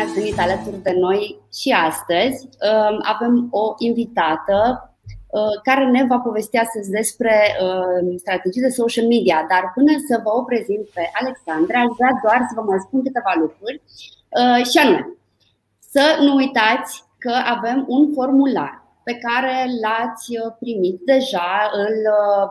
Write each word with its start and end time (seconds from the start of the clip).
ați 0.00 0.12
venit 0.18 0.38
alături 0.38 0.82
de 0.82 0.94
noi 1.06 1.22
și 1.60 1.68
astăzi. 1.88 2.38
Um, 2.70 2.96
avem 3.14 3.34
o 3.50 3.64
invitată 3.78 4.56
uh, 5.36 5.54
care 5.62 5.84
ne 5.96 6.04
va 6.10 6.18
povesti 6.18 6.56
astăzi 6.56 6.90
despre 6.90 7.34
um, 7.64 8.16
strategii 8.16 8.66
de 8.66 8.78
social 8.80 9.06
media, 9.14 9.38
dar 9.52 9.62
până 9.74 9.92
să 10.08 10.20
vă 10.24 10.30
o 10.38 10.42
prezint 10.42 10.84
pe 10.96 11.04
Alexandra, 11.20 11.78
aș 11.80 11.92
vrea 11.98 12.14
doar 12.24 12.40
să 12.48 12.52
vă 12.58 12.62
mai 12.70 12.84
spun 12.86 13.00
câteva 13.02 13.32
lucruri 13.44 13.82
uh, 14.40 14.60
și 14.70 14.78
anume 14.82 15.02
să 15.94 16.04
nu 16.24 16.32
uitați 16.34 16.92
că 17.24 17.34
avem 17.56 17.78
un 17.88 18.12
formular 18.16 18.72
pe 19.08 19.14
care 19.26 19.54
l-ați 19.82 20.26
uh, 20.38 20.52
primit 20.62 20.96
deja, 21.12 21.52
îl 21.84 21.96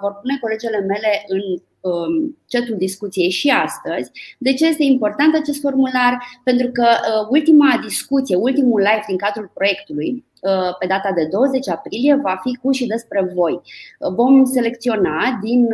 vor 0.01 0.13
pune 0.21 0.35
colegele 0.43 0.79
mele 0.91 1.11
în 1.35 1.41
Um, 1.81 2.37
chatul 2.47 2.75
discuției 2.77 3.29
și 3.29 3.49
astăzi. 3.49 4.11
De 4.37 4.53
ce 4.53 4.67
este 4.67 4.83
important 4.83 5.35
acest 5.35 5.59
formular? 5.59 6.17
Pentru 6.43 6.69
că 6.71 6.87
uh, 6.89 7.27
ultima 7.29 7.79
discuție, 7.83 8.35
ultimul 8.35 8.79
live 8.79 9.03
din 9.07 9.17
cadrul 9.17 9.51
proiectului, 9.53 10.25
uh, 10.41 10.75
pe 10.79 10.85
data 10.87 11.11
de 11.11 11.25
20 11.25 11.69
aprilie, 11.69 12.15
va 12.15 12.39
fi 12.43 12.55
cu 12.61 12.71
și 12.71 12.85
despre 12.85 13.31
voi. 13.35 13.53
Uh, 13.53 14.13
vom 14.13 14.45
selecționa 14.45 15.39
din 15.41 15.67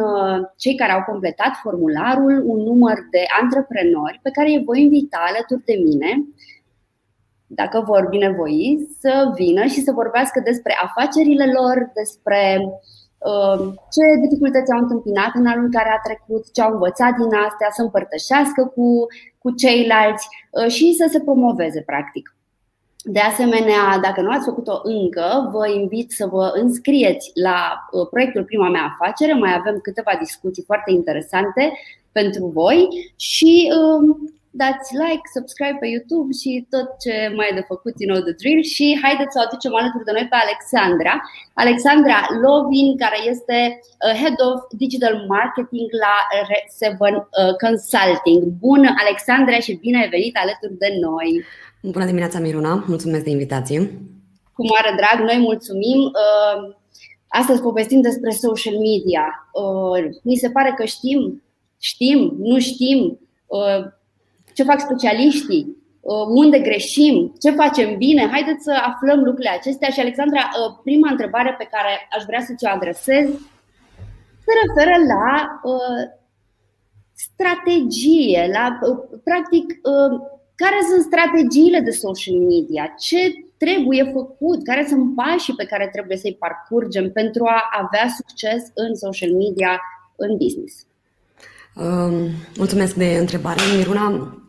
cei 0.57 0.75
care 0.75 0.91
au 0.91 1.03
completat 1.03 1.53
formularul 1.63 2.43
un 2.45 2.59
număr 2.59 2.97
de 3.11 3.23
antreprenori 3.41 4.19
pe 4.23 4.31
care 4.31 4.49
îi 4.49 4.63
voi 4.63 4.81
invita 4.81 5.23
alături 5.27 5.65
de 5.65 5.81
mine 5.83 6.25
dacă 7.47 7.83
vor 7.85 8.07
binevoi, 8.09 8.87
să 8.99 9.31
vină 9.35 9.65
și 9.65 9.81
să 9.81 9.91
vorbească 9.91 10.41
despre 10.45 10.73
afacerile 10.83 11.45
lor, 11.51 11.91
despre 11.93 12.57
uh, 12.61 12.67
Um, 12.67 12.94
ce 13.93 14.03
dificultăți 14.25 14.71
au 14.71 14.81
întâmpinat 14.81 15.31
în 15.33 15.45
anul 15.45 15.69
care 15.77 15.89
a 15.93 16.05
trecut, 16.07 16.43
ce 16.53 16.61
au 16.61 16.71
învățat 16.73 17.13
din 17.21 17.33
astea, 17.47 17.69
să 17.75 17.81
împărtășească 17.81 18.61
cu, 18.75 18.87
cu 19.41 19.49
ceilalți 19.51 20.25
uh, 20.27 20.67
și 20.75 20.93
să 20.99 21.05
se 21.11 21.19
promoveze, 21.19 21.81
practic. 21.81 22.25
De 23.07 23.19
asemenea, 23.19 23.99
dacă 24.01 24.21
nu 24.21 24.31
ați 24.31 24.45
făcut-o 24.45 24.79
încă, 24.83 25.49
vă 25.51 25.69
invit 25.69 26.11
să 26.11 26.25
vă 26.25 26.51
înscrieți 26.53 27.31
la 27.33 27.59
uh, 27.91 28.07
proiectul 28.09 28.43
Prima 28.43 28.69
mea 28.69 28.93
afacere. 28.93 29.33
Mai 29.33 29.53
avem 29.59 29.79
câteva 29.81 30.11
discuții 30.19 30.63
foarte 30.63 30.91
interesante 30.91 31.73
pentru 32.11 32.45
voi 32.45 32.87
și 33.15 33.73
um, 33.79 34.33
dați 34.61 34.89
like, 35.03 35.25
subscribe 35.37 35.77
pe 35.81 35.87
YouTube 35.95 36.29
și 36.41 36.51
tot 36.73 36.87
ce 37.03 37.13
mai 37.37 37.47
e 37.51 37.59
de 37.59 37.69
făcut, 37.71 37.93
you 37.97 38.09
know 38.11 38.21
the 38.27 38.35
drill 38.41 38.61
și 38.75 38.85
haideți 39.03 39.33
să 39.33 39.39
o 39.39 39.45
aducem 39.47 39.73
alături 39.79 40.07
de 40.07 40.15
noi 40.17 40.27
pe 40.31 40.37
Alexandra. 40.45 41.13
Alexandra 41.63 42.17
Lovin, 42.43 42.87
care 43.03 43.19
este 43.33 43.57
uh, 43.79 44.13
Head 44.21 44.37
of 44.47 44.57
Digital 44.83 45.15
Marketing 45.35 45.87
la 46.05 46.15
R7 46.41 46.83
uh, 47.15 47.53
Consulting. 47.63 48.39
Bună, 48.65 48.89
Alexandra, 49.03 49.57
și 49.65 49.81
bine 49.85 49.97
ai 50.01 50.13
venit 50.15 50.35
alături 50.43 50.75
de 50.83 50.89
noi! 51.05 51.29
Bună 51.95 52.05
dimineața, 52.11 52.37
Miruna! 52.45 52.73
Mulțumesc 52.93 53.23
de 53.27 53.35
invitație! 53.37 53.79
Cu 54.55 54.61
mare 54.73 54.91
drag, 54.99 55.17
noi 55.29 55.39
mulțumim! 55.49 55.99
Uh, 56.23 56.57
astăzi 57.41 57.65
povestim 57.67 58.01
despre 58.09 58.31
social 58.45 58.77
media. 58.89 59.23
Mi 60.29 60.35
se 60.35 60.49
pare 60.49 60.71
că 60.77 60.83
știm, 60.85 61.43
știm, 61.79 62.19
nu 62.37 62.59
știm, 62.59 63.19
ce 64.55 64.63
fac 64.63 64.79
specialiștii, 64.79 65.63
uh, 66.01 66.25
unde 66.27 66.59
greșim, 66.59 67.35
ce 67.41 67.51
facem 67.51 67.97
bine. 67.97 68.27
Haideți 68.31 68.63
să 68.63 68.73
aflăm 68.85 69.19
lucrurile 69.19 69.49
acestea. 69.49 69.89
Și, 69.89 69.99
Alexandra, 69.99 70.39
uh, 70.39 70.79
prima 70.83 71.09
întrebare 71.11 71.55
pe 71.57 71.67
care 71.71 72.07
aș 72.17 72.23
vrea 72.23 72.41
să 72.47 72.53
ți-o 72.57 72.69
adresez 72.69 73.27
se 74.45 74.53
referă 74.65 74.95
la 75.13 75.59
uh, 75.63 76.03
strategie, 77.13 78.49
la, 78.53 78.79
practic, 79.23 79.65
care 80.55 80.79
sunt 80.89 81.01
strategiile 81.01 81.79
de 81.79 81.89
social 81.89 82.35
media, 82.35 82.93
ce 82.99 83.17
trebuie 83.57 84.11
făcut, 84.13 84.63
care 84.63 84.85
sunt 84.87 85.15
pașii 85.15 85.55
pe 85.55 85.65
care 85.65 85.89
trebuie 85.91 86.17
să-i 86.17 86.37
parcurgem 86.39 87.11
pentru 87.11 87.45
a 87.45 87.61
avea 87.81 88.07
succes 88.15 88.61
în 88.73 88.95
social 88.95 89.31
media, 89.31 89.81
în 90.15 90.37
business. 90.37 90.85
Um, 91.75 92.29
mulțumesc 92.57 92.95
de 92.95 93.17
întrebare, 93.19 93.61
Miruna. 93.77 94.39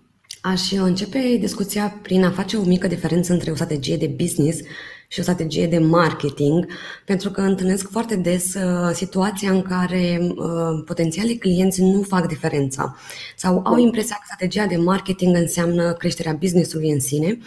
Aș 0.46 0.72
începe 0.72 1.36
discuția 1.40 1.98
prin 2.02 2.24
a 2.24 2.30
face 2.30 2.56
o 2.56 2.62
mică 2.64 2.86
diferență 2.86 3.32
între 3.32 3.50
o 3.50 3.54
strategie 3.54 3.96
de 3.96 4.14
business 4.16 4.60
și 5.08 5.18
o 5.20 5.22
strategie 5.22 5.66
de 5.66 5.78
marketing, 5.78 6.66
pentru 7.04 7.30
că 7.30 7.40
întâlnesc 7.40 7.90
foarte 7.90 8.16
des 8.16 8.54
uh, 8.54 8.90
situația 8.92 9.50
în 9.50 9.62
care 9.62 10.18
uh, 10.20 10.82
potențialii 10.84 11.38
clienți 11.38 11.82
nu 11.82 12.02
fac 12.02 12.26
diferența 12.26 12.96
sau 13.36 13.60
au 13.64 13.78
impresia 13.78 14.14
că 14.14 14.22
strategia 14.24 14.66
de 14.66 14.76
marketing 14.76 15.36
înseamnă 15.36 15.92
creșterea 15.92 16.32
businessului 16.32 16.90
în 16.90 17.00
sine. 17.00 17.38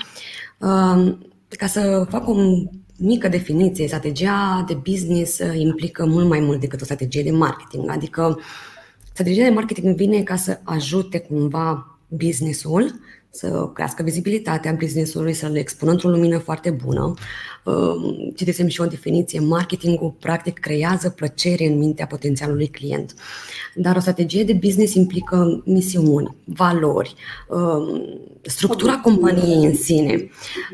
Uh, 0.58 1.16
ca 1.50 1.68
să 1.68 2.06
fac 2.10 2.28
o 2.28 2.36
mică 2.98 3.28
definiție, 3.28 3.88
strategia 3.88 4.64
de 4.68 4.74
business 4.74 5.40
uh, 5.40 5.60
implică 5.60 6.06
mult 6.06 6.28
mai 6.28 6.40
mult 6.40 6.60
decât 6.60 6.82
o 6.82 6.84
strategie 6.84 7.24
de 7.24 7.32
marketing, 7.32 7.90
adică 7.90 8.40
strategia 9.12 9.44
de 9.44 9.50
marketing 9.50 9.96
vine 9.96 10.22
ca 10.22 10.36
să 10.36 10.60
ajute 10.64 11.20
cumva 11.20 11.94
businessul, 12.10 13.00
să 13.32 13.70
crească 13.74 14.04
vizibilitatea 14.04 14.72
businessului, 14.72 15.34
să 15.34 15.48
le 15.48 15.60
expună 15.60 15.92
într-o 15.92 16.10
lumină 16.10 16.38
foarte 16.38 16.70
bună. 16.70 17.14
Um, 17.66 18.32
citisem 18.36 18.68
și 18.68 18.82
o 18.82 18.86
definiție, 18.86 19.40
marketingul 19.40 20.16
practic 20.20 20.60
creează 20.60 21.10
plăcere 21.10 21.66
în 21.66 21.78
mintea 21.78 22.06
potențialului 22.06 22.68
client. 22.68 23.14
Dar 23.76 23.96
o 23.96 24.00
strategie 24.00 24.44
de 24.44 24.54
business 24.54 24.94
implică 24.94 25.62
misiuni, 25.66 26.36
valori, 26.44 27.16
um, 27.48 28.04
structura 28.42 28.98
companiei 28.98 29.66
în 29.66 29.76
sine. 29.76 30.30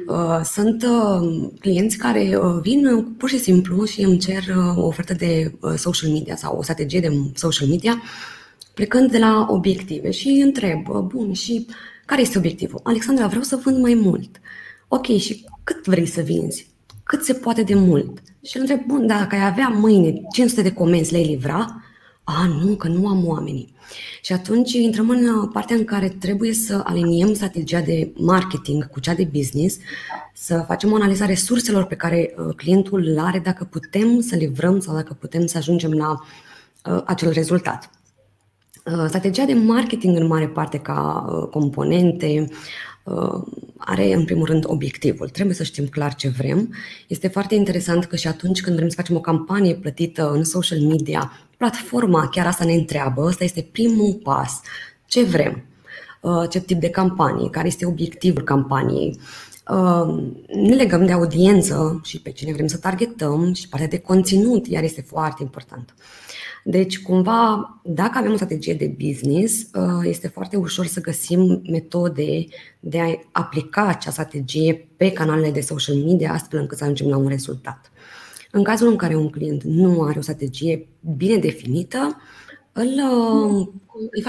Uh, 0.08 0.40
sunt 0.44 0.84
uh, 0.84 1.50
clienți 1.60 1.98
care 1.98 2.40
uh, 2.42 2.60
vin 2.62 3.16
pur 3.18 3.30
și 3.30 3.40
simplu 3.40 3.86
și 3.86 4.02
îmi 4.02 4.18
cer 4.18 4.44
o 4.76 4.86
ofertă 4.86 5.14
de 5.14 5.54
social 5.76 6.10
media 6.10 6.36
sau 6.36 6.58
o 6.58 6.64
strategie 6.64 7.00
de 7.00 7.12
social 7.34 7.68
media 7.68 8.02
plecând 8.76 9.12
de 9.12 9.18
la 9.18 9.46
obiective 9.50 10.12
și 10.12 10.28
îi 10.28 10.42
întreb, 10.42 10.88
bun, 10.88 11.34
și 11.34 11.68
care 12.06 12.22
este 12.22 12.38
obiectivul? 12.38 12.80
Alexandra, 12.84 13.28
vreau 13.28 13.44
să 13.44 13.56
vând 13.56 13.78
mai 13.82 13.94
mult. 13.94 14.40
Ok, 14.88 15.06
și 15.06 15.46
cât 15.64 15.86
vrei 15.86 16.06
să 16.06 16.22
vinzi? 16.22 16.68
Cât 17.04 17.24
se 17.24 17.34
poate 17.34 17.64
de 17.64 17.76
mult? 17.76 18.18
Și 18.44 18.56
îl 18.56 18.62
întreb, 18.62 18.86
bun, 18.88 19.08
dacă 19.08 19.36
ai 19.36 19.46
avea 19.46 19.68
mâine 19.68 20.22
500 20.32 20.62
de 20.62 20.74
comenzi, 20.74 21.12
le-ai 21.12 21.26
livra? 21.26 21.84
A, 22.24 22.46
nu, 22.46 22.76
că 22.76 22.88
nu 22.88 23.08
am 23.08 23.28
oamenii. 23.28 23.74
Și 24.22 24.34
atunci 24.34 24.74
intrăm 24.74 25.10
în 25.10 25.48
partea 25.48 25.76
în 25.76 25.84
care 25.84 26.10
trebuie 26.10 26.54
să 26.54 26.82
aliniem 26.84 27.34
strategia 27.34 27.82
de 27.82 28.12
marketing 28.16 28.90
cu 28.90 29.00
cea 29.00 29.14
de 29.14 29.30
business, 29.34 29.78
să 30.34 30.64
facem 30.68 30.92
o 30.92 30.96
analiză 30.96 31.24
a 31.24 31.26
resurselor 31.26 31.84
pe 31.84 31.96
care 31.96 32.34
uh, 32.38 32.56
clientul 32.56 33.00
le 33.00 33.22
are, 33.22 33.40
dacă 33.40 33.64
putem 33.64 34.22
să 34.22 34.36
livrăm 34.36 34.80
sau 34.80 34.96
dacă 34.96 35.14
putem 35.14 35.46
să 35.46 35.58
ajungem 35.58 35.92
la 35.92 36.10
uh, 36.12 37.02
acel 37.06 37.32
rezultat. 37.32 37.90
Uh, 38.92 39.06
strategia 39.08 39.46
de 39.46 39.54
marketing 39.54 40.18
în 40.18 40.28
mare 40.28 40.48
parte 40.48 40.78
ca 40.78 41.26
uh, 41.30 41.50
componente 41.50 42.48
uh, 43.04 43.44
are 43.78 44.14
în 44.14 44.26
primul 44.26 44.46
rând 44.46 44.64
obiectivul. 44.68 45.30
Trebuie 45.30 45.56
să 45.56 45.64
știm 45.64 45.88
clar 45.88 46.16
ce 46.16 46.30
vrem. 46.30 46.74
Este 47.08 47.28
foarte 47.28 47.56
interesant 47.56 48.06
că 48.06 48.16
și 48.16 48.28
atunci 48.28 48.62
când 48.62 48.76
vrem 48.76 48.90
să 48.90 48.96
facem 48.96 49.16
o 49.16 49.20
campanie 49.20 49.76
plătită 49.76 50.32
în 50.32 50.44
social 50.44 50.80
media, 50.80 51.32
platforma 51.58 52.28
chiar 52.28 52.46
asta 52.46 52.66
ne 52.66 52.74
întreabă, 52.74 53.22
ăsta 53.22 53.44
este 53.44 53.68
primul 53.72 54.20
pas. 54.24 54.62
Ce 55.06 55.24
vrem? 55.24 55.64
Ce 56.50 56.60
tip 56.60 56.80
de 56.80 56.90
campanie? 56.90 57.50
Care 57.50 57.68
este 57.68 57.86
obiectivul 57.86 58.44
campaniei? 58.44 59.20
Ne 60.48 60.76
legăm 60.76 61.06
de 61.06 61.12
audiență 61.12 62.02
și 62.04 62.22
pe 62.22 62.32
cine 62.32 62.54
vrem 62.54 62.68
să 62.68 62.78
targetăm 62.78 63.54
și 63.54 63.70
partea 63.70 63.88
de 63.88 64.00
conținut, 64.00 64.68
iar 64.68 64.84
este 64.84 65.02
foarte 65.02 65.44
important. 65.44 65.94
Deci, 66.64 67.02
cumva, 67.02 67.70
dacă 67.84 68.18
avem 68.18 68.32
o 68.32 68.36
strategie 68.36 68.74
de 68.74 68.96
business, 69.06 69.68
uh, 69.74 70.04
este 70.04 70.28
foarte 70.28 70.58
ușor 70.58 70.86
să 70.86 71.02
găsim 71.02 71.62
metode 71.70 72.46
de 72.80 73.00
a 73.00 73.06
aplica 73.32 73.88
acea 73.88 74.12
strategie 74.12 74.88
pe 74.98 75.12
canalele 75.12 75.52
de 75.52 75.62
social 75.62 75.96
media, 75.96 76.34
astfel 76.34 76.60
încât 76.60 76.78
să 76.78 76.84
ajungem 76.84 77.08
la 77.08 77.18
un 77.18 77.28
rezultat. 77.28 77.92
În 78.52 78.64
cazul 78.64 78.88
în 78.88 78.96
care 78.96 79.16
un 79.16 79.30
client 79.30 79.64
nu 79.64 80.02
are 80.02 80.20
o 80.20 80.22
strategie 80.22 80.88
bine 81.16 81.38
definită, 81.38 82.22
îl, 82.72 82.88
uh, 82.88 83.68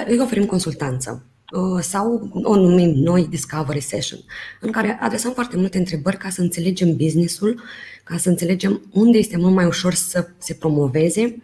îi 0.07 0.21
oferim 0.21 0.47
consultanță 0.47 1.25
uh, 1.25 1.36
sau 1.81 2.31
o 2.43 2.57
numim 2.57 2.91
noi 2.91 3.27
Discovery 3.27 3.81
Session, 3.81 4.19
în 4.61 4.71
care 4.71 4.99
adresăm 5.01 5.33
foarte 5.33 5.57
multe 5.57 5.79
întrebări 5.79 6.17
ca 6.17 6.29
să 6.29 6.41
înțelegem 6.41 6.97
businessul, 6.97 7.61
ca 8.05 8.17
să 8.17 8.29
înțelegem 8.29 8.83
unde 8.93 9.19
este 9.19 9.37
mult 9.37 9.55
mai 9.55 9.67
ușor 9.67 9.95
să 9.95 10.29
se 10.39 10.55
promoveze, 10.55 11.43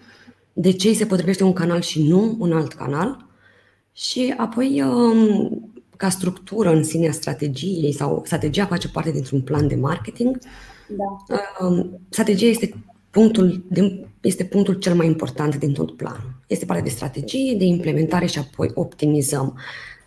de 0.53 0.73
ce 0.73 0.89
îi 0.89 0.95
se 0.95 1.07
potrivește 1.07 1.45
un 1.45 1.53
canal 1.53 1.81
și 1.81 2.03
nu 2.09 2.37
un 2.39 2.53
alt 2.53 2.73
canal 2.73 3.27
și 3.93 4.35
apoi 4.37 4.83
um, 4.83 5.73
ca 5.97 6.09
structură 6.09 6.73
în 6.73 6.85
sine 6.85 7.09
a 7.09 7.13
strategiei 7.13 7.93
sau 7.93 8.23
strategia 8.25 8.67
face 8.67 8.89
parte 8.89 9.11
dintr-un 9.11 9.41
plan 9.41 9.69
de 9.69 9.75
marketing. 9.75 10.39
Da. 10.89 11.41
Um, 11.67 12.01
strategia 12.09 12.47
este 12.47 12.75
punctul, 13.11 13.65
este 14.21 14.45
punctul 14.45 14.75
cel 14.75 14.95
mai 14.95 15.07
important 15.07 15.57
din 15.57 15.73
tot 15.73 15.97
planul. 15.97 16.35
Este 16.47 16.65
parte 16.65 16.83
de 16.83 16.89
strategie, 16.89 17.55
de 17.55 17.65
implementare 17.65 18.27
și 18.27 18.39
apoi 18.39 18.71
optimizăm. 18.75 19.59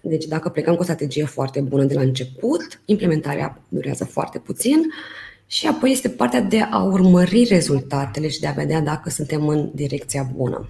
Deci 0.07 0.25
dacă 0.25 0.49
plecăm 0.49 0.73
cu 0.75 0.79
o 0.79 0.83
strategie 0.83 1.25
foarte 1.25 1.61
bună 1.61 1.83
de 1.83 1.93
la 1.93 2.01
început, 2.01 2.81
implementarea 2.85 3.61
durează 3.69 4.05
foarte 4.05 4.39
puțin 4.39 4.81
și 5.45 5.67
apoi 5.67 5.91
este 5.91 6.09
partea 6.09 6.41
de 6.41 6.59
a 6.59 6.83
urmări 6.83 7.43
rezultatele 7.43 8.27
și 8.27 8.39
de 8.39 8.47
a 8.47 8.51
vedea 8.51 8.81
dacă 8.81 9.09
suntem 9.09 9.47
în 9.47 9.69
direcția 9.73 10.31
bună. 10.35 10.69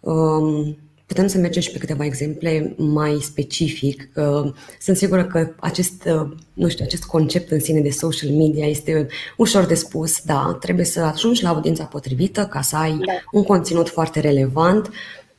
Um, 0.00 0.76
putem 1.06 1.26
să 1.26 1.38
mergem 1.38 1.62
și 1.62 1.70
pe 1.70 1.78
câteva 1.78 2.04
exemple 2.04 2.74
mai 2.76 3.18
specific. 3.20 4.08
Uh, 4.14 4.52
sunt 4.80 4.96
sigură 4.96 5.24
că 5.24 5.54
acest, 5.60 6.04
uh, 6.04 6.36
nu 6.52 6.68
știu, 6.68 6.84
acest 6.84 7.04
concept 7.04 7.50
în 7.50 7.60
sine 7.60 7.80
de 7.80 7.90
social 7.90 8.30
media 8.30 8.66
este 8.66 9.06
ușor 9.36 9.64
de 9.64 9.74
spus, 9.74 10.22
da, 10.22 10.56
trebuie 10.60 10.84
să 10.84 11.00
ajungi 11.00 11.42
la 11.42 11.48
audiența 11.48 11.84
potrivită 11.84 12.46
ca 12.46 12.60
să 12.60 12.76
ai 12.76 12.90
da. 12.90 13.12
un 13.32 13.42
conținut 13.42 13.88
foarte 13.88 14.20
relevant, 14.20 14.90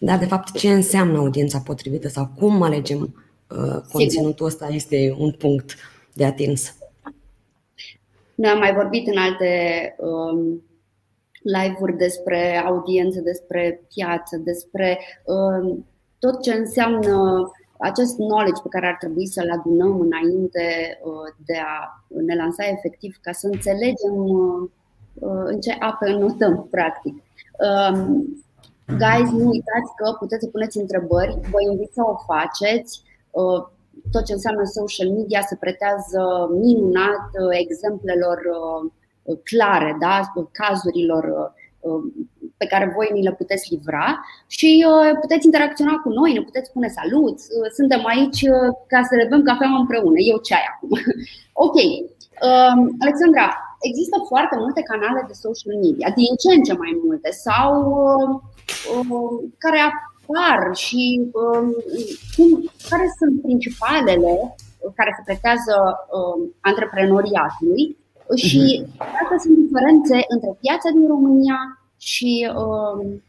dar 0.04 0.18
de 0.20 0.26
fapt 0.26 0.52
ce 0.52 0.72
înseamnă 0.72 1.18
audiența 1.18 1.60
potrivită 1.60 2.08
sau 2.08 2.30
cum 2.38 2.62
alegem 2.62 3.02
uh, 3.02 3.82
conținutul 3.92 4.46
ăsta 4.46 4.68
este 4.68 5.16
un 5.18 5.32
punct 5.32 5.76
de 6.14 6.26
atins. 6.26 6.76
Noi 8.36 8.50
am 8.50 8.58
mai 8.58 8.74
vorbit 8.74 9.08
în 9.08 9.18
alte 9.18 9.52
um, 9.98 10.64
live-uri 11.42 11.98
despre 11.98 12.64
audiență, 12.66 13.20
despre 13.20 13.82
piață, 13.94 14.38
despre 14.38 15.00
um, 15.26 15.86
tot 16.20 16.42
ce 16.42 16.54
înseamnă 16.54 17.42
acest 17.78 18.16
knowledge 18.16 18.62
pe 18.62 18.70
care 18.70 18.88
ar 18.88 18.96
trebui 19.00 19.28
să-l 19.28 19.52
adunăm 19.52 20.00
înainte 20.00 21.00
uh, 21.04 21.34
de 21.46 21.58
a 21.58 22.04
ne 22.26 22.36
lansa 22.36 22.64
efectiv, 22.68 23.18
ca 23.22 23.32
să 23.32 23.48
înțelegem 23.48 24.16
uh, 24.16 24.70
uh, 25.14 25.44
în 25.44 25.60
ce 25.60 25.76
apă 25.80 26.10
notăm, 26.10 26.68
practic. 26.72 27.14
Um, 27.14 28.44
guys, 28.98 29.30
nu 29.32 29.48
uitați 29.50 29.92
că 29.96 30.16
puteți 30.20 30.44
să 30.44 30.50
puneți 30.50 30.78
întrebări, 30.78 31.40
vă 31.52 31.60
invit 31.72 31.92
să 31.94 32.02
o 32.06 32.16
faceți. 32.32 33.02
Tot 34.12 34.26
ce 34.26 34.34
înseamnă 34.34 34.64
social 34.64 35.10
media 35.10 35.42
se 35.42 35.56
pretează 35.56 36.22
minunat 36.64 37.26
uh, 37.42 37.50
exemplelor 37.64 38.40
uh, 39.24 39.38
clare, 39.44 39.98
da? 40.00 40.16
cazurilor 40.52 41.24
uh, 41.24 42.02
pe 42.58 42.66
care 42.66 42.94
voi 42.96 43.10
ni 43.14 43.24
le 43.24 43.34
puteți 43.34 43.74
livra 43.74 44.20
și 44.48 44.86
puteți 45.22 45.46
interacționa 45.46 45.96
cu 46.04 46.10
noi, 46.10 46.34
ne 46.34 46.42
puteți 46.42 46.70
spune 46.70 46.88
salut, 46.88 47.38
suntem 47.74 48.06
aici 48.06 48.42
ca 48.88 49.02
să 49.10 49.16
le 49.16 49.28
bem 49.30 49.44
cafea 49.44 49.68
împreună, 49.68 50.20
eu 50.32 50.38
ce 50.38 50.54
ai 50.54 50.66
acum. 50.74 50.90
ok, 51.66 51.78
um, 52.48 52.80
Alexandra, 53.04 53.48
există 53.90 54.18
foarte 54.32 54.56
multe 54.64 54.82
canale 54.92 55.22
de 55.28 55.42
social 55.46 55.74
media, 55.84 56.08
din 56.20 56.32
ce 56.42 56.50
în 56.58 56.64
ce 56.68 56.74
mai 56.84 56.94
multe, 57.06 57.30
sau 57.46 57.72
care 59.58 59.80
apar 59.80 60.76
și 60.76 61.30
um, 61.34 61.76
cum, 62.36 62.72
care 62.90 63.06
sunt 63.18 63.42
principalele 63.42 64.56
care 64.96 65.12
se 65.16 65.22
pretează 65.26 65.76
um, 66.18 66.54
antreprenoriatului 66.60 67.98
și 68.36 68.64
mhm. 68.82 68.98
dacă 68.98 69.34
sunt 69.44 69.58
diferențe 69.58 70.18
între 70.28 70.52
piața 70.62 70.90
din 70.94 71.08
România 71.08 71.58
și 71.98 72.52
um, 72.56 73.24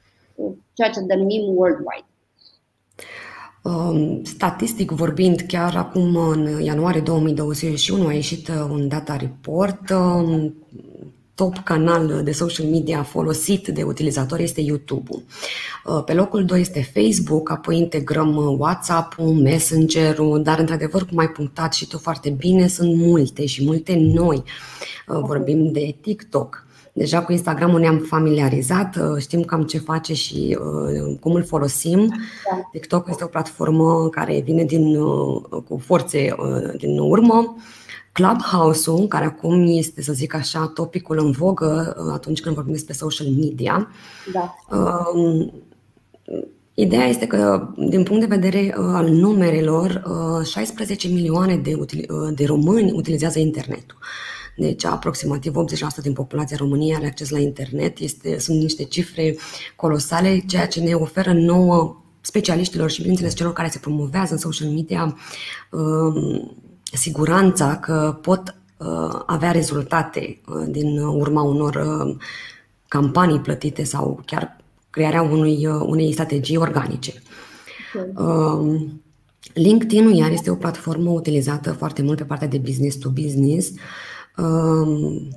ceea 0.73 0.91
ce 0.91 1.01
denumim 1.01 1.57
worldwide. 1.57 2.07
Statistic 4.23 4.91
vorbind, 4.91 5.41
chiar 5.41 5.77
acum 5.77 6.17
în 6.17 6.61
ianuarie 6.63 7.01
2021 7.01 8.07
a 8.07 8.13
ieșit 8.13 8.49
uh, 8.49 8.67
un 8.71 8.89
data 8.89 9.17
report 9.17 9.91
top 11.35 11.59
canal 11.59 12.21
de 12.25 12.33
social 12.33 12.67
media 12.67 13.03
folosit 13.03 13.69
de 13.69 13.83
utilizatori 13.83 14.43
este 14.43 14.61
YouTube-ul. 14.61 15.23
Uh, 15.85 16.03
pe 16.05 16.15
locul 16.15 16.45
2 16.45 16.61
este 16.61 16.91
Facebook, 16.95 17.51
apoi 17.51 17.79
integrăm 17.79 18.37
uh, 18.37 18.57
WhatsApp-ul, 18.59 19.33
Messenger-ul, 19.33 20.43
dar 20.43 20.59
într-adevăr, 20.59 21.05
cum 21.05 21.19
ai 21.19 21.29
punctat 21.29 21.75
și 21.75 21.87
tu 21.87 21.99
foarte 21.99 22.31
bine, 22.31 22.67
sunt 22.67 22.97
multe 22.97 23.47
și 23.47 23.65
multe 23.65 23.95
noi. 23.97 24.43
Uh, 25.07 25.21
vorbim 25.23 25.73
de 25.73 25.97
TikTok. 26.01 26.67
Deja 26.95 27.23
cu 27.23 27.33
Instagram-ul 27.33 27.81
ne-am 27.81 27.99
familiarizat, 27.99 28.97
știm 29.19 29.43
cam 29.43 29.63
ce 29.63 29.79
face 29.79 30.15
și 30.15 30.59
cum 31.21 31.35
îl 31.35 31.45
folosim. 31.45 32.07
Da. 32.07 32.61
TikTok 32.73 33.09
este 33.09 33.25
o 33.25 33.27
platformă 33.27 34.09
care 34.09 34.41
vine 34.41 34.65
din, 34.65 34.99
cu 35.69 35.81
forțe 35.85 36.35
din 36.77 36.99
urmă 36.99 37.57
Clubhouse-ul, 38.13 39.07
care 39.07 39.25
acum 39.25 39.67
este, 39.67 40.03
să 40.03 40.13
zic 40.13 40.35
așa, 40.35 40.71
topicul 40.75 41.19
în 41.19 41.31
vogă 41.31 41.97
uh, 41.99 42.13
atunci 42.13 42.41
când 42.41 42.55
vorbim 42.55 42.73
despre 42.73 42.93
social 42.93 43.27
media. 43.27 43.89
Da. 44.33 44.55
Uh, 44.77 45.53
Ideea 46.75 47.07
este 47.07 47.27
că, 47.27 47.69
din 47.77 48.03
punct 48.03 48.21
de 48.21 48.35
vedere 48.35 48.75
uh, 48.79 48.85
al 48.93 49.09
numerelor, 49.09 50.03
16 50.45 51.09
milioane 51.09 51.57
de, 51.57 51.79
de 52.35 52.45
români 52.45 52.93
utilizează 52.93 53.39
internetul. 53.39 53.99
Deci, 54.57 54.85
aproximativ 54.85 55.53
80% 55.99 56.03
din 56.03 56.13
populația 56.13 56.57
României 56.57 56.95
are 56.95 57.07
acces 57.07 57.31
la 57.31 57.39
internet. 57.39 57.99
Este, 57.99 58.39
sunt 58.39 58.61
niște 58.61 58.85
cifre 58.85 59.37
colosale, 59.77 60.43
ceea 60.47 60.67
ce 60.67 60.81
ne 60.81 60.95
oferă 60.95 61.33
nouă 61.33 62.03
specialiștilor 62.21 62.91
și, 62.91 63.01
bineînțeles, 63.01 63.35
celor 63.35 63.53
care 63.53 63.69
se 63.69 63.79
promovează 63.79 64.33
în 64.33 64.39
social 64.39 64.69
media 64.69 65.17
siguranța 66.93 67.77
că 67.77 68.19
pot 68.23 68.55
uh, 68.77 69.23
avea 69.27 69.51
rezultate 69.51 70.41
uh, 70.47 70.67
din 70.69 70.99
urma 70.99 71.43
unor 71.43 71.75
uh, 71.75 72.17
campanii 72.89 73.41
plătite 73.41 73.83
sau 73.85 74.23
chiar 74.27 74.57
crearea 74.91 75.23
unui, 75.23 75.67
unei 75.67 76.13
strategii 76.13 76.57
organice. 76.57 77.23
Um, 78.17 79.03
LinkedIn-ul 79.55 80.15
iar 80.15 80.31
este 80.31 80.51
o 80.51 80.55
platformă 80.55 81.11
utilizată 81.11 81.73
foarte 81.73 82.03
mult 82.03 82.17
pe 82.17 82.25
partea 82.25 82.49
de 82.49 82.59
business 82.59 82.97
to 82.97 83.11
business 83.11 83.71
um, 84.37 85.29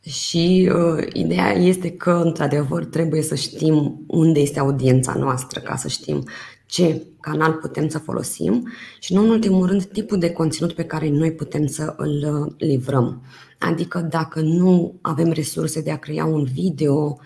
și 0.00 0.70
uh, 0.74 1.06
ideea 1.12 1.52
este 1.52 1.90
că, 1.90 2.20
într-adevăr, 2.24 2.84
trebuie 2.84 3.22
să 3.22 3.34
știm 3.34 4.04
unde 4.06 4.40
este 4.40 4.58
audiența 4.58 5.14
noastră 5.14 5.60
ca 5.60 5.76
să 5.76 5.88
știm 5.88 6.24
ce 6.70 7.06
canal 7.20 7.52
putem 7.52 7.88
să 7.88 7.98
folosim 7.98 8.68
și, 9.00 9.14
nu 9.14 9.22
în 9.22 9.28
ultimul 9.28 9.66
rând, 9.66 9.84
tipul 9.84 10.18
de 10.18 10.30
conținut 10.30 10.72
pe 10.72 10.84
care 10.84 11.08
noi 11.08 11.32
putem 11.32 11.66
să 11.66 11.94
îl 11.96 12.44
uh, 12.46 12.52
livrăm. 12.68 13.22
Adică 13.58 13.98
dacă 14.10 14.40
nu 14.40 14.94
avem 15.00 15.30
resurse 15.30 15.80
de 15.80 15.90
a 15.90 15.98
crea 15.98 16.24
un 16.24 16.44
video, 16.44 17.18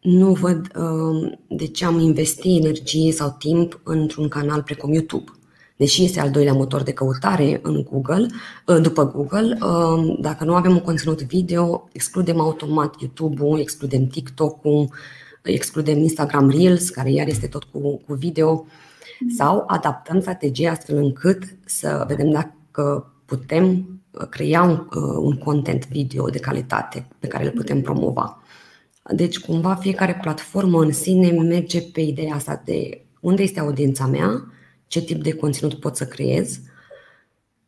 nu 0.00 0.32
văd 0.32 0.70
uh, 0.76 1.32
de 1.48 1.66
ce 1.66 1.84
am 1.84 1.98
investit 1.98 2.64
energie 2.64 3.12
sau 3.12 3.36
timp 3.38 3.80
într-un 3.82 4.28
canal 4.28 4.62
precum 4.62 4.92
YouTube. 4.92 5.30
Deși 5.76 6.04
este 6.04 6.20
al 6.20 6.30
doilea 6.30 6.52
motor 6.52 6.82
de 6.82 6.92
căutare 6.92 7.60
în 7.62 7.86
Google, 7.90 8.26
uh, 8.66 8.80
după 8.82 9.06
Google, 9.06 9.58
dacă 10.20 10.44
nu 10.44 10.54
avem 10.54 10.72
un 10.72 10.80
conținut 10.80 11.22
video, 11.22 11.88
excludem 11.92 12.40
automat 12.40 12.94
YouTube-ul, 13.00 13.58
excludem 13.58 14.06
TikTok-ul, 14.06 14.88
excludem 15.42 15.98
Instagram 15.98 16.50
Reels, 16.50 16.88
care 16.88 17.10
iar 17.10 17.26
este 17.26 17.46
tot 17.46 17.64
cu, 17.64 17.96
cu 17.96 18.14
video, 18.14 18.66
sau 19.36 19.64
adaptăm 19.66 20.20
strategia 20.20 20.70
astfel 20.70 20.96
încât 20.96 21.42
să 21.64 22.04
vedem 22.08 22.30
dacă 22.30 23.12
putem 23.24 24.00
uh, 24.10 24.26
crea 24.28 24.62
un, 24.62 24.86
uh, 24.94 25.16
un 25.18 25.38
content 25.38 25.88
video 25.88 26.28
de 26.28 26.38
calitate 26.38 27.08
pe 27.18 27.26
care 27.26 27.44
îl 27.44 27.50
putem 27.50 27.80
promova. 27.80 28.42
Deci, 29.10 29.38
cumva, 29.38 29.74
fiecare 29.74 30.18
platformă 30.20 30.82
în 30.82 30.92
sine 30.92 31.30
merge 31.30 31.80
pe 31.80 32.00
ideea 32.00 32.34
asta 32.34 32.62
de 32.64 33.04
unde 33.20 33.42
este 33.42 33.60
audiența 33.60 34.06
mea, 34.06 34.52
ce 34.86 35.02
tip 35.02 35.22
de 35.22 35.32
conținut 35.32 35.74
pot 35.74 35.96
să 35.96 36.06
creez, 36.06 36.60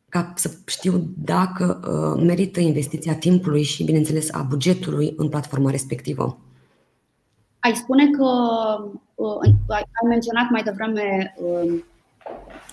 ca 0.09 0.33
să 0.37 0.50
știu 0.67 1.11
dacă 1.17 1.81
uh, 1.81 2.23
merită 2.25 2.61
investiția 2.61 3.14
timpului 3.14 3.62
și, 3.62 3.85
bineînțeles, 3.85 4.33
a 4.33 4.43
bugetului 4.43 5.14
în 5.17 5.29
platforma 5.29 5.71
respectivă. 5.71 6.38
Ai 7.64 7.75
spune 7.75 8.11
că 8.11 8.28
uh, 9.14 9.38
ai 9.69 9.85
menționat 10.09 10.50
mai 10.50 10.62
devreme 10.62 11.35
uh, 11.37 11.83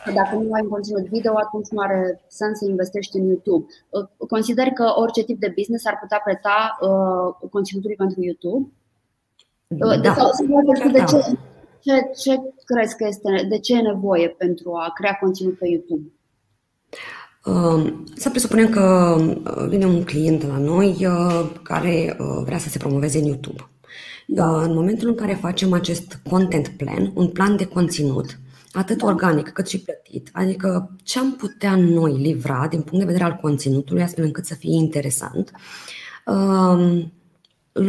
că 0.04 0.12
dacă 0.12 0.36
nu 0.36 0.54
ai 0.54 0.62
un 0.62 0.70
conținut 0.70 1.06
video, 1.08 1.34
atunci 1.38 1.68
nu 1.68 1.80
are 1.80 2.22
sens 2.28 2.58
să 2.58 2.66
investești 2.70 3.18
în 3.18 3.26
YouTube. 3.28 3.66
Uh, 3.90 4.28
consider 4.28 4.68
că 4.68 4.94
orice 4.96 5.24
tip 5.24 5.40
de 5.40 5.54
business 5.56 5.86
ar 5.86 5.98
putea 6.02 6.22
preta 6.24 6.78
uh, 6.82 7.50
conținutului 7.52 7.96
pentru 7.96 8.22
YouTube? 8.22 8.72
Uh, 9.68 10.02
da. 10.02 10.14
Sau, 10.14 10.32
de 10.92 11.04
ce, 11.08 11.20
ce, 11.80 12.10
ce 12.22 12.42
crezi 12.66 12.96
că 12.96 13.06
este, 13.08 13.46
de 13.50 13.60
ce 13.60 13.74
e 13.74 13.82
nevoie 13.82 14.28
pentru 14.28 14.74
a 14.74 14.92
crea 14.94 15.18
conținut 15.22 15.58
pe 15.58 15.68
YouTube? 15.68 16.12
Um, 17.46 18.04
să 18.16 18.30
presupunem 18.30 18.70
că 18.70 19.16
vine 19.68 19.86
un 19.86 20.04
client 20.04 20.48
la 20.48 20.58
noi 20.58 21.08
care 21.64 22.18
vrea 22.44 22.58
să 22.58 22.70
se 22.70 22.78
promoveze 22.78 23.20
în 23.20 23.26
YouTube. 23.26 23.70
Da. 24.32 24.62
În 24.62 24.74
momentul 24.74 25.08
în 25.08 25.16
care 25.16 25.34
facem 25.34 25.74
acest 25.74 26.20
content 26.30 26.68
plan, 26.68 27.12
un 27.14 27.28
plan 27.28 27.56
de 27.56 27.66
conținut, 27.66 28.40
atât 28.72 28.98
da. 28.98 29.06
organic 29.06 29.50
cât 29.50 29.68
și 29.68 29.80
plătit, 29.80 30.30
adică 30.32 30.96
ce 31.04 31.20
am 31.20 31.36
putea 31.36 31.76
noi 31.76 32.18
livra 32.18 32.68
din 32.70 32.82
punct 32.82 33.00
de 33.00 33.12
vedere 33.12 33.24
al 33.24 33.38
conținutului, 33.42 34.02
astfel 34.02 34.24
încât 34.24 34.46
să 34.46 34.56
fie 34.56 34.74
interesant, 34.74 35.52
um, 36.26 37.12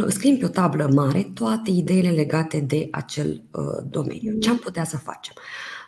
scriem 0.07 0.37
pe 0.37 0.45
o 0.45 0.47
tablă 0.47 0.89
mare 0.93 1.31
toate 1.33 1.71
ideile 1.71 2.09
legate 2.09 2.59
de 2.59 2.87
acel 2.91 3.41
uh, 3.51 3.83
domeniu. 3.89 4.39
Ce 4.39 4.49
am 4.49 4.57
putea 4.57 4.83
să 4.83 4.97
facem? 4.97 5.33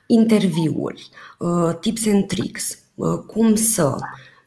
Interviuri, 0.08 1.10
uh, 1.40 1.78
tips 1.80 2.08
and 2.08 2.28
tricks, 2.28 2.78
uh, 2.96 3.18
cum 3.28 3.56
să, 3.56 3.96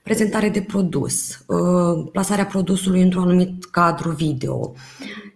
prezentare 0.03 0.49
de 0.49 0.63
produs, 0.63 1.45
uh, 1.47 2.09
plasarea 2.13 2.47
produsului 2.47 3.03
într-un 3.03 3.23
anumit 3.23 3.65
cadru 3.65 4.11
video 4.11 4.75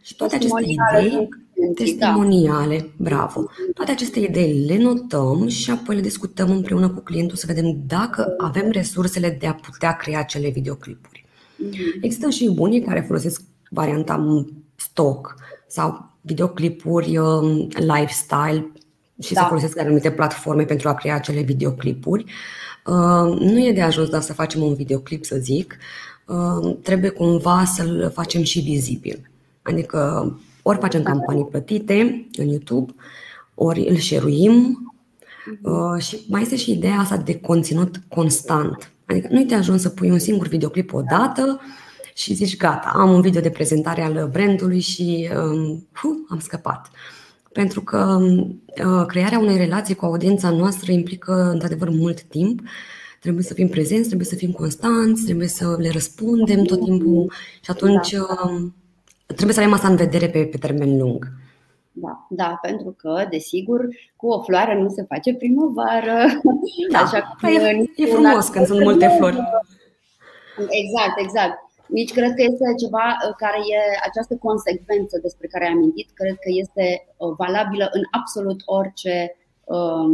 și 0.00 0.16
toate 0.16 0.34
aceste 0.34 0.62
idei 0.62 1.28
testimoniale, 1.74 2.76
da. 2.78 2.86
bravo. 2.96 3.50
Toate 3.74 3.90
aceste 3.90 4.18
idei 4.20 4.64
le 4.66 4.76
notăm 4.76 5.48
și 5.48 5.70
apoi 5.70 5.94
le 5.94 6.00
discutăm 6.00 6.50
împreună 6.50 6.88
cu 6.88 7.00
clientul 7.00 7.36
să 7.36 7.46
vedem 7.46 7.82
dacă 7.86 8.34
avem 8.38 8.70
resursele 8.70 9.36
de 9.40 9.46
a 9.46 9.54
putea 9.54 9.92
crea 9.92 10.18
acele 10.18 10.48
videoclipuri. 10.48 11.24
Mm-hmm. 11.26 12.00
Există 12.00 12.30
și 12.30 12.54
unii 12.56 12.82
care 12.82 13.04
folosesc 13.06 13.42
varianta 13.70 14.44
stock 14.76 15.34
sau 15.66 16.10
videoclipuri 16.20 17.16
um, 17.16 17.68
lifestyle 17.74 18.72
și 19.22 19.32
da. 19.32 19.40
se 19.40 19.46
folosesc 19.46 19.78
anumite 19.78 20.10
platforme 20.10 20.64
pentru 20.64 20.88
a 20.88 20.94
crea 20.94 21.14
acele 21.14 21.40
videoclipuri. 21.40 22.24
Uh, 22.86 23.38
nu 23.38 23.66
e 23.66 23.72
de 23.72 23.82
ajuns 23.82 24.08
doar 24.08 24.22
să 24.22 24.32
facem 24.32 24.62
un 24.62 24.74
videoclip, 24.74 25.24
să 25.24 25.36
zic, 25.36 25.76
uh, 26.26 26.76
trebuie 26.82 27.10
cumva 27.10 27.64
să-l 27.64 28.10
facem 28.14 28.42
și 28.42 28.60
vizibil. 28.60 29.29
Adică 29.62 30.38
ori 30.62 30.78
facem 30.78 31.02
campanii 31.02 31.46
plătite 31.46 32.28
în 32.38 32.48
YouTube, 32.48 32.94
ori 33.54 33.86
îl 33.88 33.96
șeruim 33.96 34.84
uh, 35.62 36.02
și 36.02 36.24
mai 36.28 36.42
este 36.42 36.56
și 36.56 36.70
ideea 36.70 36.98
asta 36.98 37.16
de 37.16 37.40
conținut 37.40 38.02
constant. 38.08 38.92
Adică 39.06 39.28
nu 39.30 39.44
te 39.44 39.54
ajuns 39.54 39.80
să 39.80 39.88
pui 39.88 40.10
un 40.10 40.18
singur 40.18 40.46
videoclip 40.46 40.92
odată 40.92 41.60
și 42.14 42.34
zici 42.34 42.56
gata, 42.56 42.92
am 42.94 43.10
un 43.10 43.20
video 43.20 43.40
de 43.40 43.50
prezentare 43.50 44.02
al 44.02 44.28
brandului 44.32 44.80
și 44.80 45.28
um, 45.36 45.86
hu, 45.92 46.26
am 46.28 46.38
scăpat. 46.38 46.90
Pentru 47.52 47.80
că 47.82 48.18
uh, 48.20 49.06
crearea 49.06 49.38
unei 49.38 49.56
relații 49.56 49.94
cu 49.94 50.04
audiența 50.04 50.50
noastră 50.50 50.92
implică 50.92 51.50
într-adevăr 51.52 51.88
mult 51.88 52.22
timp. 52.22 52.60
Trebuie 53.20 53.44
să 53.44 53.54
fim 53.54 53.68
prezenți, 53.68 54.06
trebuie 54.06 54.26
să 54.26 54.34
fim 54.34 54.50
constanți, 54.50 55.24
trebuie 55.24 55.48
să 55.48 55.76
le 55.78 55.90
răspundem 55.90 56.62
tot 56.62 56.84
timpul 56.84 57.32
și 57.64 57.70
atunci 57.70 58.10
da. 58.10 58.26
uh, 58.44 58.62
trebuie 59.34 59.52
să 59.54 59.60
avem 59.60 59.72
asta 59.72 59.88
în 59.88 59.96
vedere 59.96 60.28
pe, 60.28 60.44
pe 60.44 60.58
termen 60.58 60.98
lung. 60.98 61.26
Da, 61.92 62.26
da, 62.28 62.58
pentru 62.62 62.94
că, 62.98 63.26
desigur, 63.30 63.88
cu 64.16 64.26
o 64.28 64.42
floare 64.42 64.80
nu 64.82 64.88
se 64.88 65.02
face 65.08 65.34
primăvară. 65.34 66.16
Da, 66.92 66.98
Așa 66.98 67.36
că 67.40 67.46
e, 67.46 67.90
e 67.96 68.06
frumos 68.06 68.48
când 68.48 68.66
sunt 68.66 68.82
multe 68.82 69.06
flori. 69.18 69.38
Exact, 70.68 71.16
exact. 71.16 71.58
Nici 71.86 72.12
cred 72.12 72.34
că 72.34 72.42
este 72.42 72.64
ceva 72.84 73.06
uh, 73.08 73.34
care 73.36 73.58
e 73.74 74.06
această 74.08 74.34
consecvență 74.36 75.18
despre 75.22 75.46
care 75.46 75.64
ai 75.64 75.72
amintit, 75.72 76.08
cred 76.14 76.34
că 76.44 76.50
este 76.62 76.86
uh, 77.16 77.34
valabilă 77.38 77.88
în 77.92 78.02
absolut 78.10 78.60
orice 78.64 79.36
um, 79.64 80.12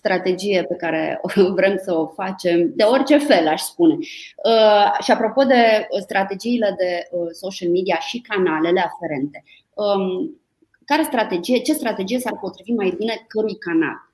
strategie 0.00 0.64
pe 0.68 0.74
care 0.74 1.20
vrem 1.58 1.80
să 1.82 1.94
o 1.94 2.06
facem, 2.06 2.72
de 2.74 2.82
orice 2.82 3.18
fel, 3.18 3.48
aș 3.48 3.60
spune. 3.60 3.94
Uh, 3.94 5.02
și 5.02 5.10
apropo 5.10 5.42
de 5.42 5.88
strategiile 6.00 6.74
de 6.78 7.08
uh, 7.10 7.28
social 7.30 7.70
media 7.70 7.98
și 7.98 8.24
canalele 8.28 8.80
aferente, 8.80 9.44
um, 9.74 10.40
care 10.84 11.02
strategie, 11.02 11.58
ce 11.58 11.72
strategie 11.72 12.18
s-ar 12.18 12.38
potrivi 12.40 12.72
mai 12.72 12.94
bine 12.98 13.24
cărui 13.28 13.58
canal? 13.58 14.09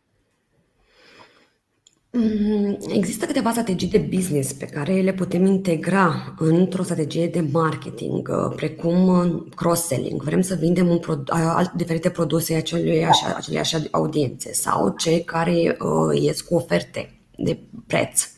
Mm, 2.18 2.76
există 2.88 3.26
câteva 3.26 3.50
strategii 3.50 3.88
de 3.88 4.08
business 4.14 4.52
pe 4.52 4.64
care 4.64 5.00
le 5.00 5.12
putem 5.12 5.44
integra 5.44 6.34
într-o 6.38 6.82
strategie 6.82 7.26
de 7.26 7.48
marketing, 7.52 8.28
uh, 8.28 8.52
precum 8.54 9.08
uh, 9.08 9.42
cross-selling. 9.54 10.22
Vrem 10.22 10.40
să 10.40 10.54
vindem 10.54 10.88
un 10.88 10.98
produ- 10.98 11.32
diferite 11.74 12.10
produse 12.10 12.54
aceleiași, 12.54 13.24
aceleiași 13.36 13.76
audiențe 13.90 14.52
sau 14.52 14.94
cei 14.98 15.24
care 15.24 15.76
uh, 15.80 16.20
ies 16.22 16.40
cu 16.40 16.54
oferte 16.54 17.20
de 17.36 17.58
preț. 17.86 18.28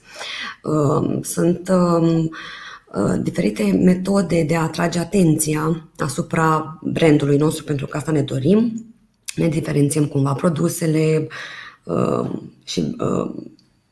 Uh, 0.62 1.18
sunt 1.22 1.68
uh, 1.68 2.24
uh, 2.94 3.20
diferite 3.22 3.62
metode 3.62 4.42
de 4.42 4.56
a 4.56 4.62
atrage 4.62 4.98
atenția 4.98 5.88
asupra 5.98 6.78
brandului 6.82 7.36
nostru, 7.36 7.64
pentru 7.64 7.86
că 7.86 7.96
asta 7.96 8.12
ne 8.12 8.22
dorim. 8.22 8.86
Ne 9.34 9.48
diferențiem 9.48 10.06
cumva 10.06 10.32
produsele 10.32 11.26
uh, 11.84 12.30
și 12.64 12.96
uh, 12.98 13.34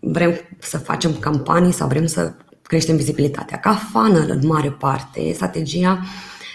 vrem 0.00 0.41
să 0.59 0.79
facem 0.79 1.15
campanii 1.19 1.73
sau 1.73 1.88
vrem 1.88 2.07
să 2.07 2.35
creștem 2.62 2.97
vizibilitatea. 2.97 3.59
Ca 3.59 3.75
funnel, 3.75 4.31
în 4.31 4.47
mare 4.47 4.71
parte, 4.71 5.33
strategia 5.33 6.00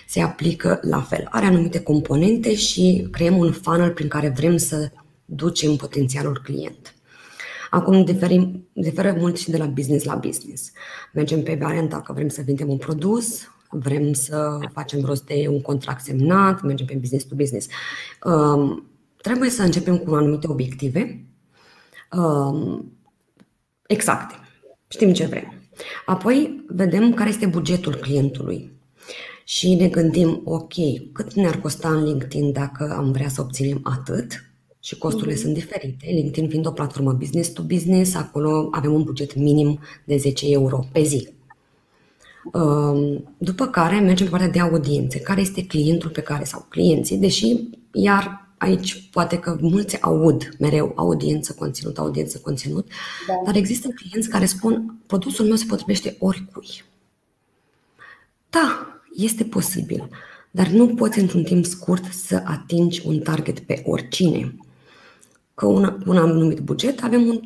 se 0.08 0.22
aplică 0.22 0.80
la 0.82 1.02
fel. 1.02 1.28
Are 1.30 1.46
anumite 1.46 1.80
componente 1.80 2.56
și 2.56 3.08
creăm 3.12 3.38
un 3.38 3.52
funnel 3.52 3.92
prin 3.92 4.08
care 4.08 4.30
vrem 4.30 4.58
să 4.58 4.92
ducem 5.26 5.76
potențialul 5.76 6.42
client. 6.44 6.96
Acum 7.70 8.04
diferim, 8.04 8.68
diferă 8.74 9.16
mult 9.20 9.38
și 9.38 9.50
de 9.50 9.58
la 9.58 9.66
business 9.66 10.06
la 10.06 10.16
business. 10.16 10.72
Mergem 11.14 11.44
pe 11.44 11.58
varianta 11.62 12.02
că 12.02 12.14
vrem 12.14 12.28
să 12.28 12.42
vindem 12.46 12.70
un 12.70 12.78
produs, 12.78 13.42
vrem 13.70 14.14
să 14.14 14.60
facem 14.74 15.02
rost 15.06 15.26
de 15.26 15.48
un 15.50 15.62
contract 15.62 16.04
semnat, 16.04 16.62
mergem 16.62 16.86
pe 16.86 16.98
business 17.00 17.26
to 17.26 17.36
business. 17.36 17.68
Um, 18.24 18.90
trebuie 19.22 19.50
să 19.50 19.64
începem 19.64 19.98
cu 19.98 20.14
anumite 20.14 20.48
obiective. 20.48 21.26
Um, 22.12 22.92
exacte. 23.92 24.36
Știm 24.88 25.14
ce 25.14 25.26
vrem. 25.26 25.54
Apoi 26.06 26.64
vedem 26.68 27.14
care 27.14 27.30
este 27.30 27.46
bugetul 27.46 27.96
clientului 27.96 28.72
și 29.46 29.76
ne 29.76 29.88
gândim, 29.88 30.42
ok, 30.44 30.74
cât 31.14 31.34
ne-ar 31.34 31.60
costa 31.60 31.90
în 31.90 32.04
LinkedIn 32.04 32.52
dacă 32.52 32.96
am 32.98 33.12
vrea 33.12 33.30
să 33.30 33.42
obținem 33.42 33.80
atât 33.84 34.46
și 34.80 34.98
costurile 34.98 35.34
mm-hmm. 35.34 35.42
sunt 35.42 35.54
diferite. 35.54 36.06
LinkedIn 36.12 36.50
fiind 36.50 36.66
o 36.66 36.72
platformă 36.72 37.12
business 37.12 37.50
to 37.50 37.64
business, 37.64 38.16
acolo 38.16 38.68
avem 38.72 38.94
un 38.94 39.04
buget 39.04 39.36
minim 39.36 39.80
de 40.06 40.18
10 40.18 40.52
euro 40.52 40.88
pe 40.92 41.04
zi. 41.04 41.30
Um, 42.54 43.36
după 43.38 43.68
care 43.68 44.00
mergem 44.00 44.26
pe 44.26 44.32
partea 44.32 44.50
de 44.50 44.60
audiențe. 44.60 45.20
Care 45.20 45.42
este 45.42 45.66
clientul 45.66 46.10
pe 46.10 46.22
care, 46.22 46.44
sau 46.44 46.66
clienții, 46.70 47.18
deși 47.18 47.56
iar 47.94 48.51
aici 48.62 49.10
poate 49.12 49.40
că 49.40 49.58
mulți 49.62 50.02
aud 50.02 50.50
mereu 50.60 50.92
audiență, 50.96 51.54
conținut, 51.54 51.98
audiență, 51.98 52.40
conținut, 52.40 52.88
da. 53.28 53.34
dar 53.46 53.56
există 53.56 53.88
clienți 53.88 54.30
care 54.30 54.46
spun 54.46 55.00
produsul 55.08 55.46
meu 55.46 55.56
se 55.56 55.66
potrivește 55.68 56.16
oricui. 56.20 56.84
Da, 58.50 58.88
este 59.16 59.44
posibil, 59.44 60.10
dar 60.52 60.68
nu 60.68 60.88
poți 60.88 61.20
într-un 61.20 61.44
timp 61.44 61.66
scurt 61.66 62.14
să 62.14 62.42
atingi 62.46 63.02
un 63.06 63.20
target 63.20 63.60
pe 63.60 63.82
oricine. 63.86 64.56
Că 65.54 65.66
una, 65.66 65.98
un 66.06 66.18
anumit 66.18 66.60
buget 66.60 67.04
avem 67.04 67.28
un 67.28 67.40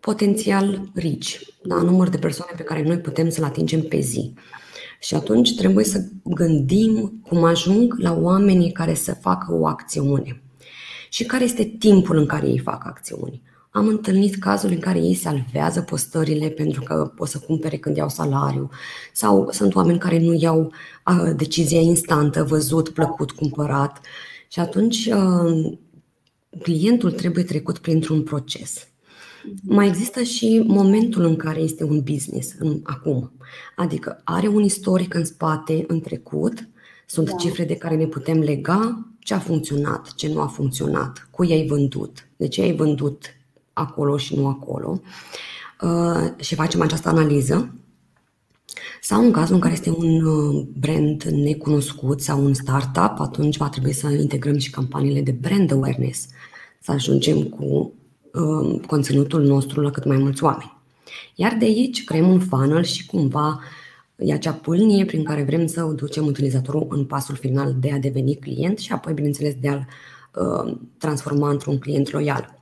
potențial 0.00 0.90
rich, 0.94 1.40
da, 1.62 1.74
număr 1.74 2.08
de 2.08 2.18
persoane 2.18 2.52
pe 2.56 2.62
care 2.62 2.82
noi 2.82 2.98
putem 2.98 3.30
să-l 3.30 3.44
atingem 3.44 3.80
pe 3.80 4.00
zi. 4.00 4.34
Și 5.00 5.14
atunci 5.14 5.56
trebuie 5.56 5.84
să 5.84 6.04
gândim 6.24 7.20
cum 7.28 7.44
ajung 7.44 7.94
la 7.98 8.12
oamenii 8.12 8.72
care 8.72 8.94
să 8.94 9.14
facă 9.14 9.54
o 9.54 9.66
acțiune 9.66 10.42
și 11.08 11.24
care 11.24 11.44
este 11.44 11.64
timpul 11.64 12.16
în 12.16 12.26
care 12.26 12.46
ei 12.46 12.58
fac 12.58 12.86
acțiuni. 12.86 13.42
Am 13.70 13.86
întâlnit 13.86 14.36
cazuri 14.36 14.74
în 14.74 14.80
care 14.80 14.98
ei 14.98 15.14
salvează 15.14 15.80
postările 15.80 16.48
pentru 16.48 16.82
că 16.82 17.12
pot 17.16 17.28
să 17.28 17.38
cumpere 17.38 17.76
când 17.76 17.96
iau 17.96 18.08
salariu 18.08 18.70
sau 19.12 19.48
sunt 19.50 19.74
oameni 19.74 19.98
care 19.98 20.18
nu 20.18 20.34
iau 20.34 20.72
uh, 21.06 21.32
decizia 21.36 21.80
instantă, 21.80 22.44
văzut, 22.44 22.88
plăcut, 22.88 23.30
cumpărat 23.30 24.00
și 24.48 24.60
atunci 24.60 25.06
uh, 25.06 25.78
clientul 26.62 27.12
trebuie 27.12 27.44
trecut 27.44 27.78
printr-un 27.78 28.22
proces. 28.22 28.88
Mai 29.62 29.86
există 29.86 30.22
și 30.22 30.64
momentul 30.66 31.24
în 31.24 31.36
care 31.36 31.60
este 31.60 31.84
un 31.84 32.00
business, 32.00 32.54
în, 32.58 32.80
acum. 32.82 33.32
Adică 33.76 34.20
are 34.24 34.48
un 34.48 34.62
istoric 34.62 35.14
în 35.14 35.24
spate, 35.24 35.84
în 35.86 36.00
trecut, 36.00 36.68
sunt 37.06 37.30
da. 37.30 37.36
cifre 37.36 37.64
de 37.64 37.76
care 37.76 37.96
ne 37.96 38.06
putem 38.06 38.38
lega, 38.38 39.07
ce 39.28 39.34
a 39.34 39.38
funcționat, 39.38 40.14
ce 40.14 40.28
nu 40.28 40.40
a 40.40 40.46
funcționat, 40.46 41.28
cui 41.30 41.52
ai 41.52 41.66
vândut, 41.66 42.28
de 42.36 42.48
ce 42.48 42.62
ai 42.62 42.76
vândut 42.76 43.24
acolo 43.72 44.16
și 44.16 44.36
nu 44.36 44.46
acolo 44.46 45.00
uh, 45.80 46.30
și 46.40 46.54
facem 46.54 46.80
această 46.80 47.08
analiză. 47.08 47.74
Sau 49.00 49.24
în 49.24 49.30
cazul 49.30 49.54
în 49.54 49.60
care 49.60 49.72
este 49.72 49.90
un 49.90 50.24
uh, 50.24 50.66
brand 50.78 51.22
necunoscut 51.22 52.20
sau 52.20 52.44
un 52.44 52.54
startup, 52.54 53.20
atunci 53.20 53.56
va 53.56 53.68
trebui 53.68 53.92
să 53.92 54.08
integrăm 54.08 54.58
și 54.58 54.70
campaniile 54.70 55.20
de 55.20 55.36
brand 55.40 55.72
awareness, 55.72 56.26
să 56.80 56.92
ajungem 56.92 57.42
cu 57.42 57.92
uh, 58.32 58.80
conținutul 58.86 59.42
nostru 59.42 59.80
la 59.80 59.90
cât 59.90 60.04
mai 60.04 60.16
mulți 60.16 60.44
oameni. 60.44 60.76
Iar 61.34 61.56
de 61.58 61.64
aici 61.64 62.04
creăm 62.04 62.30
un 62.30 62.40
funnel 62.40 62.84
și 62.84 63.06
cumva 63.06 63.60
e 64.18 64.32
acea 64.32 64.52
pâlnie 64.52 65.04
prin 65.04 65.24
care 65.24 65.42
vrem 65.42 65.66
să 65.66 65.84
o 65.84 65.92
ducem 65.92 66.26
utilizatorul 66.26 66.86
în 66.90 67.04
pasul 67.04 67.34
final 67.34 67.74
de 67.80 67.92
a 67.92 67.98
deveni 67.98 68.36
client 68.36 68.78
și 68.78 68.92
apoi, 68.92 69.12
bineînțeles, 69.12 69.54
de 69.60 69.68
a-l 69.68 69.86
uh, 70.34 70.76
transforma 70.98 71.50
într-un 71.50 71.78
client 71.78 72.10
loial. 72.10 72.58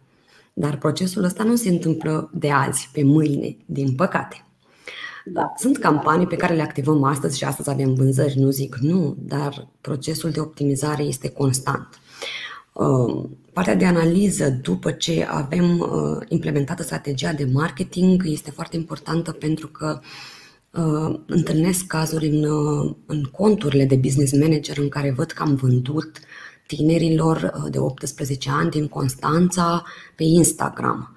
Dar 0.53 0.79
procesul 0.79 1.25
ăsta 1.25 1.45
nu 1.45 1.57
se 1.57 1.69
întâmplă 1.69 2.31
de 2.35 2.51
azi 2.51 2.89
pe 2.93 3.03
mâine, 3.03 3.57
din 3.67 3.95
păcate. 3.95 4.45
Da. 5.25 5.53
Sunt 5.57 5.79
campanii 5.79 6.27
pe 6.27 6.37
care 6.37 6.55
le 6.55 6.63
activăm 6.63 7.03
astăzi 7.03 7.39
și 7.39 7.45
astăzi 7.45 7.71
avem 7.71 7.95
vânzări, 7.95 8.39
nu 8.39 8.51
zic 8.51 8.77
nu, 8.77 9.17
dar 9.19 9.69
procesul 9.81 10.31
de 10.31 10.41
optimizare 10.41 11.03
este 11.03 11.29
constant. 11.29 12.01
Um, 12.73 13.37
partea 13.53 13.75
de 13.75 13.85
analiză 13.85 14.49
după 14.63 14.91
ce 14.91 15.27
avem 15.31 15.79
uh, 15.79 16.19
implementată 16.29 16.83
strategia 16.83 17.33
de 17.33 17.49
marketing 17.53 18.23
este 18.27 18.51
foarte 18.51 18.77
importantă 18.77 19.33
pentru 19.33 19.67
că 19.69 20.01
uh, 20.01 20.07
întâlnesc 21.27 21.87
cazuri 21.87 22.27
în, 22.27 22.45
uh, 22.45 22.95
în 23.07 23.23
conturile 23.23 23.85
de 23.85 23.97
business 23.97 24.33
manager 24.33 24.79
în 24.79 24.89
care 24.89 25.11
văd 25.11 25.31
că 25.31 25.43
am 25.43 25.55
vândut 25.55 26.19
tinerilor 26.67 27.53
de 27.71 27.79
18 27.79 28.51
ani 28.51 28.71
din 28.71 28.89
Constanța 28.89 29.85
pe 30.17 30.23
Instagram. 30.23 31.17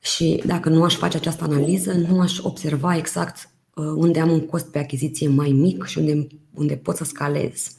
Și 0.00 0.42
dacă 0.46 0.68
nu 0.68 0.84
aș 0.84 0.96
face 0.96 1.16
această 1.16 1.44
analiză, 1.44 1.92
nu 1.92 2.20
aș 2.20 2.38
observa 2.38 2.96
exact 2.96 3.50
unde 3.74 4.20
am 4.20 4.30
un 4.30 4.46
cost 4.46 4.66
pe 4.66 4.78
achiziție 4.78 5.28
mai 5.28 5.50
mic 5.50 5.84
și 5.84 5.98
unde, 5.98 6.26
unde 6.54 6.76
pot 6.76 6.96
să 6.96 7.04
scalez. 7.04 7.70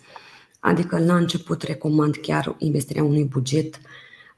Adică 0.60 1.00
la 1.00 1.16
început 1.16 1.62
recomand 1.62 2.16
chiar 2.16 2.56
investirea 2.58 3.04
unui 3.04 3.24
buget 3.24 3.80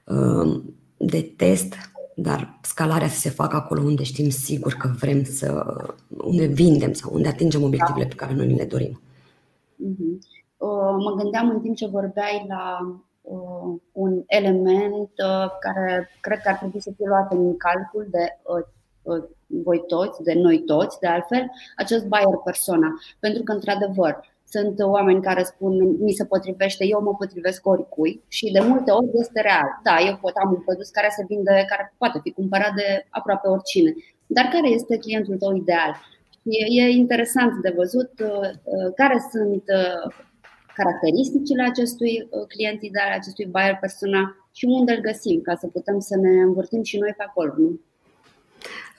uh, 0.04 0.62
de 0.98 1.22
test, 1.22 1.76
dar 2.22 2.60
scalarea 2.62 3.08
să 3.08 3.20
se 3.20 3.30
facă 3.30 3.56
acolo 3.56 3.82
unde 3.82 4.04
știm 4.04 4.30
sigur 4.30 4.74
că 4.74 4.88
vrem 5.00 5.24
să, 5.24 5.78
unde 6.18 6.46
vindem 6.46 6.94
sau 6.94 7.14
unde 7.14 7.28
atingem 7.28 7.64
obiectivele 7.64 8.06
pe 8.06 8.16
care 8.16 8.34
noi 8.34 8.48
le 8.48 8.66
dorim. 8.66 9.02
Uh-huh. 9.76 10.28
Mă 11.04 11.14
gândeam 11.18 11.50
în 11.50 11.62
timp 11.62 11.76
ce 11.76 11.88
vorbeai 11.88 12.46
la 12.48 12.78
uh, 13.22 13.80
un 13.92 14.24
element 14.26 15.10
uh, 15.10 15.50
care 15.60 16.10
cred 16.22 16.40
că 16.40 16.50
ar 16.50 16.56
trebui 16.56 16.82
să 16.82 16.92
fie 16.96 17.08
luat 17.08 17.32
în 17.32 17.58
calcul 17.58 18.08
de 18.12 18.38
voi 19.64 19.84
toți, 19.88 20.24
de 20.24 20.34
noi 20.34 20.64
toți, 20.64 21.00
de 21.00 21.08
altfel, 21.08 21.52
acest 21.76 22.06
buyer 22.06 22.38
persona. 22.44 22.88
Pentru 23.20 23.44
că, 23.44 23.52
într-adevăr, 23.52 24.20
sunt 24.52 24.80
oameni 24.80 25.22
care 25.22 25.44
spun 25.44 25.74
mi 26.04 26.12
se 26.12 26.26
potrivește, 26.26 26.86
eu 26.86 27.02
mă 27.02 27.16
potrivesc 27.16 27.68
oricui 27.68 28.24
și 28.28 28.52
de 28.52 28.60
multe 28.60 28.92
ori 28.92 29.10
este 29.14 29.42
real. 29.42 29.70
Da, 29.84 29.96
eu 30.08 30.18
pot 30.22 30.36
am 30.36 30.52
un 30.52 30.62
produs 30.62 30.90
care 30.90 31.10
se 31.18 31.26
vinde, 31.28 31.66
care 31.70 31.94
poate 31.98 32.20
fi 32.24 32.32
cumpărat 32.32 32.74
de 32.74 33.06
aproape 33.10 33.48
oricine. 33.48 33.94
Dar 34.28 34.46
care 34.46 34.70
este 34.70 34.98
clientul 34.98 35.38
tău 35.38 35.56
ideal? 35.56 35.92
E, 36.44 36.82
e 36.82 36.90
interesant 36.90 37.62
de 37.62 37.74
văzut 37.76 38.12
uh, 38.20 38.50
uh, 38.64 38.94
care 38.96 39.18
sunt 39.32 39.64
uh, 39.80 40.14
caracteristicile 40.76 41.64
acestui 41.64 42.30
client 42.48 42.82
ideal, 42.82 43.12
acestui 43.12 43.46
buyer 43.46 43.78
persona 43.80 44.36
și 44.52 44.66
unde 44.66 44.92
îl 44.92 45.02
găsim 45.02 45.42
ca 45.42 45.56
să 45.56 45.68
putem 45.68 46.00
să 46.00 46.16
ne 46.18 46.42
învârtim 46.42 46.84
și 46.84 46.98
noi 46.98 47.14
pe 47.18 47.24
acolo. 47.28 47.54
Nu? 47.58 47.80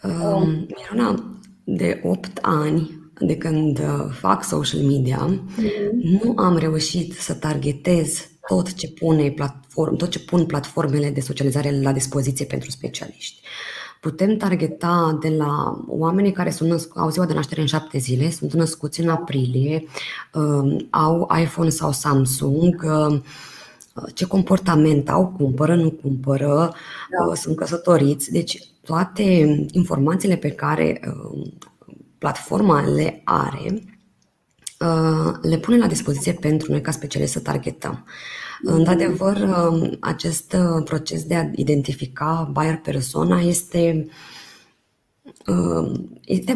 Um, 0.03 0.67
Miruna, 0.77 1.39
de 1.65 2.01
8 2.05 2.39
ani 2.43 3.00
de 3.21 3.37
când 3.37 3.79
uh, 3.79 4.13
fac 4.21 4.45
social 4.45 4.81
media, 4.81 5.29
mm-hmm. 5.29 6.23
nu 6.23 6.33
am 6.37 6.57
reușit 6.57 7.13
să 7.13 7.35
targetez 7.35 8.29
tot 8.49 8.73
ce, 8.73 8.89
pune 8.89 9.31
platform, 9.31 9.97
tot 9.97 10.09
ce 10.09 10.19
pun 10.19 10.47
platformele 10.47 11.11
de 11.11 11.21
socializare 11.21 11.81
la 11.81 11.93
dispoziție 11.93 12.45
pentru 12.45 12.71
specialiști. 12.71 13.41
Putem 14.01 14.37
targeta 14.37 15.19
de 15.21 15.29
la 15.29 15.85
oamenii 15.87 16.33
care 16.33 16.51
sunt 16.51 16.73
născ- 16.73 16.93
au 16.95 17.11
ziua 17.11 17.27
de 17.27 17.35
naștere 17.35 17.61
în 17.61 17.67
șapte 17.67 17.99
zile, 17.99 18.31
sunt 18.31 18.53
născuți 18.53 19.01
în 19.01 19.09
aprilie, 19.09 19.85
uh, 20.35 20.85
au 20.91 21.29
iPhone 21.43 21.69
sau 21.69 21.93
Samsung, 21.93 22.85
uh, 22.85 23.21
ce 24.15 24.27
comportament 24.27 25.11
au, 25.11 25.35
cumpără, 25.39 25.75
nu 25.75 25.91
cumpără, 25.91 26.75
da. 27.29 27.35
sunt 27.35 27.57
căsătoriți. 27.57 28.31
Deci 28.31 28.63
toate 28.83 29.23
informațiile 29.73 30.37
pe 30.37 30.51
care 30.51 31.01
platforma 32.21 32.81
le 32.81 33.21
are, 33.25 33.83
uh, 34.81 35.33
le 35.43 35.59
pune 35.59 35.79
la 35.79 35.87
dispoziție 35.87 36.33
pentru 36.33 36.71
noi 36.71 36.81
ca 36.81 36.91
specialiști 36.91 37.35
să 37.35 37.41
targetăm. 37.41 38.07
Într-adevăr, 38.63 39.37
uh, 39.37 39.97
acest 40.01 40.53
uh, 40.53 40.83
proces 40.85 41.25
de 41.25 41.35
a 41.35 41.51
identifica 41.55 42.51
buyer 42.53 42.77
persona 42.77 43.41
este 43.41 44.07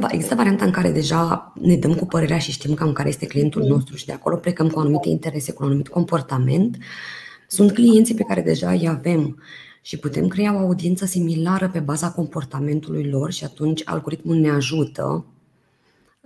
Există 0.08 0.34
varianta 0.34 0.64
în 0.64 0.70
care 0.70 0.90
deja 0.90 1.52
ne 1.60 1.76
dăm 1.76 1.94
cu 1.94 2.06
părerea 2.06 2.38
și 2.38 2.50
știm 2.50 2.74
cam 2.74 2.92
care 2.92 3.08
este 3.08 3.26
clientul 3.26 3.62
nostru 3.62 3.96
și 3.96 4.06
de 4.06 4.12
acolo 4.12 4.36
plecăm 4.36 4.68
cu 4.68 4.78
anumite 4.78 5.08
interese, 5.08 5.52
cu 5.52 5.62
un 5.62 5.68
anumit 5.68 5.88
comportament. 5.88 6.78
Sunt 7.48 7.72
clienții 7.72 8.14
pe 8.14 8.22
care 8.22 8.40
deja 8.40 8.70
îi 8.70 8.88
avem 8.88 9.42
și 9.82 9.98
putem 9.98 10.28
crea 10.28 10.54
o 10.54 10.58
audiență 10.58 11.04
similară 11.04 11.68
pe 11.68 11.78
baza 11.78 12.10
comportamentului 12.10 13.08
lor 13.08 13.32
și 13.32 13.44
atunci 13.44 13.82
algoritmul 13.84 14.36
ne 14.36 14.50
ajută 14.50 15.04
Uh, 15.14 15.33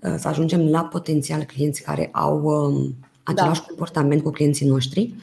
să 0.02 0.28
ajungem 0.28 0.68
la 0.68 0.84
potențial 0.84 1.42
clienți 1.42 1.82
care 1.82 2.08
au 2.12 2.42
um, 2.42 2.94
același 3.22 3.61
da. 3.61 3.66
comportament 3.66 4.22
cu 4.22 4.30
clienții 4.30 4.66
noștri. 4.66 5.14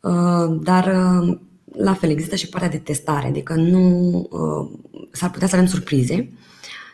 Uh, 0.00 0.58
dar 0.62 0.86
uh, 0.86 1.38
la 1.72 1.94
fel 1.94 2.10
există 2.10 2.36
și 2.36 2.48
partea 2.48 2.68
de 2.68 2.78
testare, 2.78 3.26
adică 3.26 3.54
nu 3.54 4.28
s-ar 5.12 5.30
putea 5.30 5.48
să 5.48 5.54
avem 5.54 5.68
surprize 5.68 6.32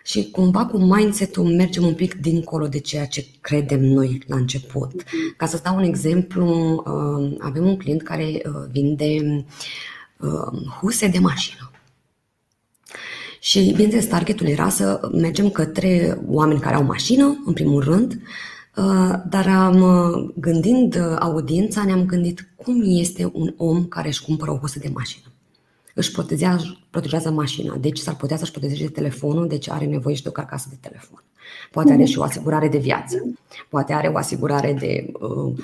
și 0.05 0.31
cumva 0.31 0.67
cu 0.67 0.79
mindset-ul 0.79 1.45
mergem 1.45 1.85
un 1.85 1.95
pic 1.95 2.15
dincolo 2.15 2.67
de 2.67 2.79
ceea 2.79 3.07
ce 3.07 3.27
credem 3.41 3.81
noi 3.81 4.23
la 4.27 4.37
început. 4.37 5.03
Ca 5.37 5.47
să 5.47 5.61
dau 5.63 5.77
un 5.77 5.83
exemplu, 5.83 6.83
avem 7.39 7.67
un 7.67 7.77
client 7.77 8.03
care 8.03 8.43
vinde 8.71 9.45
huse 10.81 11.09
de 11.09 11.19
mașină. 11.19 11.68
Și, 13.41 13.71
bineînțeles, 13.71 14.07
targetul 14.07 14.47
era 14.47 14.69
să 14.69 15.11
mergem 15.13 15.51
către 15.51 16.19
oameni 16.27 16.61
care 16.61 16.75
au 16.75 16.85
mașină, 16.85 17.43
în 17.45 17.53
primul 17.53 17.83
rând, 17.83 18.21
uh, 18.77 19.15
dar 19.29 19.49
am, 19.49 19.81
uh, 19.81 20.31
gândind 20.35 20.95
uh, 20.95 21.17
audiența, 21.19 21.85
ne-am 21.85 22.07
gândit 22.07 22.49
cum 22.57 22.83
este 22.85 23.31
un 23.33 23.55
om 23.57 23.85
care 23.85 24.09
își 24.09 24.25
cumpără 24.25 24.51
o 24.51 24.57
husă 24.57 24.79
de 24.79 24.91
mașină. 24.95 25.27
Își 25.95 26.13
protejează, 26.13 26.79
protejează 26.91 27.31
mașina, 27.31 27.77
deci 27.77 27.99
s-ar 27.99 28.17
putea 28.17 28.37
să-și 28.37 28.51
protejeze 28.51 28.89
telefonul, 28.89 29.49
deci 29.49 29.71
are 29.71 29.85
nevoie 29.85 30.15
și 30.15 30.23
de 30.23 30.29
o 30.29 30.33
carcasă 30.33 30.67
de 30.71 30.77
telefon. 30.81 31.23
Poate 31.71 31.93
are 31.93 32.05
și 32.05 32.19
o 32.19 32.23
asigurare 32.23 32.69
de 32.69 32.79
viață, 32.79 33.17
poate 33.69 33.93
are 33.93 34.09
o 34.09 34.17
asigurare 34.17 34.73
de 34.73 35.13
uh, 35.21 35.55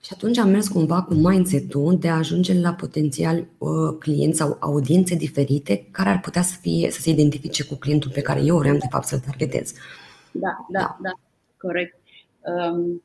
și 0.00 0.10
atunci 0.12 0.38
am 0.38 0.48
mers 0.48 0.68
cumva 0.68 1.02
cu 1.02 1.14
mindset-ul 1.14 1.98
de 1.98 2.08
a 2.08 2.16
ajunge 2.16 2.60
la 2.60 2.72
potențial 2.72 3.46
uh, 3.58 3.96
clienți 3.98 4.38
sau 4.38 4.56
audiențe 4.60 5.14
diferite 5.14 5.88
care 5.90 6.08
ar 6.08 6.20
putea 6.20 6.42
să, 6.42 6.56
fie, 6.60 6.90
să 6.90 7.00
se 7.00 7.10
identifice 7.10 7.64
cu 7.64 7.74
clientul 7.74 8.10
pe 8.10 8.20
care 8.20 8.40
eu 8.40 8.56
vreau 8.56 8.76
de 8.76 8.86
fapt 8.90 9.06
să-l 9.06 9.18
targetez. 9.18 9.72
Da, 10.32 10.66
da, 10.68 10.78
da, 10.78 10.96
da 11.02 11.10
corect. 11.56 11.98
Um, 12.40 13.02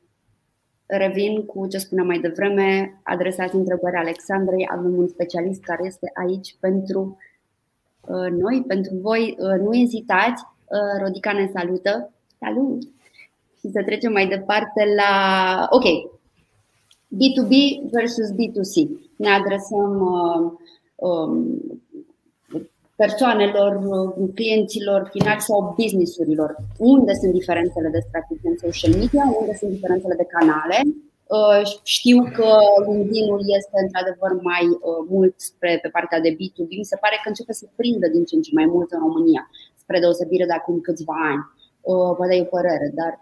revin 0.86 1.46
cu 1.46 1.68
ce 1.68 1.78
spuneam 1.78 2.08
mai 2.08 2.20
devreme, 2.20 3.00
adresați 3.04 3.56
întrebări 3.56 3.96
Alexandrei, 3.96 4.68
avem 4.72 4.98
un 4.98 5.08
specialist 5.08 5.62
care 5.62 5.86
este 5.86 6.12
aici 6.14 6.56
pentru 6.60 7.18
uh, 8.02 8.30
noi, 8.32 8.64
pentru 8.68 8.96
voi. 9.02 9.36
Uh, 9.40 9.60
nu 9.60 9.76
ezitați, 9.76 10.44
uh, 10.66 11.02
Rodica 11.02 11.32
ne 11.32 11.52
salută. 11.54 12.14
Salut! 12.40 12.82
Și 13.60 13.70
să 13.72 13.84
trecem 13.86 14.12
mai 14.12 14.28
departe 14.28 14.84
la. 14.96 15.68
Ok, 15.70 15.84
B2B 17.20 17.54
versus 17.92 18.30
B2C. 18.38 18.76
Ne 19.16 19.30
adresăm 19.30 19.92
uh, 20.16 20.52
um, 20.96 21.34
persoanelor, 22.96 23.72
uh, 23.86 24.30
clienților 24.36 25.10
finali 25.14 25.42
sau 25.42 25.74
businessurilor. 25.80 26.56
Unde 26.78 27.14
sunt 27.14 27.32
diferențele 27.34 27.90
de 27.90 28.06
strategie 28.08 28.50
în 28.54 28.58
social 28.68 28.94
media, 29.02 29.24
unde 29.40 29.54
sunt 29.60 29.72
diferențele 29.72 30.16
de 30.22 30.32
canale. 30.36 30.78
Uh, 31.38 31.62
știu 31.84 32.20
că 32.38 32.50
LinkedIn-ul 32.88 33.42
este 33.60 33.78
într-adevăr 33.86 34.32
mai 34.52 34.64
mult 35.14 35.34
spre 35.50 35.80
pe 35.82 35.90
partea 35.96 36.20
de 36.20 36.32
B2B. 36.40 36.72
Mi 36.78 36.92
se 36.92 37.02
pare 37.04 37.18
că 37.24 37.28
începe 37.30 37.54
să 37.54 37.66
prindă 37.76 38.08
din 38.08 38.24
ce 38.26 38.36
în 38.36 38.42
ce 38.42 38.52
mai 38.54 38.66
mult 38.66 38.92
în 38.92 39.00
România, 39.00 39.50
spre 39.76 40.00
deosebire 40.00 40.46
de 40.46 40.54
acum 40.54 40.80
câțiva 40.80 41.18
ani. 41.32 41.44
Poate 42.18 42.36
e 42.36 42.42
o 42.42 42.56
părere, 42.58 42.88
dar 43.00 43.14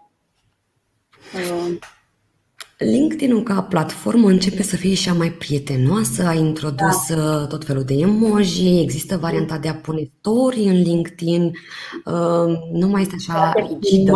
LinkedIn-ul 2.78 3.42
ca 3.42 3.62
platformă 3.62 4.28
începe 4.28 4.62
să 4.62 4.76
fie 4.76 4.94
și 4.94 5.12
mai 5.16 5.30
prietenoasă, 5.30 6.26
a 6.26 6.32
introdus 6.32 7.08
da. 7.08 7.16
Uh, 7.16 7.46
tot 7.48 7.64
felul 7.64 7.82
de 7.82 7.94
emoji, 7.94 8.80
există 8.80 9.16
varianta 9.16 9.58
de 9.58 9.68
a 9.68 9.74
pune 9.74 10.10
story 10.18 10.62
în 10.62 10.82
LinkedIn, 10.82 11.44
uh, 12.04 12.56
nu 12.72 12.88
mai 12.88 13.02
este 13.02 13.14
așa 13.18 13.52
rigidă. 13.56 14.12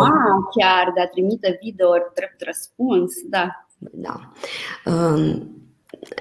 chiar, 0.59 0.91
de 0.95 1.01
a 1.01 1.07
trimite 1.07 1.59
video 1.63 1.87
drept 2.15 2.41
răspuns, 2.45 3.13
da. 3.29 3.65
Da. 3.91 4.31
Um, 4.85 5.53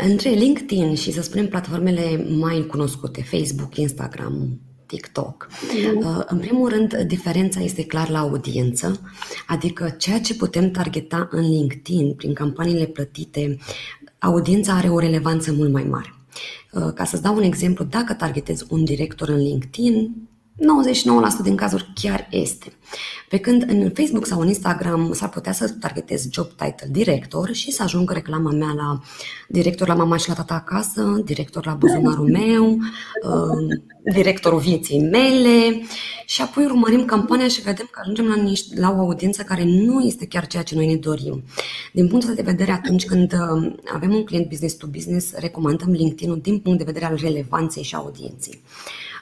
între 0.09 0.31
LinkedIn 0.31 0.95
și, 0.95 1.13
să 1.13 1.23
spunem, 1.23 1.49
platformele 1.49 2.27
mai 2.39 2.67
cunoscute, 2.71 3.23
Facebook, 3.23 3.77
Instagram, 3.77 4.61
TikTok. 4.89 5.49
Mm-hmm. 5.49 6.27
În 6.27 6.39
primul 6.39 6.69
rând, 6.69 6.97
diferența 6.97 7.61
este 7.61 7.85
clar 7.85 8.09
la 8.09 8.19
audiență, 8.19 9.01
adică 9.47 9.95
ceea 9.99 10.21
ce 10.21 10.35
putem 10.35 10.71
targeta 10.71 11.29
în 11.31 11.51
LinkedIn 11.51 12.15
prin 12.15 12.33
campaniile 12.33 12.85
plătite, 12.85 13.59
audiența 14.19 14.73
are 14.73 14.89
o 14.89 14.99
relevanță 14.99 15.53
mult 15.53 15.73
mai 15.73 15.85
mare. 15.85 16.15
Uh, 16.73 16.93
ca 16.95 17.05
să-ți 17.05 17.23
dau 17.23 17.37
un 17.37 17.43
exemplu, 17.43 17.85
dacă 17.85 18.15
targetezi 18.15 18.65
un 18.69 18.85
director 18.85 19.29
în 19.29 19.43
LinkedIn, 19.43 20.29
99% 20.59 21.43
din 21.43 21.57
cazuri 21.57 21.93
chiar 21.95 22.29
este. 22.31 22.73
Pe 23.29 23.39
când 23.39 23.65
în 23.69 23.91
Facebook 23.95 24.27
sau 24.27 24.41
în 24.41 24.47
Instagram 24.47 25.13
s-ar 25.13 25.29
putea 25.29 25.53
să 25.53 25.69
targetez 25.69 26.29
job 26.31 26.47
title 26.47 26.89
director 26.91 27.53
și 27.53 27.71
să 27.71 27.83
ajungă 27.83 28.13
reclama 28.13 28.51
mea 28.51 28.73
la 28.77 29.01
director 29.49 29.89
la 29.89 29.95
mama 29.95 30.17
și 30.17 30.29
la 30.29 30.35
tata 30.35 30.55
acasă, 30.55 31.21
director 31.25 31.67
la 31.67 31.73
buzunarul 31.73 32.29
meu, 32.29 32.65
um, 32.65 33.83
directorul 34.13 34.59
vieții 34.59 35.01
mele 35.01 35.83
și 36.27 36.43
apoi 36.43 36.65
urmărim 36.65 37.05
campania 37.05 37.49
și 37.49 37.61
vedem 37.61 37.89
că 37.91 38.01
ajungem 38.03 38.27
la, 38.27 38.35
niște, 38.35 38.81
la 38.81 38.91
o 38.91 38.99
audiență 38.99 39.43
care 39.43 39.65
nu 39.65 40.01
este 40.01 40.27
chiar 40.27 40.47
ceea 40.47 40.63
ce 40.63 40.75
noi 40.75 40.87
ne 40.87 40.97
dorim. 40.97 41.45
Din 41.93 42.09
punctul 42.09 42.35
de 42.35 42.43
vedere, 42.43 42.73
atunci 42.73 43.05
când 43.05 43.33
um, 43.33 43.81
avem 43.95 44.15
un 44.15 44.25
client 44.25 44.49
business 44.49 44.75
to 44.75 44.87
business, 44.87 45.35
recomandăm 45.35 45.91
LinkedIn-ul 45.91 46.41
din 46.43 46.59
punct 46.59 46.79
de 46.79 46.85
vedere 46.85 47.05
al 47.05 47.19
relevanței 47.21 47.83
și 47.83 47.95
audienței. 47.95 48.61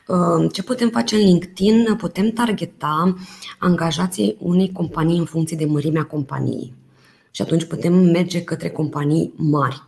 Ehm, 0.08 0.48
ce 0.48 0.62
putem 0.62 0.88
face 0.88 1.16
în 1.16 1.20
LinkedIn? 1.22 1.94
Putem 1.96 2.30
targeta 2.30 3.14
angajații 3.58 4.36
unei 4.38 4.72
companii 4.72 5.18
în 5.18 5.24
funcție 5.24 5.56
de 5.56 5.64
mărimea 5.64 6.04
companiei. 6.04 6.74
Și 7.30 7.42
atunci 7.42 7.64
putem 7.64 7.94
merge 7.94 8.44
către 8.44 8.70
companii 8.70 9.32
mari. 9.36 9.82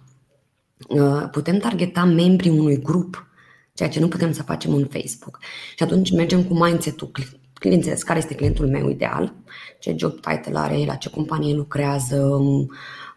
Ehm, 0.89 1.31
putem 1.31 1.59
targeta 1.59 2.05
membrii 2.05 2.59
unui 2.59 2.83
grup, 2.83 3.27
ceea 3.75 3.89
ce 3.89 4.01
nu 4.01 4.09
putem 4.09 4.33
să 4.33 4.43
facem 4.43 4.75
în 4.75 4.85
Facebook. 4.85 5.39
Și 5.77 5.83
atunci 5.83 6.13
mergem 6.13 6.45
cu 6.45 6.55
mindset-ul 6.55 7.11
cliențesc 7.59 8.07
care 8.07 8.19
este 8.19 8.35
clientul 8.35 8.67
meu 8.69 8.89
ideal, 8.89 9.33
ce 9.79 9.95
job 9.99 10.21
title 10.21 10.59
are, 10.59 10.85
la 10.87 10.95
ce 10.95 11.11
companie 11.11 11.55
lucrează, 11.55 12.41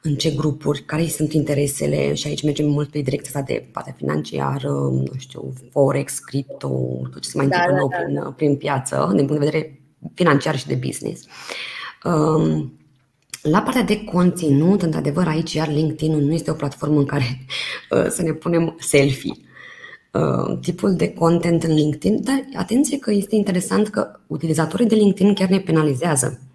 în 0.02 0.16
ce 0.16 0.32
grupuri, 0.32 0.82
care 0.82 1.08
sunt 1.08 1.34
interesele 1.34 2.14
și 2.14 2.28
aici 2.28 2.44
mergem 2.44 2.70
mult 2.70 2.90
pe 2.90 3.02
direcția 3.02 3.32
asta 3.34 3.54
de 3.54 3.68
poate 3.72 3.96
financiar, 3.98 4.64
nu 4.64 5.12
știu, 5.18 5.54
forex, 5.72 6.20
crypto, 6.20 6.68
tot 7.12 7.22
ce 7.22 7.30
se 7.30 7.38
mai 7.38 7.48
da, 7.48 7.58
întâmplă 7.58 7.88
da, 7.90 8.08
nou 8.08 8.24
da. 8.24 8.30
Prin, 8.30 8.34
prin 8.36 8.56
piață, 8.56 9.12
din 9.16 9.26
punct 9.26 9.42
de 9.42 9.46
vedere 9.46 9.82
financiar 10.14 10.58
și 10.58 10.68
de 10.68 10.76
business. 10.76 11.26
Um, 12.04 12.74
la 13.42 13.62
partea 13.62 13.84
de 13.84 14.04
conținut, 14.04 14.82
într-adevăr, 14.82 15.28
aici 15.28 15.54
iar 15.54 15.68
LinkedIn 15.68 16.18
nu 16.18 16.34
este 16.34 16.52
o 16.52 16.54
platformă 16.54 17.00
în 17.00 17.06
care 17.06 17.46
uh, 17.90 18.06
să 18.10 18.22
ne 18.22 18.34
punem 18.34 18.76
selfie. 18.80 19.34
Uh, 20.12 20.58
tipul 20.62 20.96
de 20.96 21.14
content 21.14 21.64
în 21.64 21.74
LinkedIn, 21.74 22.24
dar 22.24 22.44
atenție 22.56 22.98
că 22.98 23.12
este 23.12 23.36
interesant 23.36 23.90
că 23.90 24.20
utilizatorii 24.28 24.86
de 24.88 24.96
LinkedIn 24.96 25.34
chiar 25.34 25.50
ne 25.50 25.60
penalizează 25.60 26.51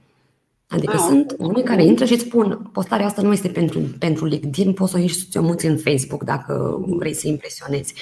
Adică 0.69 0.93
ah, 0.93 1.05
sunt 1.09 1.35
oameni 1.39 1.65
care 1.65 1.85
intră 1.85 2.05
și 2.05 2.13
îți 2.13 2.25
spun 2.25 2.69
postarea 2.73 3.07
asta 3.07 3.23
nu 3.23 3.33
este 3.33 3.49
pentru, 3.49 3.81
pentru 3.99 4.25
LinkedIn, 4.25 4.73
poți 4.73 4.91
să 4.91 4.97
o 4.97 5.01
ieși 5.01 5.31
să 5.31 5.39
o 5.39 5.43
muți 5.43 5.67
în 5.67 5.77
Facebook 5.77 6.25
dacă 6.25 6.85
vrei 6.87 7.15
să 7.15 7.29
impresionezi. 7.29 7.95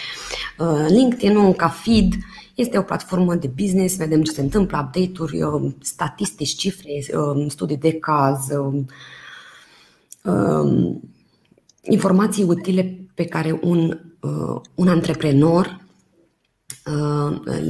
Uh, 0.59 0.87
LinkedIn 0.89 1.53
ca 1.53 1.69
feed 1.69 2.13
este 2.55 2.79
o 2.79 2.83
platformă 2.83 3.35
de 3.35 3.53
business, 3.57 3.97
vedem 3.97 4.23
ce 4.23 4.31
se 4.31 4.41
întâmplă, 4.41 4.79
update-uri, 4.79 5.43
uh, 5.43 5.73
statistici, 5.81 6.55
cifre, 6.55 7.05
uh, 7.17 7.45
studii 7.49 7.77
de 7.77 7.93
caz, 7.93 8.49
um, 8.53 8.87
informații 11.83 12.45
utile 12.45 13.09
pe 13.15 13.25
care 13.25 13.61
un, 13.63 14.01
un 14.75 14.89
antreprenor 14.89 15.83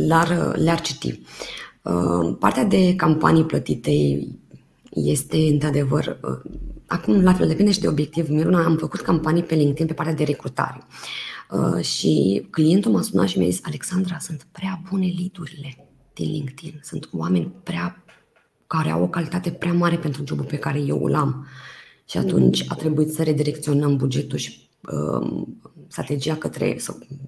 le-ar, 0.07 0.57
le-ar 0.57 0.80
citi. 0.80 1.20
Partea 2.38 2.64
de 2.64 2.94
campanii 2.96 3.44
plătite 3.44 3.90
este 4.94 5.37
într-adevăr, 5.37 6.18
uh, 6.22 6.52
acum 6.87 7.22
la 7.22 7.35
fel, 7.35 7.48
depinde 7.48 7.72
și 7.72 7.80
de 7.80 7.88
obiectiv. 7.88 8.28
Miruna, 8.28 8.64
am 8.64 8.76
făcut 8.76 9.00
campanii 9.00 9.42
pe 9.42 9.54
LinkedIn 9.54 9.87
pe 9.87 9.92
partea 9.92 10.14
de 10.14 10.24
recrutare. 10.24 10.83
Uh, 11.50 11.85
și 11.85 12.46
clientul 12.50 12.92
m-a 12.92 13.02
sunat 13.02 13.28
și 13.28 13.38
mi-a 13.38 13.48
zis, 13.48 13.61
Alexandra, 13.62 14.18
sunt 14.18 14.46
prea 14.52 14.80
bune 14.90 15.07
lead 15.07 15.48
din 16.12 16.30
LinkedIn. 16.30 16.80
Sunt 16.83 17.09
oameni 17.12 17.52
prea 17.62 18.04
care 18.66 18.90
au 18.90 19.02
o 19.02 19.09
calitate 19.09 19.50
prea 19.50 19.72
mare 19.72 19.96
pentru 19.96 20.24
jobul 20.26 20.44
pe 20.44 20.57
care 20.57 20.78
eu 20.78 21.04
îl 21.04 21.14
am. 21.14 21.46
Și 22.09 22.18
atunci 22.18 22.64
a 22.68 22.74
trebuit 22.74 23.12
să 23.12 23.22
redirecționăm 23.22 23.96
bugetul 23.96 24.38
și 24.38 24.68
uh, 24.80 25.42
strategia 25.88 26.37
către 26.37 26.76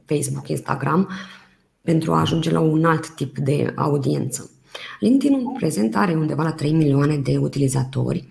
Facebook, 0.04 0.48
Instagram 0.48 1.10
pentru 1.82 2.12
a 2.12 2.20
ajunge 2.20 2.50
la 2.50 2.60
un 2.60 2.84
alt 2.84 3.14
tip 3.14 3.38
de 3.38 3.72
audiență. 3.76 4.50
LinkedIn 5.00 5.36
în 5.36 5.52
prezent 5.52 5.96
are 5.96 6.14
undeva 6.14 6.42
la 6.42 6.52
3 6.52 6.72
milioane 6.72 7.16
de 7.16 7.36
utilizatori. 7.36 8.28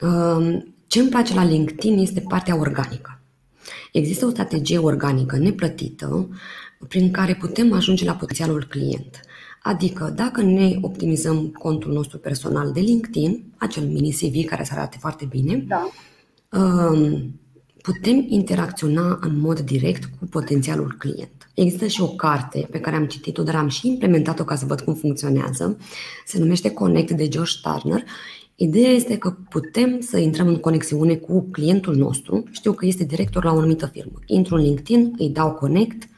Um, 0.00 0.74
ce 0.86 1.00
îmi 1.00 1.08
place 1.08 1.34
la 1.34 1.44
LinkedIn 1.44 1.98
este 1.98 2.20
partea 2.20 2.58
organică. 2.58 3.20
Există 3.92 4.26
o 4.26 4.30
strategie 4.30 4.78
organică 4.78 5.36
neplătită 5.36 6.28
prin 6.88 7.10
care 7.10 7.34
putem 7.34 7.72
ajunge 7.72 8.04
la 8.04 8.14
potențialul 8.14 8.66
client. 8.68 9.20
Adică 9.62 10.12
dacă 10.16 10.42
ne 10.42 10.78
optimizăm 10.80 11.46
contul 11.46 11.92
nostru 11.92 12.18
personal 12.18 12.72
de 12.72 12.80
LinkedIn, 12.80 13.44
acel 13.56 13.84
mini 13.84 14.10
CV 14.10 14.44
care 14.44 14.64
să 14.64 14.72
arate 14.74 14.96
foarte 15.00 15.24
bine, 15.24 15.64
da. 15.68 15.88
Um, 16.58 17.40
putem 17.84 18.24
interacționa 18.28 19.18
în 19.20 19.40
mod 19.40 19.60
direct 19.60 20.04
cu 20.04 20.26
potențialul 20.26 20.94
client. 20.98 21.50
Există 21.54 21.86
și 21.86 22.00
o 22.00 22.06
carte 22.08 22.68
pe 22.70 22.80
care 22.80 22.96
am 22.96 23.06
citit-o, 23.06 23.42
dar 23.42 23.54
am 23.54 23.68
și 23.68 23.88
implementat-o 23.88 24.44
ca 24.44 24.56
să 24.56 24.66
văd 24.66 24.80
cum 24.80 24.94
funcționează. 24.94 25.78
Se 26.26 26.38
numește 26.38 26.70
Connect 26.70 27.10
de 27.10 27.28
Josh 27.32 27.52
Turner. 27.62 28.02
Ideea 28.54 28.90
este 28.90 29.18
că 29.18 29.30
putem 29.48 30.00
să 30.00 30.18
intrăm 30.18 30.46
în 30.46 30.56
conexiune 30.56 31.14
cu 31.14 31.48
clientul 31.50 31.96
nostru. 31.96 32.42
Știu 32.50 32.72
că 32.72 32.86
este 32.86 33.04
director 33.04 33.44
la 33.44 33.52
o 33.52 33.58
anumită 33.58 33.86
firmă. 33.86 34.18
Intru 34.26 34.54
în 34.54 34.62
LinkedIn, 34.62 35.14
îi 35.18 35.28
dau 35.28 35.52
Connect, 35.52 36.08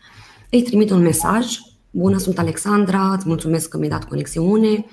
îi 0.50 0.62
trimit 0.62 0.90
un 0.90 1.02
mesaj. 1.02 1.46
Bună, 1.90 2.18
sunt 2.18 2.38
Alexandra, 2.38 3.12
îți 3.12 3.28
mulțumesc 3.28 3.68
că 3.68 3.76
mi-ai 3.76 3.90
dat 3.90 4.04
conexiune 4.04 4.84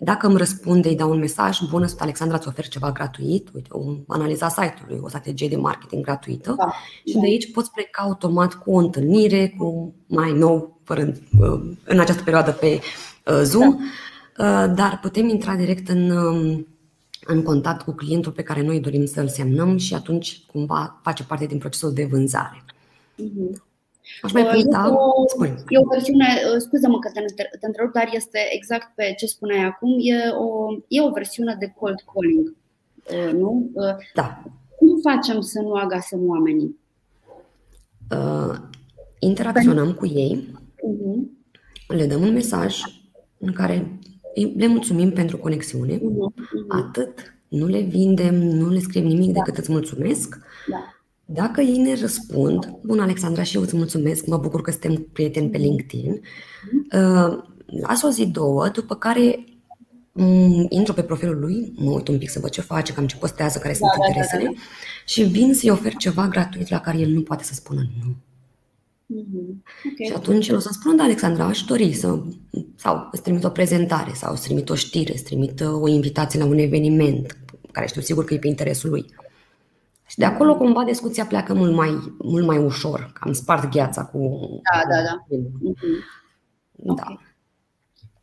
dacă 0.00 0.26
îmi 0.26 0.36
răspunde, 0.36 0.88
îi 0.88 0.96
dau 0.96 1.10
un 1.10 1.18
mesaj, 1.18 1.58
bună, 1.70 1.86
sunt 1.86 2.00
Alexandra, 2.00 2.36
îți 2.36 2.48
ofer 2.48 2.68
ceva 2.68 2.92
gratuit, 2.92 3.48
uite, 3.54 3.68
o 3.72 3.82
analiza 4.06 4.48
site-ului, 4.48 4.98
o 5.02 5.08
strategie 5.08 5.48
de 5.48 5.56
marketing 5.56 6.04
gratuită 6.04 6.54
da. 6.58 6.72
și 7.04 7.18
de 7.18 7.26
aici 7.26 7.52
poți 7.52 7.70
pleca 7.70 8.02
automat 8.02 8.54
cu 8.54 8.72
o 8.72 8.78
întâlnire, 8.78 9.54
cu 9.58 9.94
mai 10.06 10.32
nou, 10.32 10.80
fără, 10.84 11.12
uh, 11.40 11.60
în 11.84 12.00
această 12.00 12.22
perioadă 12.22 12.50
pe 12.50 12.80
uh, 13.26 13.40
Zoom, 13.42 13.78
da. 14.36 14.64
Uh, 14.64 14.74
dar 14.74 14.98
putem 15.02 15.28
intra 15.28 15.54
direct 15.54 15.88
în, 15.88 16.10
um, 16.10 16.66
în 17.26 17.42
contact 17.42 17.82
cu 17.82 17.92
clientul 17.92 18.32
pe 18.32 18.42
care 18.42 18.62
noi 18.62 18.80
dorim 18.80 19.04
să-l 19.04 19.28
semnăm 19.28 19.76
și 19.76 19.94
atunci 19.94 20.42
cumva 20.46 21.00
face 21.02 21.24
parte 21.24 21.46
din 21.46 21.58
procesul 21.58 21.92
de 21.92 22.04
vânzare. 22.04 22.64
Mm-hmm. 22.64 23.73
Aș 24.22 24.32
mai 24.32 24.44
putea. 24.44 24.84
E 25.68 25.78
o 25.78 25.88
versiune, 25.90 26.26
uh, 26.54 26.60
scuză-mă 26.60 26.98
că 26.98 27.10
te, 27.14 27.20
te 27.60 27.66
întrerup, 27.66 27.92
dar 27.92 28.08
este 28.12 28.38
exact 28.50 28.94
pe 28.94 29.14
ce 29.18 29.26
spuneai 29.26 29.64
acum. 29.64 29.96
E 29.98 30.14
o, 30.38 30.48
e 30.88 31.02
o 31.02 31.10
versiune 31.10 31.56
de 31.58 31.72
cold 31.76 32.04
calling, 32.12 32.56
uh, 33.10 33.32
nu? 33.32 33.70
Uh, 33.72 33.96
da. 34.14 34.42
Cum 34.76 35.00
facem 35.02 35.40
să 35.40 35.60
nu 35.60 35.72
agasăm 35.72 36.28
oamenii? 36.28 36.78
Uh, 38.10 38.56
interacționăm 39.18 39.92
cu 39.92 40.06
ei, 40.06 40.48
uh-huh. 40.76 41.96
le 41.96 42.06
dăm 42.06 42.22
un 42.22 42.32
mesaj 42.32 42.76
în 43.38 43.52
care 43.52 43.98
le 44.56 44.66
mulțumim 44.66 45.10
pentru 45.10 45.38
conexiune, 45.38 45.96
uh-huh. 45.96 46.68
atât. 46.68 47.32
Nu 47.48 47.66
le 47.66 47.80
vindem, 47.80 48.34
nu 48.34 48.68
le 48.68 48.78
scriem 48.78 49.06
nimic 49.06 49.32
da. 49.32 49.32
decât 49.32 49.58
îți 49.58 49.72
mulțumesc. 49.72 50.38
Da 50.70 50.93
dacă 51.24 51.60
ei 51.60 51.78
ne 51.78 52.00
răspund, 52.00 52.78
bun 52.82 53.00
Alexandra 53.00 53.42
și 53.42 53.56
eu 53.56 53.62
îți 53.62 53.76
mulțumesc, 53.76 54.26
mă 54.26 54.36
bucur 54.36 54.60
că 54.62 54.70
suntem 54.70 55.08
prieteni 55.12 55.50
pe 55.50 55.58
LinkedIn, 55.58 56.20
uh, 56.92 57.38
las 57.66 58.02
o 58.02 58.10
zi, 58.10 58.26
două, 58.26 58.68
după 58.68 58.94
care 58.94 59.44
um, 60.12 60.66
intru 60.68 60.92
pe 60.92 61.02
profilul 61.02 61.38
lui, 61.38 61.72
mă 61.76 61.90
uit 61.90 62.08
un 62.08 62.18
pic 62.18 62.30
să 62.30 62.38
văd 62.38 62.50
ce 62.50 62.60
face, 62.60 62.92
cam 62.92 63.06
ce 63.06 63.16
postează, 63.16 63.58
care 63.58 63.72
da, 63.72 63.78
sunt 63.78 63.90
da, 63.98 64.06
interesele 64.06 64.44
da, 64.44 64.50
da. 64.50 64.60
și 65.06 65.22
vin 65.22 65.54
să-i 65.54 65.70
ofer 65.70 65.94
ceva 65.94 66.28
gratuit 66.28 66.68
la 66.68 66.80
care 66.80 66.98
el 66.98 67.10
nu 67.10 67.22
poate 67.22 67.44
să 67.44 67.54
spună 67.54 67.80
nu. 67.80 68.16
Mm-hmm. 69.14 69.62
Okay. 69.92 70.06
Și 70.06 70.12
atunci 70.12 70.48
el 70.48 70.56
o 70.56 70.58
să 70.58 70.70
spună, 70.72 70.96
da, 70.96 71.02
Alexandra, 71.02 71.44
aș 71.44 71.62
dori 71.62 71.92
să, 71.92 72.22
sau 72.76 73.08
îți 73.12 73.22
trimit 73.22 73.44
o 73.44 73.48
prezentare, 73.48 74.12
sau 74.14 74.32
îți 74.32 74.42
trimit 74.42 74.70
o 74.70 74.74
știre, 74.74 75.12
îți 75.12 75.22
trimit 75.22 75.60
uh, 75.60 75.80
o 75.80 75.88
invitație 75.88 76.38
la 76.38 76.46
un 76.46 76.58
eveniment, 76.58 77.36
care 77.72 77.86
știu 77.86 78.00
sigur 78.00 78.24
că 78.24 78.34
e 78.34 78.38
pe 78.38 78.46
interesul 78.46 78.90
lui. 78.90 79.06
Și 80.06 80.18
de 80.18 80.24
acolo 80.24 80.56
cumva 80.56 80.84
discuția 80.84 81.24
pleacă 81.24 81.54
mult 81.54 81.74
mai, 81.74 82.16
mult 82.18 82.46
mai 82.46 82.58
ușor. 82.58 83.12
Am 83.20 83.32
spart 83.32 83.70
gheața 83.70 84.04
cu... 84.04 84.18
Da, 84.72 84.94
da, 84.94 85.02
da. 85.02 85.36
Mm-hmm. 85.36 86.24
Da. 86.72 86.92
Okay. 86.92 87.20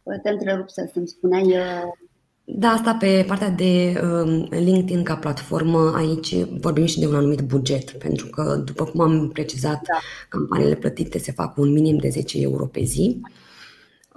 Păi 0.04 0.20
te 0.24 0.30
întrerup 0.30 0.70
să-mi 0.70 1.08
spuneai... 1.08 1.44
Uh... 1.44 1.92
Da, 2.44 2.68
asta 2.68 2.96
pe 3.00 3.24
partea 3.28 3.50
de 3.50 4.02
uh, 4.04 4.48
LinkedIn 4.50 5.04
ca 5.04 5.16
platformă, 5.16 5.94
aici 5.96 6.44
vorbim 6.44 6.86
și 6.86 7.00
de 7.00 7.08
un 7.08 7.16
anumit 7.16 7.42
buget, 7.42 7.92
pentru 7.92 8.28
că, 8.28 8.62
după 8.66 8.86
cum 8.86 9.00
am 9.00 9.30
precizat, 9.30 9.82
da. 9.88 10.00
campaniile 10.30 10.76
plătite 10.76 11.18
se 11.20 11.32
fac 11.32 11.54
cu 11.54 11.62
un 11.62 11.72
minim 11.72 11.98
de 11.98 12.10
10 12.10 12.42
euro 12.42 12.66
pe 12.66 12.84
zi 12.84 13.22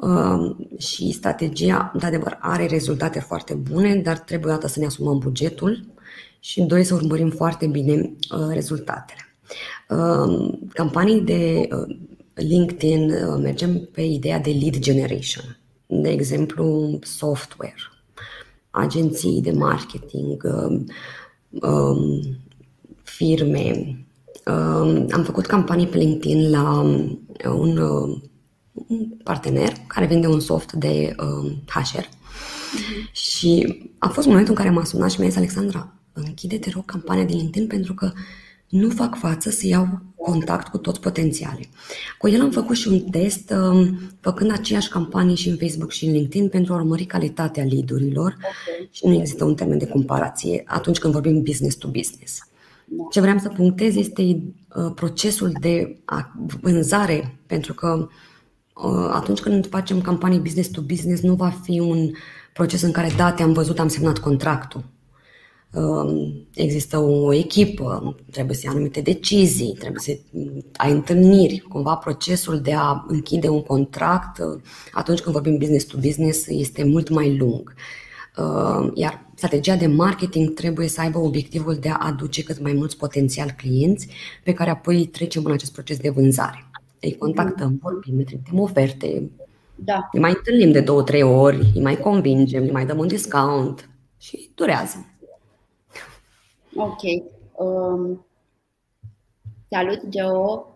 uh, 0.00 0.56
și 0.78 1.12
strategia, 1.12 1.90
într-adevăr, 1.92 2.38
are 2.40 2.66
rezultate 2.66 3.20
foarte 3.20 3.54
bune, 3.54 3.96
dar 3.96 4.18
trebuie 4.18 4.52
dată 4.52 4.66
să 4.66 4.78
ne 4.78 4.86
asumăm 4.86 5.18
bugetul 5.18 5.93
și 6.44 6.62
doi, 6.62 6.84
să 6.84 6.94
urmărim 6.94 7.30
foarte 7.30 7.66
bine 7.66 7.94
uh, 7.94 8.46
rezultatele. 8.52 9.20
Uh, 9.88 10.54
campanii 10.72 11.20
de 11.20 11.68
uh, 11.70 11.96
LinkedIn 12.34 13.12
mergem 13.40 13.88
pe 13.92 14.02
ideea 14.02 14.38
de 14.38 14.50
lead 14.50 14.78
generation. 14.78 15.58
De 15.86 16.10
exemplu, 16.10 16.98
software, 17.02 17.74
agenții 18.70 19.40
de 19.42 19.50
marketing, 19.50 20.42
um, 21.48 22.20
firme. 23.02 23.96
Um, 24.46 25.06
am 25.10 25.22
făcut 25.24 25.46
campanii 25.46 25.86
pe 25.86 25.98
LinkedIn 25.98 26.50
la 26.50 26.80
un, 27.44 27.76
un 27.78 27.78
partener 29.22 29.72
care 29.86 30.06
vinde 30.06 30.26
un 30.26 30.40
soft 30.40 30.72
de 30.72 31.14
HR. 31.66 31.98
Mm-hmm. 31.98 33.12
Și 33.12 33.82
a 33.98 34.08
fost 34.08 34.26
momentul 34.26 34.50
în 34.50 34.56
care 34.56 34.70
m-a 34.70 34.84
sunat 34.84 35.10
și 35.10 35.20
mi-a 35.20 35.28
zis 35.28 35.38
Alexandra, 35.38 35.94
închide 36.14 36.58
te 36.58 36.70
rog 36.70 36.84
campania 36.84 37.24
din 37.24 37.36
LinkedIn 37.36 37.68
pentru 37.68 37.94
că 37.94 38.12
nu 38.68 38.90
fac 38.90 39.16
față 39.18 39.50
să 39.50 39.66
iau 39.66 40.00
contact 40.16 40.68
cu 40.68 40.78
toți 40.78 41.00
potențiale. 41.00 41.68
Cu 42.18 42.28
el 42.28 42.40
am 42.40 42.50
făcut 42.50 42.76
și 42.76 42.88
un 42.88 43.00
test 43.00 43.50
um, 43.50 43.98
făcând 44.20 44.50
aceeași 44.52 44.88
campanii 44.88 45.36
și 45.36 45.48
în 45.48 45.56
Facebook 45.56 45.90
și 45.90 46.04
în 46.04 46.12
LinkedIn 46.12 46.48
pentru 46.48 46.72
a 46.72 46.76
urmări 46.76 47.04
calitatea 47.04 47.64
leadurilor 47.64 48.36
okay. 48.36 48.88
și 48.90 49.06
nu 49.06 49.14
există 49.14 49.44
un 49.44 49.54
termen 49.54 49.78
de 49.78 49.86
comparație 49.86 50.62
atunci 50.66 50.98
când 50.98 51.12
vorbim 51.12 51.42
business 51.42 51.76
to 51.76 51.88
business. 51.88 52.38
Da. 52.84 53.04
Ce 53.10 53.20
vreau 53.20 53.38
să 53.38 53.48
punctez 53.48 53.96
este 53.96 54.22
uh, 54.22 54.92
procesul 54.94 55.52
de 55.60 55.98
vânzare, 56.60 57.38
pentru 57.46 57.74
că 57.74 58.08
uh, 58.74 59.10
atunci 59.12 59.40
când 59.40 59.68
facem 59.68 60.00
campanii 60.00 60.38
business 60.38 60.70
to 60.70 60.80
business 60.80 61.22
nu 61.22 61.34
va 61.34 61.48
fi 61.62 61.80
un 61.80 62.10
proces 62.52 62.82
în 62.82 62.92
care 62.92 63.12
da, 63.16 63.32
te-am 63.32 63.52
văzut, 63.52 63.78
am 63.78 63.88
semnat 63.88 64.18
contractul 64.18 64.84
Um, 64.84 65.03
există 66.54 66.98
o 66.98 67.34
echipă, 67.34 68.16
trebuie 68.30 68.56
să 68.56 68.62
iei 68.64 68.74
anumite 68.74 69.00
decizii, 69.00 69.76
trebuie 69.78 70.00
să 70.00 70.16
ai 70.76 70.90
întâlniri. 70.90 71.58
Cumva 71.58 71.94
procesul 71.94 72.60
de 72.60 72.72
a 72.72 73.04
închide 73.08 73.48
un 73.48 73.62
contract 73.62 74.38
uh, 74.38 74.60
atunci 74.92 75.20
când 75.20 75.34
vorbim 75.34 75.56
business 75.56 75.84
to 75.84 75.98
business 75.98 76.46
este 76.46 76.84
mult 76.84 77.08
mai 77.08 77.36
lung. 77.36 77.74
Uh, 78.36 78.90
iar 78.94 79.30
strategia 79.34 79.76
de 79.76 79.86
marketing 79.86 80.54
trebuie 80.54 80.88
să 80.88 81.00
aibă 81.00 81.18
obiectivul 81.18 81.74
de 81.74 81.88
a 81.88 81.98
aduce 82.00 82.42
cât 82.42 82.62
mai 82.62 82.72
mulți 82.72 82.96
potențial 82.96 83.50
clienți 83.50 84.08
pe 84.44 84.52
care 84.52 84.70
apoi 84.70 85.06
trecem 85.06 85.44
în 85.44 85.52
acest 85.52 85.72
proces 85.72 85.98
de 85.98 86.08
vânzare. 86.08 86.70
Îi 87.00 87.16
contactăm, 87.16 87.78
vorbim, 87.82 88.16
ne 88.16 88.22
trimitem 88.22 88.58
oferte, 88.58 89.30
da. 89.74 90.08
îi 90.12 90.20
mai 90.20 90.34
întâlnim 90.36 90.72
de 90.72 90.80
două, 90.80 91.02
trei 91.02 91.22
ori, 91.22 91.70
îi 91.74 91.82
mai 91.82 91.96
convingem, 91.96 92.62
îi 92.62 92.70
mai 92.70 92.86
dăm 92.86 92.98
un 92.98 93.06
discount 93.06 93.88
și 94.18 94.50
durează. 94.54 95.06
Ok. 96.76 97.02
Um, 97.52 98.26
salut, 99.68 100.08
Geo. 100.08 100.66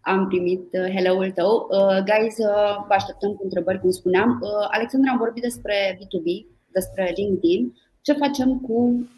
Am 0.00 0.26
primit 0.28 0.68
uh, 0.72 0.90
hello-ul 0.94 1.30
tău. 1.30 1.68
Uh, 1.70 1.98
guys, 2.04 2.36
uh, 2.38 2.84
vă 2.86 2.94
așteptăm 2.94 3.32
cu 3.32 3.42
întrebări, 3.42 3.80
cum 3.80 3.90
spuneam. 3.90 4.38
Uh, 4.42 4.66
Alexandra, 4.70 5.10
am 5.10 5.18
vorbit 5.18 5.42
despre 5.42 5.98
B2B, 5.98 6.46
despre 6.72 7.12
LinkedIn. 7.16 7.76
Ce 8.00 8.12
facem 8.12 8.58
cu 8.58 9.08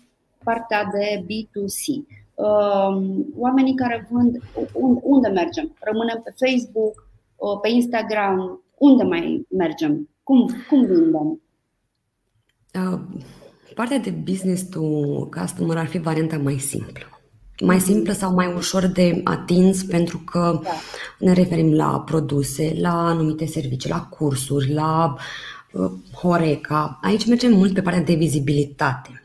partea 0.45 0.85
de 0.85 1.25
B2C? 1.25 2.07
Uh, 2.35 3.21
oamenii 3.37 3.75
care 3.75 4.09
vând, 4.11 4.43
unde 5.03 5.29
mergem? 5.29 5.77
Rămânem 5.81 6.23
pe 6.25 6.35
Facebook, 6.47 7.09
uh, 7.37 7.59
pe 7.63 7.69
Instagram? 7.69 8.63
Unde 8.79 9.03
mai 9.03 9.47
mergem? 9.51 10.09
Cum, 10.23 10.51
cum 10.69 10.85
vindem? 10.85 11.41
Uh 12.75 13.01
Partea 13.75 13.99
de 13.99 14.11
business 14.11 14.63
to 14.63 14.81
customer 15.41 15.77
ar 15.77 15.87
fi 15.87 15.99
varianta 15.99 16.37
mai 16.37 16.59
simplă. 16.59 17.05
Mai 17.61 17.81
simplă 17.81 18.13
sau 18.13 18.35
mai 18.35 18.55
ușor 18.57 18.87
de 18.87 19.21
atins 19.25 19.83
pentru 19.83 20.19
că 20.19 20.61
da. 20.63 20.71
ne 21.19 21.33
referim 21.33 21.73
la 21.73 22.01
produse, 22.01 22.77
la 22.81 23.07
anumite 23.07 23.47
servicii, 23.47 23.91
la 23.91 24.01
cursuri, 24.01 24.73
la 24.73 25.17
uh, 25.73 25.91
Horeca. 26.13 26.99
Aici 27.03 27.27
mergem 27.27 27.53
mult 27.53 27.75
pe 27.75 27.83
partea 27.83 28.03
de 28.03 28.15
vizibilitate. 28.15 29.25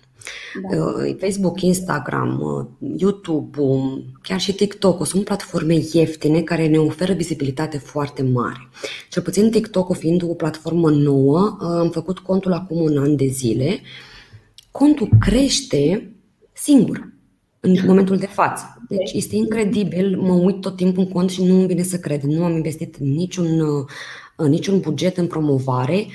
Da. 0.72 0.78
Uh, 0.78 1.16
Facebook, 1.20 1.62
Instagram, 1.62 2.40
uh, 2.42 2.90
YouTube, 3.00 3.58
chiar 4.22 4.40
și 4.40 4.54
TikTok 4.54 5.06
sunt 5.06 5.24
platforme 5.24 5.78
ieftine 5.92 6.42
care 6.42 6.68
ne 6.68 6.78
oferă 6.78 7.14
vizibilitate 7.14 7.78
foarte 7.78 8.24
mare. 8.24 8.70
Cel 9.10 9.24
puțin 9.24 9.52
TikTok 9.52 9.96
fiind 9.96 10.24
o 10.24 10.34
platformă 10.34 10.90
nouă, 10.90 11.58
uh, 11.62 11.68
am 11.80 11.90
făcut 11.90 12.20
contul 12.20 12.54
acum 12.54 12.82
un 12.82 12.98
an 12.98 13.16
de 13.16 13.28
zile 13.28 13.82
contul 14.72 15.10
crește 15.20 16.12
singur 16.54 17.14
în 17.60 17.76
momentul 17.86 18.18
de 18.18 18.26
față. 18.26 18.82
Deci 18.88 19.12
este 19.12 19.36
incredibil, 19.36 20.18
mă 20.18 20.34
uit 20.34 20.62
tot 20.62 20.76
timpul 20.76 21.04
în 21.04 21.10
cont 21.10 21.30
și 21.30 21.44
nu 21.44 21.56
îmi 21.56 21.68
vine 21.68 21.84
să 21.84 21.98
cred. 21.98 22.22
Nu 22.22 22.44
am 22.44 22.52
investit 22.52 22.98
niciun, 22.98 23.60
uh, 23.60 24.48
niciun 24.48 24.80
buget 24.80 25.18
în 25.18 25.28
promovare, 25.28 26.08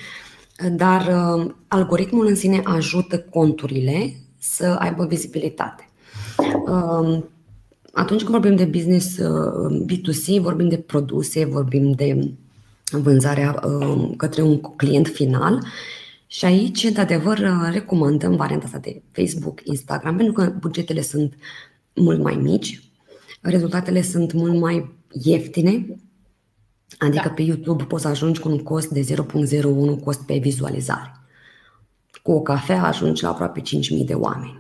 dar 0.73 1.01
uh, 1.01 1.51
algoritmul 1.69 2.27
în 2.27 2.35
sine 2.35 2.61
ajută 2.65 3.19
conturile 3.19 4.15
să 4.39 4.77
aibă 4.79 5.07
vizibilitate. 5.07 5.89
Um, 6.67 7.29
atunci 7.93 8.23
când 8.23 8.33
vorbim 8.33 8.57
de 8.57 8.65
business 8.65 9.19
uh, 9.19 9.85
B2C, 9.87 10.41
vorbim 10.41 10.69
de 10.69 10.77
produse, 10.77 11.45
vorbim 11.45 11.93
de 11.93 12.31
vânzarea 12.91 13.61
către 14.17 14.43
un 14.43 14.61
client 14.61 15.07
final 15.07 15.67
și 16.27 16.45
aici, 16.45 16.85
într-adevăr, 16.85 17.69
recomandăm 17.73 18.37
varianta 18.37 18.65
asta 18.65 18.79
de 18.79 19.03
Facebook, 19.11 19.61
Instagram, 19.65 20.17
pentru 20.17 20.33
că 20.33 20.55
bugetele 20.59 21.01
sunt 21.01 21.35
mult 21.95 22.23
mai 22.23 22.35
mici, 22.35 22.83
rezultatele 23.41 24.03
sunt 24.03 24.33
mult 24.33 24.61
mai 24.61 24.95
ieftine, 25.23 25.99
adică 26.99 27.29
da. 27.29 27.35
pe 27.35 27.43
YouTube 27.43 27.85
poți 27.85 28.03
să 28.03 28.09
ajungi 28.09 28.41
cu 28.41 28.49
un 28.49 28.59
cost 28.59 28.89
de 28.89 29.01
0.01 29.01 30.01
cost 30.05 30.21
pe 30.21 30.39
vizualizare. 30.39 31.13
Cu 32.23 32.33
o 32.33 32.41
cafea 32.41 32.85
ajungi 32.85 33.23
la 33.23 33.29
aproape 33.29 33.61
5.000 33.61 34.05
de 34.05 34.15
oameni 34.15 34.59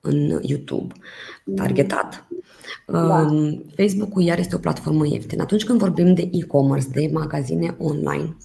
în 0.00 0.40
YouTube, 0.42 0.94
targetat. 1.54 2.26
Da. 2.86 3.20
Um, 3.20 3.64
Facebook-ul 3.76 4.22
iar 4.22 4.38
este 4.38 4.54
o 4.54 4.58
platformă 4.58 5.06
ieftină. 5.06 5.42
Atunci 5.42 5.64
când 5.64 5.78
vorbim 5.78 6.14
de 6.14 6.28
e-commerce, 6.32 6.88
de 6.88 7.10
magazine 7.12 7.76
online, 7.78 8.36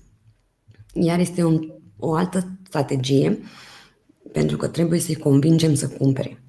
iar 0.93 1.19
este 1.19 1.43
un 1.43 1.71
o 1.99 2.13
altă 2.13 2.47
strategie, 2.67 3.39
pentru 4.31 4.57
că 4.57 4.67
trebuie 4.67 4.99
să-i 4.99 5.15
convingem 5.15 5.73
să 5.73 5.87
cumpere. 5.87 6.43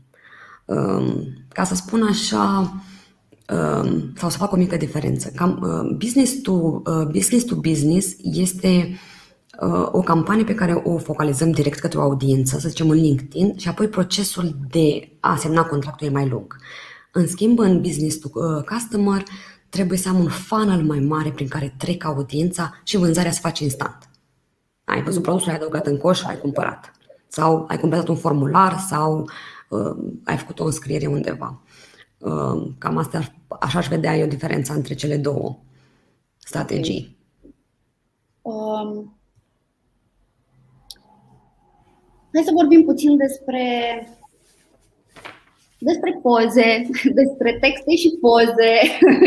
Um, 0.64 1.22
ca 1.48 1.64
să 1.64 1.74
spun 1.74 2.02
așa, 2.02 2.74
um, 3.48 4.12
sau 4.16 4.30
să 4.30 4.36
fac 4.36 4.52
o 4.52 4.56
mică 4.56 4.76
diferență. 4.76 5.28
Cam, 5.34 5.60
uh, 5.62 5.96
business, 5.96 6.40
to, 6.42 6.52
uh, 6.52 7.06
business 7.12 7.44
to 7.44 7.54
business 7.56 8.16
este 8.22 8.98
uh, 9.60 9.88
o 9.90 10.00
campanie 10.00 10.44
pe 10.44 10.54
care 10.54 10.72
o 10.84 10.98
focalizăm 10.98 11.50
direct 11.50 11.78
către 11.78 11.98
o 11.98 12.02
audiență, 12.02 12.58
să 12.58 12.68
zicem 12.68 12.90
în 12.90 12.96
LinkedIn, 12.96 13.56
și 13.56 13.68
apoi 13.68 13.88
procesul 13.88 14.56
de 14.70 15.16
a 15.20 15.36
semna 15.36 15.62
contractul 15.62 16.06
e 16.06 16.10
mai 16.10 16.28
lung. 16.28 16.56
În 17.12 17.26
schimb, 17.26 17.58
în 17.58 17.80
business 17.80 18.18
to 18.18 18.28
customer, 18.74 19.22
trebuie 19.68 19.98
să 19.98 20.08
am 20.08 20.18
un 20.18 20.28
funnel 20.28 20.82
mai 20.82 21.00
mare 21.00 21.30
prin 21.30 21.48
care 21.48 21.74
trec 21.78 22.04
audiența 22.04 22.80
și 22.84 22.96
vânzarea 22.96 23.30
se 23.30 23.40
face 23.42 23.64
instant. 23.64 24.07
Ai 24.88 25.02
văzut 25.02 25.22
produsul, 25.22 25.50
ai 25.50 25.56
adăugat 25.56 25.86
în 25.86 25.96
coș, 25.96 26.24
ai 26.24 26.38
cumpărat. 26.38 26.92
Sau 27.26 27.64
ai 27.68 27.78
completat 27.78 28.08
un 28.08 28.16
formular 28.16 28.78
sau 28.78 29.30
uh, 29.68 29.96
ai 30.24 30.36
făcut 30.36 30.60
o 30.60 30.64
înscriere 30.64 31.06
undeva. 31.06 31.62
Uh, 32.18 32.70
cam 32.78 32.96
asta, 32.96 33.34
așa 33.60 33.78
aș 33.78 33.88
vedea 33.88 34.16
eu 34.16 34.26
diferența 34.26 34.74
între 34.74 34.94
cele 34.94 35.16
două 35.16 35.58
strategii. 36.36 37.16
Um, 38.42 39.18
hai 42.32 42.42
să 42.44 42.50
vorbim 42.54 42.84
puțin 42.84 43.16
despre 43.16 43.62
despre 45.78 46.18
poze, 46.22 46.86
despre 47.20 47.58
texte 47.60 47.96
și 47.96 48.18
poze, 48.20 48.74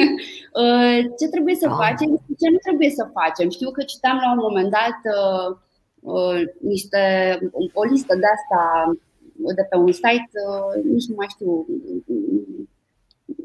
uh, 0.61 0.97
ce 1.19 1.27
trebuie 1.31 1.55
să 1.55 1.67
da. 1.67 1.75
facem 1.75 2.09
și 2.23 2.35
ce 2.39 2.49
nu 2.49 2.57
trebuie 2.57 2.89
să 2.89 3.11
facem. 3.19 3.49
Știu 3.49 3.71
că 3.71 3.83
citam 3.83 4.17
la 4.23 4.31
un 4.31 4.41
moment 4.47 4.69
dat 4.79 4.99
uh, 5.17 5.57
uh, 5.99 6.41
niște, 6.61 7.01
o 7.73 7.83
listă 7.83 8.15
de 8.15 8.27
asta 8.35 8.91
de 9.55 9.63
pe 9.69 9.77
un 9.77 9.91
site, 9.91 10.31
nici 10.83 11.07
nu 11.07 11.15
mai 11.17 11.27
știu, 11.29 11.65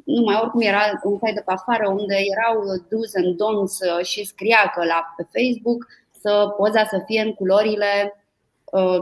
nu 0.05 0.23
mai 0.25 0.39
oricum 0.43 0.61
era 0.61 0.83
un 1.03 1.19
site 1.19 1.33
de 1.35 1.43
pe 1.47 1.53
afară 1.53 1.89
unde 1.89 2.17
erau 2.35 2.57
do's 2.91 3.13
and 3.21 3.35
don'ts 3.43 4.05
și 4.11 4.25
scria 4.25 4.73
că 4.75 4.85
la 4.85 5.15
pe 5.17 5.25
Facebook 5.35 5.87
să 6.21 6.55
poza 6.57 6.85
să 6.85 7.03
fie 7.07 7.21
în 7.23 7.33
culorile 7.33 7.91
Uh, 8.01 8.26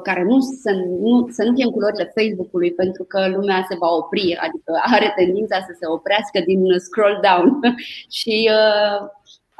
care 0.02 0.22
nu 0.30 0.40
să, 0.62 0.70
nu 1.04 1.28
să 1.36 1.42
nu 1.44 1.54
fie 1.54 1.64
în 1.64 1.70
culorile 1.70 2.12
Facebook-ului 2.18 2.72
pentru 2.72 3.04
că 3.04 3.28
lumea 3.36 3.66
se 3.68 3.76
va 3.82 3.90
opri, 4.00 4.36
adică 4.46 4.72
are 4.94 5.12
tendința 5.16 5.58
să 5.68 5.72
se 5.80 5.86
oprească 5.86 6.38
din 6.46 6.60
scroll 6.86 7.16
down. 7.28 7.48
și 8.18 8.36
uh, 8.58 8.98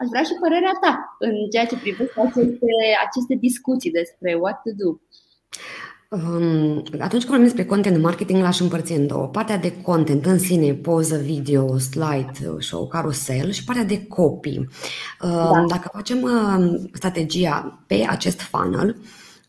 aș 0.01 0.07
vrea 0.13 0.25
și 0.29 0.41
părerea 0.41 0.75
ta 0.85 1.17
în 1.19 1.35
ceea 1.53 1.67
ce 1.71 1.83
privește 1.85 2.21
aceste, 2.27 2.73
aceste 3.07 3.35
discuții 3.47 3.97
despre 4.01 4.31
what 4.43 4.59
to 4.65 4.71
do. 4.83 4.89
Um, 6.15 6.85
atunci 6.99 7.25
când 7.25 7.27
vorbim 7.27 7.45
despre 7.45 7.65
content 7.65 8.03
marketing, 8.03 8.43
l-aș 8.43 8.61
împărți 8.61 8.93
în 8.93 9.07
două. 9.07 9.27
Partea 9.27 9.57
de 9.57 9.73
content 9.83 10.27
în 10.27 10.39
sine, 10.39 10.73
poză, 10.73 11.17
video, 11.17 11.79
slide, 11.79 12.59
show, 12.59 12.87
carusel 12.87 13.51
și 13.51 13.65
partea 13.65 13.85
de 13.85 14.07
copy. 14.07 14.59
Um, 14.59 14.67
da. 15.21 15.65
Dacă 15.69 15.91
facem 15.93 16.23
um, 16.23 16.91
strategia 16.93 17.85
pe 17.87 18.07
acest 18.09 18.41
funnel, 18.41 18.97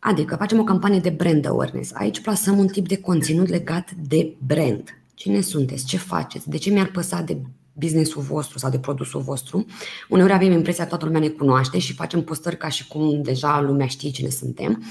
adică 0.08 0.36
facem 0.36 0.60
o 0.60 0.64
campanie 0.64 1.00
de 1.00 1.10
brand 1.10 1.46
awareness, 1.46 1.92
aici 1.94 2.22
plasăm 2.22 2.58
un 2.58 2.68
tip 2.68 2.88
de 2.88 2.98
conținut 2.98 3.48
legat 3.48 3.92
de 4.08 4.36
brand. 4.46 4.84
Cine 5.14 5.42
sunteți? 5.42 5.86
Ce 5.86 5.98
faceți? 5.98 6.50
De 6.50 6.58
ce 6.58 6.70
mi-ar 6.70 6.92
păsa 6.92 7.22
de 7.22 7.38
businessul 7.74 8.22
vostru 8.22 8.58
sau 8.58 8.70
de 8.70 8.80
produsul 8.80 9.22
vostru. 9.22 9.66
Uneori 10.10 10.34
avem 10.34 10.52
impresia 10.52 10.84
că 10.84 10.90
toată 10.90 11.06
lumea 11.06 11.20
ne 11.20 11.28
cunoaște 11.28 11.80
și 11.80 11.94
facem 11.94 12.22
postări 12.24 12.58
ca 12.58 12.68
și 12.68 12.88
cum 12.88 13.22
deja 13.22 13.62
lumea 13.62 13.88
știe 13.88 14.10
cine 14.10 14.30
suntem. 14.30 14.84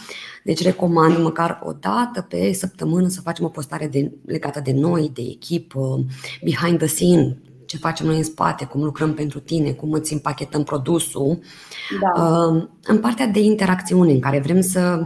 Deci 0.44 0.62
recomand 0.62 1.22
măcar 1.22 1.60
o 1.64 1.72
dată 1.72 2.20
pe 2.28 2.52
săptămână 2.52 3.08
să 3.08 3.20
facem 3.20 3.44
o 3.44 3.48
postare 3.48 3.86
de, 3.86 4.12
legată 4.26 4.60
de 4.60 4.72
noi, 4.72 5.10
de 5.14 5.22
echipă, 5.22 6.04
behind 6.42 6.78
the 6.78 6.86
scene, 6.86 7.38
ce 7.74 7.80
facem 7.80 8.06
noi 8.06 8.16
în 8.16 8.22
spate, 8.22 8.64
cum 8.64 8.82
lucrăm 8.82 9.14
pentru 9.14 9.40
tine, 9.40 9.72
cum 9.72 9.92
îți 9.92 10.12
împachetăm 10.12 10.62
produsul. 10.62 11.38
Da. 12.00 12.22
Uh, 12.22 12.68
în 12.84 12.98
partea 12.98 13.26
de 13.26 13.40
interacțiune, 13.40 14.12
în 14.12 14.20
care 14.20 14.40
vrem 14.40 14.60
să, 14.60 15.02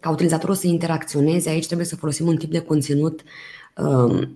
ca 0.00 0.10
utilizatorul 0.10 0.54
să 0.54 0.66
interacționeze, 0.66 1.48
aici 1.48 1.66
trebuie 1.66 1.86
să 1.86 1.96
folosim 1.96 2.26
un 2.26 2.36
tip 2.36 2.50
de 2.50 2.60
conținut 2.60 3.22
uh, 3.76 4.28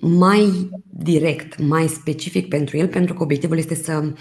mai 0.00 0.70
direct, 0.90 1.58
mai 1.60 1.86
specific 1.86 2.48
pentru 2.48 2.76
el, 2.76 2.88
pentru 2.88 3.14
că 3.14 3.22
obiectivul 3.22 3.58
este 3.58 3.74
să, 3.74 4.12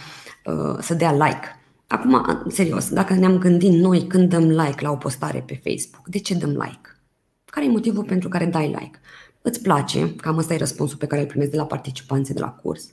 uh, 0.46 0.78
să 0.80 0.94
dea 0.94 1.14
like. 1.14 1.62
Acum, 1.88 2.44
serios, 2.50 2.90
dacă 2.90 3.14
ne-am 3.14 3.38
gândit 3.38 3.72
noi 3.72 4.08
când 4.08 4.30
dăm 4.30 4.44
like 4.44 4.82
la 4.82 4.92
o 4.92 4.96
postare 4.96 5.44
pe 5.48 5.62
Facebook, 5.64 6.08
de 6.08 6.20
ce 6.20 6.34
dăm 6.34 6.50
like? 6.50 7.02
Care 7.46 7.66
e 7.66 7.70
motivul 7.70 8.04
pentru 8.04 8.30
care 8.30 8.46
dai 8.46 8.68
like? 8.68 9.00
Îți 9.42 9.62
place, 9.62 10.16
cam 10.16 10.38
ăsta 10.38 10.54
e 10.54 10.58
răspunsul 10.58 10.98
pe 10.98 11.06
care 11.06 11.22
îl 11.22 11.28
primesc 11.28 11.52
de 11.52 11.58
la 11.58 11.66
participanții 11.66 12.34
de 12.34 12.40
la 12.40 12.50
curs. 12.50 12.90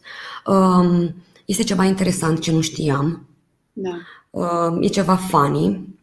Um, 0.47 1.15
este 1.45 1.63
ceva 1.63 1.85
interesant 1.85 2.41
ce 2.41 2.53
nu 2.53 2.61
știam. 2.61 3.27
Da. 3.73 3.97
Um, 4.31 4.83
e 4.83 4.87
ceva 4.87 5.17
funny. 5.17 5.95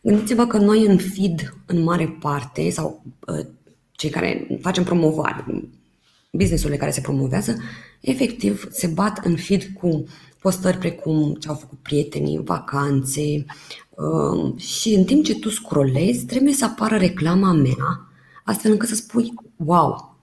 Gândiți-vă 0.00 0.46
că 0.46 0.58
noi 0.58 0.86
în 0.86 0.98
feed, 0.98 1.54
în 1.66 1.82
mare 1.82 2.16
parte, 2.20 2.70
sau 2.70 3.02
uh, 3.26 3.46
cei 3.92 4.10
care 4.10 4.58
facem 4.60 4.84
promovare, 4.84 5.44
businessurile 6.30 6.78
care 6.78 6.90
se 6.90 7.00
promovează, 7.00 7.56
efectiv 8.00 8.68
se 8.70 8.86
bat 8.86 9.24
în 9.24 9.36
feed 9.36 9.62
cu 9.80 10.04
postări 10.40 10.78
precum 10.78 11.34
ce 11.34 11.48
au 11.48 11.54
făcut 11.54 11.78
prietenii, 11.78 12.40
vacanțe 12.44 13.44
um, 13.90 14.56
și 14.56 14.94
în 14.94 15.04
timp 15.04 15.24
ce 15.24 15.38
tu 15.38 15.48
scrollezi, 15.48 16.24
trebuie 16.24 16.52
să 16.52 16.64
apară 16.64 16.96
reclama 16.96 17.52
mea, 17.52 18.08
astfel 18.44 18.70
încât 18.70 18.88
să 18.88 18.94
spui 18.94 19.32
wow. 19.56 20.16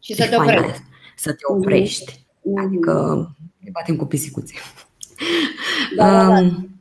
Și 0.00 0.14
să 0.14 0.28
te 0.28 0.36
oprești. 0.36 0.82
Să 1.16 1.32
te 1.32 1.42
mhm. 1.48 1.58
oprești. 1.58 2.12
Mm-hmm. 2.12 2.64
Adică 2.64 2.92
ne 3.58 3.70
batem 3.72 3.96
cu 3.96 4.04
pisicuțe. 4.04 4.54
Da, 5.96 6.10
da, 6.10 6.28
da. 6.28 6.38
Um, 6.38 6.72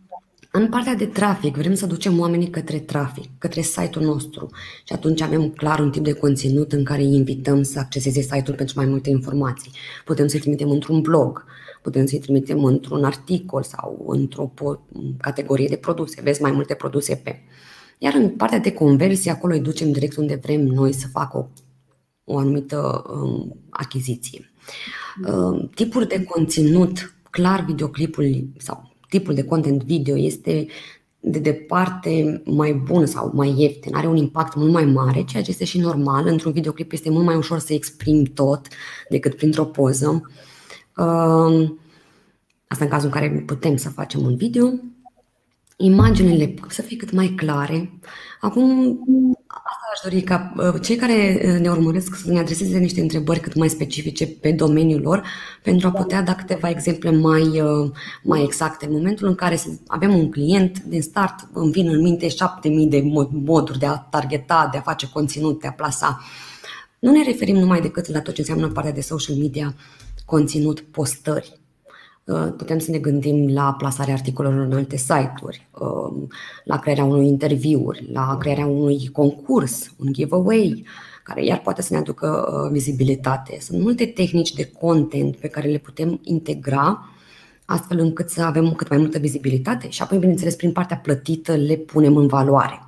în 0.54 0.70
partea 0.70 0.96
de 0.96 1.06
trafic, 1.06 1.56
vrem 1.56 1.74
să 1.74 1.86
ducem 1.86 2.20
oamenii 2.20 2.50
către 2.50 2.80
trafic, 2.80 3.30
către 3.38 3.62
site-ul 3.62 4.06
nostru 4.06 4.50
și 4.86 4.94
atunci 4.94 5.22
avem 5.22 5.50
clar 5.50 5.80
un 5.80 5.92
tip 5.92 6.04
de 6.04 6.14
conținut 6.14 6.72
în 6.72 6.84
care 6.84 7.02
îi 7.02 7.16
invităm 7.16 7.64
să 7.64 7.80
acceseze 7.80 8.22
site-ul 8.22 8.56
pentru 8.56 8.74
mai 8.78 8.86
multe 8.86 9.10
informații. 9.10 9.72
Putem 10.06 10.28
să-i 10.28 10.40
trimitem 10.40 10.70
într-un 10.70 11.02
blog, 11.02 11.46
putem 11.82 12.06
să-i 12.06 12.20
trimitem 12.20 12.64
într-un 12.64 13.04
articol 13.04 13.64
sau 13.64 14.06
într-o 14.08 14.52
categorie 15.18 15.68
de 15.68 15.76
produse. 15.76 16.22
Vezi 16.22 16.42
mai 16.42 16.52
multe 16.52 16.74
produse 16.74 17.16
pe. 17.16 17.40
Iar 17.98 18.14
în 18.14 18.30
partea 18.30 18.60
de 18.60 18.72
conversie, 18.72 19.32
acolo 19.32 19.54
îi 19.54 19.60
ducem 19.60 19.92
direct 19.92 20.18
unde 20.18 20.36
vrem 20.36 20.62
noi 20.62 20.94
să 20.94 21.08
facă 21.08 21.38
o, 21.38 21.48
o 22.32 22.38
anumită 22.38 23.04
um, 23.14 23.58
achiziție. 23.70 24.52
Um, 25.28 25.70
tipuri 25.76 26.08
de 26.08 26.24
conținut, 26.24 27.16
clar 27.30 27.66
videoclipul 27.68 28.48
sau 28.58 28.92
tipul 29.10 29.34
de 29.34 29.44
content 29.44 29.84
video 29.84 30.18
este 30.18 30.68
de 31.20 31.40
departe 31.40 32.42
mai 32.46 32.74
bun 32.74 33.06
sau 33.06 33.32
mai 33.34 33.54
ieftin, 33.58 33.96
are 33.96 34.08
un 34.08 34.16
impact 34.16 34.56
mult 34.56 34.72
mai 34.72 34.86
mare, 34.86 35.24
ceea 35.24 35.44
ce 35.44 35.50
este 35.50 35.66
și 35.66 35.80
normal. 35.80 36.28
Într-un 36.28 36.52
videoclip 36.52 36.92
este 36.92 37.10
mult 37.10 37.26
mai 37.26 37.36
ușor 37.36 37.60
să 37.60 37.74
exprimi 37.74 38.28
tot 38.28 38.68
decât 39.10 39.36
printr-o 39.36 39.66
poză. 39.66 40.08
Um, 40.98 41.80
asta 42.68 42.84
în 42.84 42.90
cazul 42.90 43.06
în 43.14 43.14
care 43.14 43.44
putem 43.46 43.78
să 43.78 43.90
facem 43.90 44.22
un 44.22 44.36
video. 44.36 44.74
Imaginele 45.78 46.54
să 46.68 46.82
fie 46.82 46.98
cât 46.98 47.12
mai 47.12 47.28
clare. 47.28 48.00
Acum, 48.42 49.00
asta 49.38 49.41
aș 49.94 50.00
dori 50.04 50.22
ca 50.22 50.54
uh, 50.58 50.82
cei 50.82 50.96
care 50.96 51.42
uh, 51.44 51.60
ne 51.60 51.70
urmăresc 51.70 52.16
să 52.16 52.32
ne 52.32 52.40
adreseze 52.40 52.78
niște 52.78 53.02
întrebări 53.02 53.40
cât 53.40 53.56
mai 53.56 53.70
specifice 53.70 54.28
pe 54.28 54.52
domeniul 54.52 55.02
lor 55.02 55.24
pentru 55.64 55.88
a 55.88 55.92
putea 55.92 56.22
da 56.22 56.36
câteva 56.36 56.70
exemple 56.70 57.12
mai, 57.12 57.62
uh, 57.62 57.92
mai 58.24 58.44
exacte. 58.44 58.86
În 58.86 58.92
momentul 58.92 59.28
în 59.28 59.36
care 59.36 59.60
avem 59.88 60.18
un 60.18 60.32
client, 60.32 60.84
din 60.84 61.02
start 61.02 61.48
îmi 61.54 61.72
vin 61.72 61.90
în 61.90 62.02
minte 62.02 62.28
7000 62.28 62.88
de 62.88 63.02
moduri 63.32 63.80
de 63.80 63.86
a 63.86 63.96
targeta, 63.96 64.70
de 64.72 64.78
a 64.78 64.82
face 64.82 65.10
conținut, 65.10 65.62
de 65.62 65.68
a 65.68 65.72
plasa. 65.72 66.22
Nu 67.00 67.12
ne 67.12 67.24
referim 67.24 67.58
numai 67.58 67.82
decât 67.82 68.08
la 68.08 68.22
tot 68.22 68.34
ce 68.34 68.40
înseamnă 68.42 68.68
partea 68.68 68.92
de 68.92 69.02
social 69.02 69.36
media, 69.36 69.76
conținut, 70.26 70.80
postări 70.80 71.54
Uh, 71.54 71.61
putem 72.58 72.80
să 72.80 72.92
ne 72.92 72.98
gândim 72.98 73.54
la 73.54 73.74
plasarea 73.78 74.14
articolelor 74.14 74.66
în 74.66 74.74
alte 74.74 74.98
site-uri, 74.98 75.68
um, 75.80 76.28
la 76.64 76.80
crearea 76.80 77.04
unui 77.04 77.28
interviuri, 77.28 78.10
la 78.12 78.38
crearea 78.38 78.66
unui 78.66 79.10
concurs, 79.12 79.92
un 79.98 80.14
giveaway, 80.14 80.86
care 81.24 81.46
iar 81.46 81.60
poate 81.60 81.82
să 81.82 81.94
ne 81.94 82.00
aducă 82.00 82.62
uh, 82.64 82.72
vizibilitate. 82.72 83.58
Sunt 83.60 83.82
multe 83.82 84.06
tehnici 84.06 84.54
de 84.54 84.72
content 84.80 85.36
pe 85.36 85.48
care 85.48 85.68
le 85.68 85.78
putem 85.78 86.20
integra 86.24 87.10
astfel 87.66 88.00
încât 88.00 88.30
să 88.30 88.42
avem 88.42 88.72
cât 88.72 88.90
mai 88.90 88.98
multă 88.98 89.18
vizibilitate 89.20 89.90
și 89.90 90.02
apoi, 90.02 90.18
bineînțeles, 90.18 90.56
prin 90.56 90.72
partea 90.72 90.98
plătită 90.98 91.56
le 91.56 91.76
punem 91.76 92.18
în 92.18 92.28
valoare. 92.28 92.86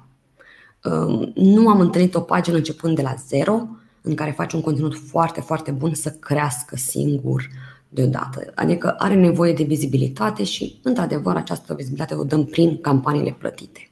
Um, 0.84 1.32
nu 1.36 1.70
am 1.70 1.80
întâlnit 1.80 2.16
o 2.16 2.20
pagină 2.20 2.58
începând 2.58 2.96
de 2.96 3.02
la 3.02 3.16
zero 3.28 3.68
în 4.02 4.16
care 4.16 4.32
faci 4.32 4.54
un 4.54 4.62
conținut 4.62 4.96
foarte, 4.96 5.42
foarte 5.42 5.72
bun 5.72 5.94
să 5.94 6.10
crească 6.10 6.76
singur 6.76 7.42
uh, 7.42 7.73
deodată. 7.94 8.52
Adică 8.56 8.96
are 8.98 9.16
nevoie 9.16 9.54
de 9.54 9.64
vizibilitate 9.64 10.44
și, 10.44 10.80
într-adevăr, 10.84 11.36
această 11.36 11.74
vizibilitate 11.74 12.16
o 12.16 12.24
dăm 12.24 12.46
prin 12.46 12.82
campaniile 12.82 13.36
plătite. 13.40 13.90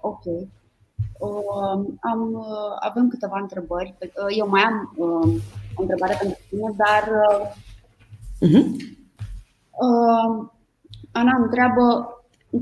Ok. 0.00 0.24
Uh, 0.24 1.84
am, 2.00 2.32
uh, 2.32 2.72
avem 2.80 3.08
câteva 3.08 3.38
întrebări. 3.40 3.94
Uh, 4.00 4.36
eu 4.38 4.48
mai 4.48 4.62
am 4.62 4.92
uh, 4.96 5.34
o 5.74 5.80
întrebare 5.80 6.16
pentru 6.20 6.38
tine, 6.48 6.74
dar 6.76 7.02
uh, 7.28 7.46
uh-huh. 8.48 8.64
uh, 9.70 10.48
Ana 11.12 11.36
întreabă 11.42 11.82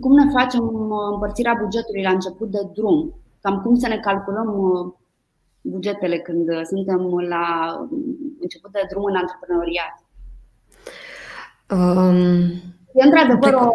cum 0.01 0.13
ne 0.13 0.31
facem 0.31 0.65
uh, 0.65 1.09
împărțirea 1.13 1.59
bugetului 1.63 2.03
la 2.03 2.11
început 2.11 2.51
de 2.51 2.59
drum? 2.75 3.15
Cam 3.41 3.63
cum 3.63 3.75
să 3.75 3.89
ne 3.89 3.99
calculăm 3.99 4.59
uh, 4.59 4.93
bugetele 5.61 6.19
când 6.19 6.67
suntem 6.67 7.01
la 7.29 7.45
început 8.41 8.73
de 8.73 8.87
drum 8.91 9.05
în 9.05 9.17
antreprenoriat? 9.17 10.05
Um, 11.71 12.45
e 12.95 13.03
într-adevăr 13.05 13.53
o, 13.55 13.67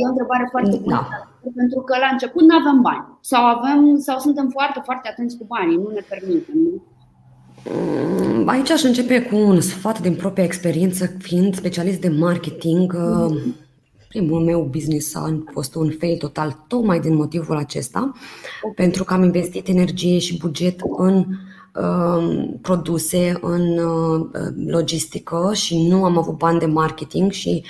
e 0.00 0.06
o 0.06 0.08
întrebare 0.08 0.48
foarte 0.50 0.76
bună, 0.82 1.08
da. 1.10 1.50
pentru 1.54 1.80
că 1.80 1.98
la 1.98 2.08
început 2.12 2.42
nu 2.42 2.56
avem 2.56 2.80
bani 2.80 3.04
sau 3.20 3.44
avem 3.44 3.98
sau 3.98 4.18
suntem 4.18 4.48
foarte, 4.48 4.80
foarte 4.84 5.08
atenți 5.08 5.36
cu 5.36 5.44
banii, 5.44 5.76
nu 5.76 5.90
ne 5.94 6.04
permitem. 6.08 6.54
Nu? 6.54 6.82
Mm, 7.64 8.48
aici 8.48 8.70
aș 8.70 8.82
începe 8.82 9.22
cu 9.22 9.36
un 9.36 9.60
sfat 9.60 10.00
din 10.00 10.14
propria 10.14 10.44
experiență, 10.44 11.06
fiind 11.18 11.54
specialist 11.54 12.00
de 12.00 12.08
marketing. 12.08 12.96
Mm-hmm. 12.96 13.70
Primul 14.08 14.40
meu 14.40 14.62
business 14.62 15.14
a 15.14 15.42
fost 15.52 15.74
un 15.74 15.90
fail 15.98 16.16
total, 16.16 16.64
tocmai 16.68 17.00
din 17.00 17.14
motivul 17.14 17.56
acesta, 17.56 18.12
okay. 18.62 18.74
pentru 18.74 19.04
că 19.04 19.14
am 19.14 19.22
investit 19.22 19.68
energie 19.68 20.18
și 20.18 20.38
buget 20.38 20.80
în 20.96 21.14
Um, 21.14 21.38
produse 22.60 23.38
în 23.40 23.78
uh, 23.78 24.26
logistică 24.66 25.50
și 25.54 25.86
nu 25.88 26.04
am 26.04 26.18
avut 26.18 26.36
bani 26.36 26.58
de 26.58 26.66
marketing 26.66 27.30
și 27.30 27.64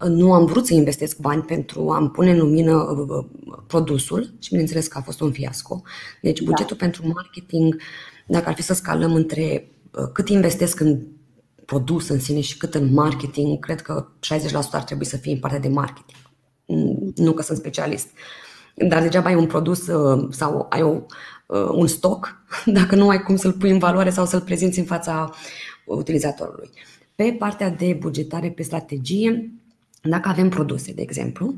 uh, 0.00 0.08
nu 0.08 0.32
am 0.32 0.44
vrut 0.44 0.66
să 0.66 0.74
investesc 0.74 1.18
bani 1.18 1.42
pentru 1.42 1.90
a-mi 1.90 2.10
pune 2.10 2.30
în 2.30 2.38
lumină 2.38 2.74
uh, 2.74 3.24
produsul 3.66 4.34
și 4.38 4.48
bineînțeles 4.48 4.86
că 4.86 4.98
a 4.98 5.02
fost 5.02 5.20
un 5.20 5.32
fiasco. 5.32 5.82
Deci 6.22 6.40
da. 6.40 6.44
bugetul 6.50 6.76
da. 6.78 6.84
pentru 6.84 7.06
marketing, 7.14 7.76
dacă 8.26 8.48
ar 8.48 8.54
fi 8.54 8.62
să 8.62 8.74
scalăm 8.74 9.14
între 9.14 9.70
cât 10.12 10.28
investesc 10.28 10.80
în 10.80 11.00
produs 11.64 12.08
în 12.08 12.20
sine 12.20 12.40
și 12.40 12.56
cât 12.56 12.74
în 12.74 12.92
marketing, 12.92 13.58
cred 13.58 13.80
că 13.80 14.06
60% 14.50 14.52
ar 14.70 14.82
trebui 14.82 15.04
să 15.04 15.16
fie 15.16 15.32
în 15.32 15.38
partea 15.38 15.60
de 15.60 15.68
marketing. 15.68 16.18
Mm, 16.66 17.12
nu 17.14 17.32
că 17.32 17.42
sunt 17.42 17.58
specialist. 17.58 18.08
Dar 18.88 19.02
degeaba 19.02 19.28
ai 19.28 19.34
un 19.34 19.46
produs 19.46 19.84
sau 20.30 20.66
ai 20.70 20.82
o 20.82 20.88
Uh, 20.90 21.02
un 21.74 21.86
stoc 21.86 22.44
dacă 22.78 22.94
nu 22.94 23.08
ai 23.08 23.22
cum 23.22 23.36
să-l 23.36 23.52
pui 23.52 23.70
în 23.70 23.78
valoare 23.78 24.10
sau 24.10 24.26
să-l 24.26 24.40
prezinți 24.40 24.78
în 24.78 24.84
fața 24.84 25.30
utilizatorului. 25.84 26.70
Pe 27.14 27.36
partea 27.38 27.70
de 27.70 27.96
bugetare 28.00 28.50
pe 28.50 28.62
strategie, 28.62 29.50
Dacă 30.02 30.28
avem 30.28 30.48
produse, 30.48 30.92
de 30.92 31.02
exemplu, 31.02 31.54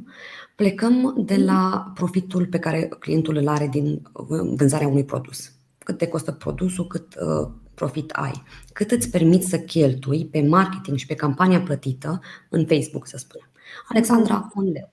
plecăm 0.57 1.15
de 1.27 1.37
la 1.37 1.93
profitul 1.95 2.47
pe 2.47 2.59
care 2.59 2.89
clientul 2.99 3.37
îl 3.37 3.49
are 3.49 3.67
din 3.67 4.03
vânzarea 4.57 4.89
unui 4.89 5.05
produs. 5.05 5.53
Cât 5.79 5.99
te 5.99 6.07
costă 6.07 6.33
produsul, 6.33 6.87
cât 6.87 7.15
uh, 7.15 7.51
profit 7.75 8.11
ai, 8.11 8.43
cât 8.73 8.91
îți 8.91 9.11
permiți 9.11 9.49
să 9.49 9.59
cheltui 9.59 10.27
pe 10.27 10.43
marketing 10.43 10.97
și 10.97 11.07
pe 11.07 11.15
campania 11.15 11.61
plătită 11.61 12.21
în 12.49 12.67
Facebook, 12.67 13.07
să 13.07 13.17
spunem. 13.17 13.51
Alexandra, 13.89 14.51
un 14.55 14.65
leu. 14.65 14.93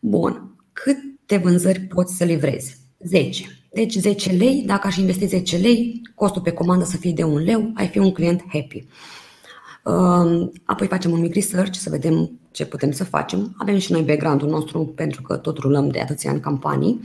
Bun. 0.00 0.56
Câte 0.72 1.36
vânzări 1.36 1.80
poți 1.80 2.16
să 2.16 2.24
livrezi? 2.24 2.76
10. 2.98 3.61
Deci 3.74 3.94
10 3.94 4.32
lei, 4.32 4.62
dacă 4.66 4.86
aș 4.86 4.96
investi 4.96 5.26
10 5.26 5.56
lei, 5.56 6.00
costul 6.14 6.42
pe 6.42 6.52
comandă 6.52 6.84
să 6.84 6.96
fie 6.96 7.12
de 7.12 7.22
1 7.22 7.38
leu, 7.38 7.70
ai 7.74 7.88
fi 7.88 7.98
un 7.98 8.12
client 8.12 8.44
happy. 8.52 8.86
Um, 9.84 10.52
apoi 10.64 10.86
facem 10.86 11.10
un 11.10 11.20
mic 11.20 11.34
research 11.34 11.74
să 11.74 11.90
vedem 11.90 12.30
ce 12.50 12.66
putem 12.66 12.92
să 12.92 13.04
facem. 13.04 13.54
Avem 13.58 13.78
și 13.78 13.92
noi 13.92 14.02
background-ul 14.02 14.48
nostru 14.48 14.86
pentru 14.86 15.22
că 15.22 15.36
tot 15.36 15.58
rulăm 15.58 15.88
de 15.88 16.00
atâția 16.00 16.30
ani 16.30 16.40
campanii 16.40 17.00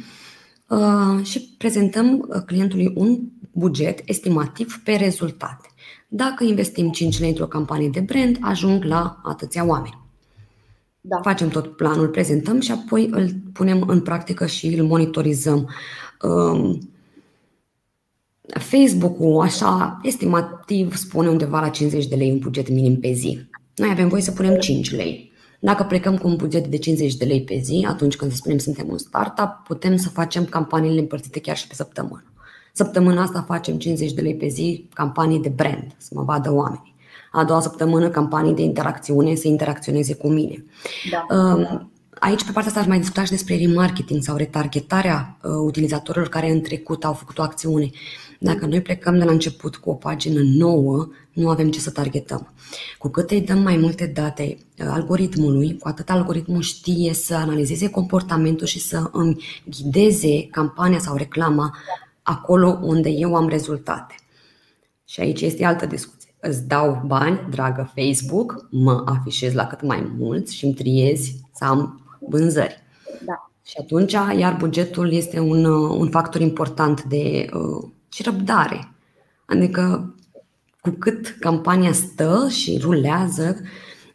uh, 0.67 1.23
și 1.23 1.55
prezentăm 1.57 2.27
uh, 2.29 2.41
clientului 2.45 2.91
un 2.95 3.19
buget 3.51 3.99
estimativ 4.05 4.81
pe 4.83 4.91
rezultate. 4.91 5.67
Dacă 6.07 6.43
investim 6.43 6.89
5 6.89 7.19
lei 7.19 7.29
într-o 7.29 7.47
campanie 7.47 7.89
de 7.89 7.99
brand, 7.99 8.37
ajung 8.41 8.83
la 8.83 9.21
atâția 9.23 9.65
oameni. 9.65 10.05
Da. 11.01 11.19
Facem 11.21 11.49
tot 11.49 11.75
planul, 11.75 12.07
prezentăm 12.07 12.59
și 12.59 12.71
apoi 12.71 13.07
îl 13.11 13.29
punem 13.53 13.83
în 13.87 14.01
practică 14.01 14.45
și 14.45 14.67
îl 14.67 14.85
monitorizăm. 14.85 15.69
Um, 16.21 16.89
Facebook-ul, 18.47 19.41
așa, 19.41 19.99
estimativ, 20.03 20.95
spune 20.95 21.29
undeva 21.29 21.59
la 21.59 21.69
50 21.69 22.07
de 22.07 22.15
lei 22.15 22.31
un 22.31 22.39
buget 22.39 22.69
minim 22.69 22.99
pe 22.99 23.11
zi. 23.11 23.47
Noi 23.75 23.89
avem 23.89 24.07
voie 24.07 24.21
să 24.21 24.31
punem 24.31 24.57
5 24.57 24.95
lei. 24.95 25.31
Dacă 25.59 25.83
plecăm 25.83 26.17
cu 26.17 26.27
un 26.27 26.35
buget 26.35 26.67
de 26.67 26.77
50 26.77 27.15
de 27.15 27.25
lei 27.25 27.43
pe 27.43 27.59
zi, 27.63 27.85
atunci 27.89 28.15
când 28.15 28.31
să 28.31 28.37
spunem 28.37 28.57
suntem 28.57 28.87
un 28.89 28.97
startup, 28.97 29.49
putem 29.67 29.95
să 29.95 30.09
facem 30.09 30.45
campaniile 30.45 30.99
împărțite 30.99 31.39
chiar 31.39 31.57
și 31.57 31.67
pe 31.67 31.73
săptămână. 31.73 32.23
Săptămâna 32.73 33.21
asta 33.21 33.41
facem 33.41 33.77
50 33.77 34.13
de 34.13 34.21
lei 34.21 34.35
pe 34.35 34.47
zi 34.47 34.89
campanii 34.93 35.39
de 35.39 35.49
brand, 35.49 35.95
să 35.97 36.09
mă 36.13 36.23
vadă 36.23 36.53
oamenii. 36.53 36.95
A 37.31 37.43
doua 37.43 37.59
săptămână 37.59 38.09
campanii 38.09 38.53
de 38.53 38.61
interacțiune, 38.61 39.35
să 39.35 39.47
interacționeze 39.47 40.13
cu 40.13 40.27
mine. 40.27 40.65
Da. 41.11 41.35
Um, 41.35 41.91
aici, 42.19 42.43
pe 42.43 42.51
partea 42.51 42.67
asta, 42.67 42.79
aș 42.79 42.87
mai 42.87 42.99
discuta 42.99 43.23
și 43.23 43.31
despre 43.31 43.57
remarketing 43.57 44.23
sau 44.23 44.35
retargetarea 44.35 45.37
uh, 45.41 45.51
utilizatorilor 45.65 46.27
care 46.27 46.51
în 46.51 46.61
trecut 46.61 47.05
au 47.05 47.13
făcut 47.13 47.37
o 47.37 47.41
acțiune. 47.41 47.89
Dacă 48.39 48.65
noi 48.65 48.81
plecăm 48.81 49.17
de 49.17 49.23
la 49.23 49.31
început 49.31 49.75
cu 49.75 49.89
o 49.89 49.93
pagină 49.93 50.41
nouă, 50.43 51.07
nu 51.33 51.49
avem 51.49 51.71
ce 51.71 51.79
să 51.79 51.91
targetăm. 51.91 52.53
Cu 52.97 53.07
cât 53.07 53.31
îi 53.31 53.41
dăm 53.41 53.59
mai 53.61 53.77
multe 53.77 54.05
date 54.05 54.57
uh, 54.79 54.85
algoritmului, 54.89 55.77
cu 55.77 55.87
atât 55.87 56.09
algoritmul 56.09 56.61
știe 56.61 57.13
să 57.13 57.35
analizeze 57.35 57.89
comportamentul 57.89 58.67
și 58.67 58.79
să 58.79 59.09
îmi 59.11 59.43
ghideze 59.65 60.47
campania 60.47 60.99
sau 60.99 61.15
reclama 61.15 61.77
acolo 62.21 62.79
unde 62.81 63.09
eu 63.09 63.35
am 63.35 63.47
rezultate. 63.47 64.15
Și 65.05 65.19
aici 65.19 65.41
este 65.41 65.65
altă 65.65 65.85
discuție. 65.85 66.35
Îți 66.39 66.67
dau 66.67 67.01
bani, 67.05 67.47
dragă 67.49 67.91
Facebook, 67.95 68.67
mă 68.71 69.03
afișez 69.05 69.53
la 69.53 69.67
cât 69.67 69.81
mai 69.81 70.11
mulți 70.17 70.55
și 70.55 70.65
îmi 70.65 70.73
triezi 70.73 71.35
să 71.53 71.63
am 71.65 72.06
vânzări. 72.19 72.83
Da. 73.25 73.51
Și 73.63 73.75
atunci, 73.79 74.11
iar 74.11 74.55
bugetul 74.59 75.11
este 75.11 75.39
un, 75.39 75.65
un 75.65 76.09
factor 76.09 76.41
important 76.41 77.03
de 77.03 77.49
uh, 77.53 77.89
și 78.13 78.23
răbdare. 78.23 78.91
Adică, 79.45 80.15
cu 80.81 80.89
cât 80.89 81.35
campania 81.39 81.91
stă 81.91 82.47
și 82.49 82.77
rulează, 82.81 83.57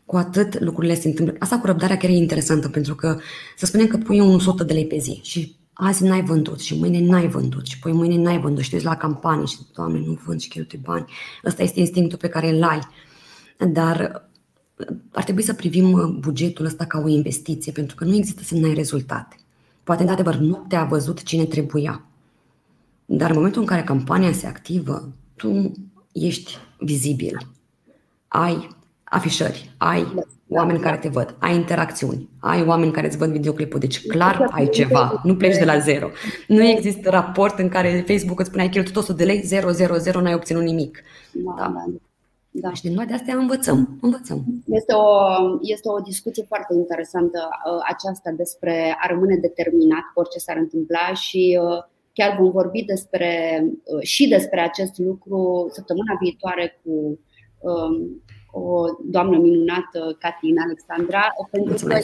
cu 0.05 0.17
atât 0.17 0.61
lucrurile 0.61 0.95
se 0.95 1.09
întâmplă. 1.09 1.35
Asta 1.39 1.59
cu 1.59 1.67
răbdarea 1.67 1.97
chiar 1.97 2.11
e 2.11 2.15
interesantă, 2.15 2.69
pentru 2.69 2.95
că 2.95 3.19
să 3.57 3.67
spunem 3.67 3.87
că 3.87 3.97
pui 3.97 4.21
un 4.21 4.35
100 4.35 4.65
de 4.65 4.73
lei 4.73 4.87
pe 4.87 4.99
zi 4.99 5.21
și 5.23 5.57
azi 5.73 6.05
n-ai 6.05 6.23
vândut 6.23 6.61
și 6.61 6.79
mâine 6.79 7.01
n-ai 7.01 7.29
vândut 7.29 7.67
și 7.67 7.79
poi 7.79 7.93
mâine 7.93 8.17
n-ai 8.17 8.41
vândut 8.41 8.63
și 8.63 8.71
te 8.71 8.81
la 8.83 8.97
campanii 8.97 9.47
și 9.47 9.57
doamne, 9.75 9.99
nu 9.99 10.19
vând 10.25 10.41
și 10.41 10.49
cheltui 10.49 10.79
bani. 10.83 11.05
Ăsta 11.45 11.63
este 11.63 11.81
instinctul 11.81 12.19
pe 12.19 12.29
care 12.29 12.49
îl 12.49 12.63
ai. 12.63 12.81
Dar 13.69 14.29
ar 15.13 15.25
trebui 15.25 15.43
să 15.43 15.55
privim 15.55 16.17
bugetul 16.21 16.65
ăsta 16.65 16.85
ca 16.85 17.03
o 17.05 17.09
investiție, 17.09 17.73
pentru 17.73 17.97
că 17.97 18.05
nu 18.05 18.15
există 18.15 18.43
să 18.43 18.55
n-ai 18.55 18.75
rezultate. 18.75 19.37
Poate, 19.85 20.01
într-adevăr, 20.01 20.37
nu 20.37 20.65
te-a 20.69 20.85
văzut 20.85 21.23
cine 21.23 21.45
trebuia. 21.45 22.05
Dar 23.05 23.31
în 23.31 23.37
momentul 23.37 23.61
în 23.61 23.67
care 23.67 23.83
campania 23.83 24.33
se 24.33 24.47
activă, 24.47 25.13
tu 25.37 25.73
ești 26.13 26.59
vizibil. 26.79 27.47
Ai 28.29 28.69
afișări, 29.05 29.75
ai 29.77 30.15
oameni 30.49 30.81
care 30.81 30.97
te 30.97 31.09
văd, 31.09 31.35
ai 31.39 31.55
interacțiuni, 31.55 32.29
ai 32.39 32.65
oameni 32.67 32.93
care 32.93 33.07
îți 33.07 33.17
văd 33.17 33.31
videoclipul, 33.31 33.79
deci 33.79 34.07
clar 34.07 34.49
ai 34.51 34.69
ceva, 34.69 35.21
nu 35.25 35.37
pleci 35.37 35.59
de 35.59 35.65
la 35.65 35.79
zero. 35.79 36.11
Nu 36.49 36.63
există 36.63 37.11
raport 37.11 37.59
în 37.59 37.69
care 37.69 38.05
Facebook 38.07 38.39
îți 38.39 38.49
spune 38.49 38.63
ai 38.63 38.69
cheltuit 38.69 38.97
100 38.97 39.13
de 39.13 39.25
lei, 39.25 39.43
0, 39.43 39.71
0, 39.71 39.97
0, 39.97 40.21
n-ai 40.21 40.35
obținut 40.35 40.63
nimic. 40.63 41.03
Da. 41.33 41.73
Da. 42.53 42.61
da. 42.61 42.69
Da. 42.69 42.75
Și 42.75 42.83
din 42.83 42.93
noi 42.93 43.07
de 43.07 43.15
astea 43.15 43.37
învățăm. 43.37 43.99
învățăm. 44.01 44.45
Este, 44.67 44.93
o, 44.93 45.09
este 45.61 45.89
o 45.89 46.01
discuție 46.01 46.45
foarte 46.49 46.75
interesantă 46.75 47.49
uh, 47.49 47.83
aceasta 47.89 48.31
despre 48.31 48.97
a 49.01 49.07
rămâne 49.07 49.37
determinat 49.37 50.05
cu 50.15 50.21
orice 50.21 50.39
s-ar 50.39 50.57
întâmpla 50.57 51.15
și 51.15 51.59
uh, 51.63 51.79
chiar 52.13 52.37
vom 52.41 52.51
vorbi 52.51 52.85
despre, 52.85 53.63
uh, 53.65 54.03
și 54.03 54.29
despre 54.29 54.61
acest 54.61 54.99
lucru 54.99 55.69
săptămâna 55.71 56.17
viitoare 56.21 56.81
cu 56.85 57.19
um, 57.59 58.23
o 58.55 58.85
doamnă 59.05 59.39
minunată, 59.39 60.17
Catina 60.19 60.63
Alexandra, 60.63 61.23
pentru 61.51 61.87
că 61.87 61.99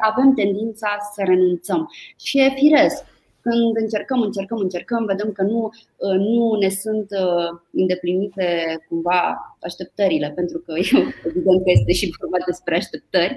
avem 0.00 0.34
tendința 0.34 0.88
să 1.14 1.22
renunțăm. 1.26 1.90
Și 2.16 2.38
e 2.40 2.48
firesc. 2.54 3.04
Când 3.46 3.76
încercăm, 3.84 4.20
încercăm, 4.20 4.58
încercăm, 4.58 5.04
vedem 5.04 5.32
că 5.32 5.42
nu, 5.42 5.70
nu 6.18 6.56
ne 6.60 6.68
sunt 6.68 7.06
uh, 7.10 7.60
îndeplinite 7.72 8.46
cumva 8.88 9.20
așteptările, 9.60 10.32
pentru 10.34 10.58
că 10.58 10.72
eu 10.92 11.00
evident 11.28 11.62
că 11.64 11.70
este 11.70 11.92
și 11.92 12.14
vorba 12.20 12.36
despre 12.46 12.76
așteptări. 12.76 13.36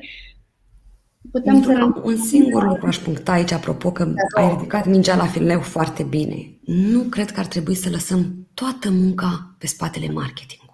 Putem 1.32 1.64
să 1.64 2.02
un 2.04 2.16
singur 2.16 2.64
lucru 2.68 2.88
aș 2.88 2.98
puncta 2.98 3.32
aici, 3.32 3.52
apropo 3.52 3.92
că 3.92 4.04
da, 4.04 4.42
ai 4.42 4.56
ridicat 4.56 4.86
mingea 4.88 5.16
la 5.16 5.26
fileu 5.26 5.60
foarte 5.60 6.04
bine. 6.04 6.60
Nu 6.66 7.00
cred 7.00 7.32
că 7.32 7.40
ar 7.40 7.46
trebui 7.46 7.76
să 7.76 7.90
lăsăm 7.90 8.48
toată 8.54 8.90
munca 8.92 9.56
pe 9.58 9.68
spatele 9.68 10.08
marketing. 10.12 10.68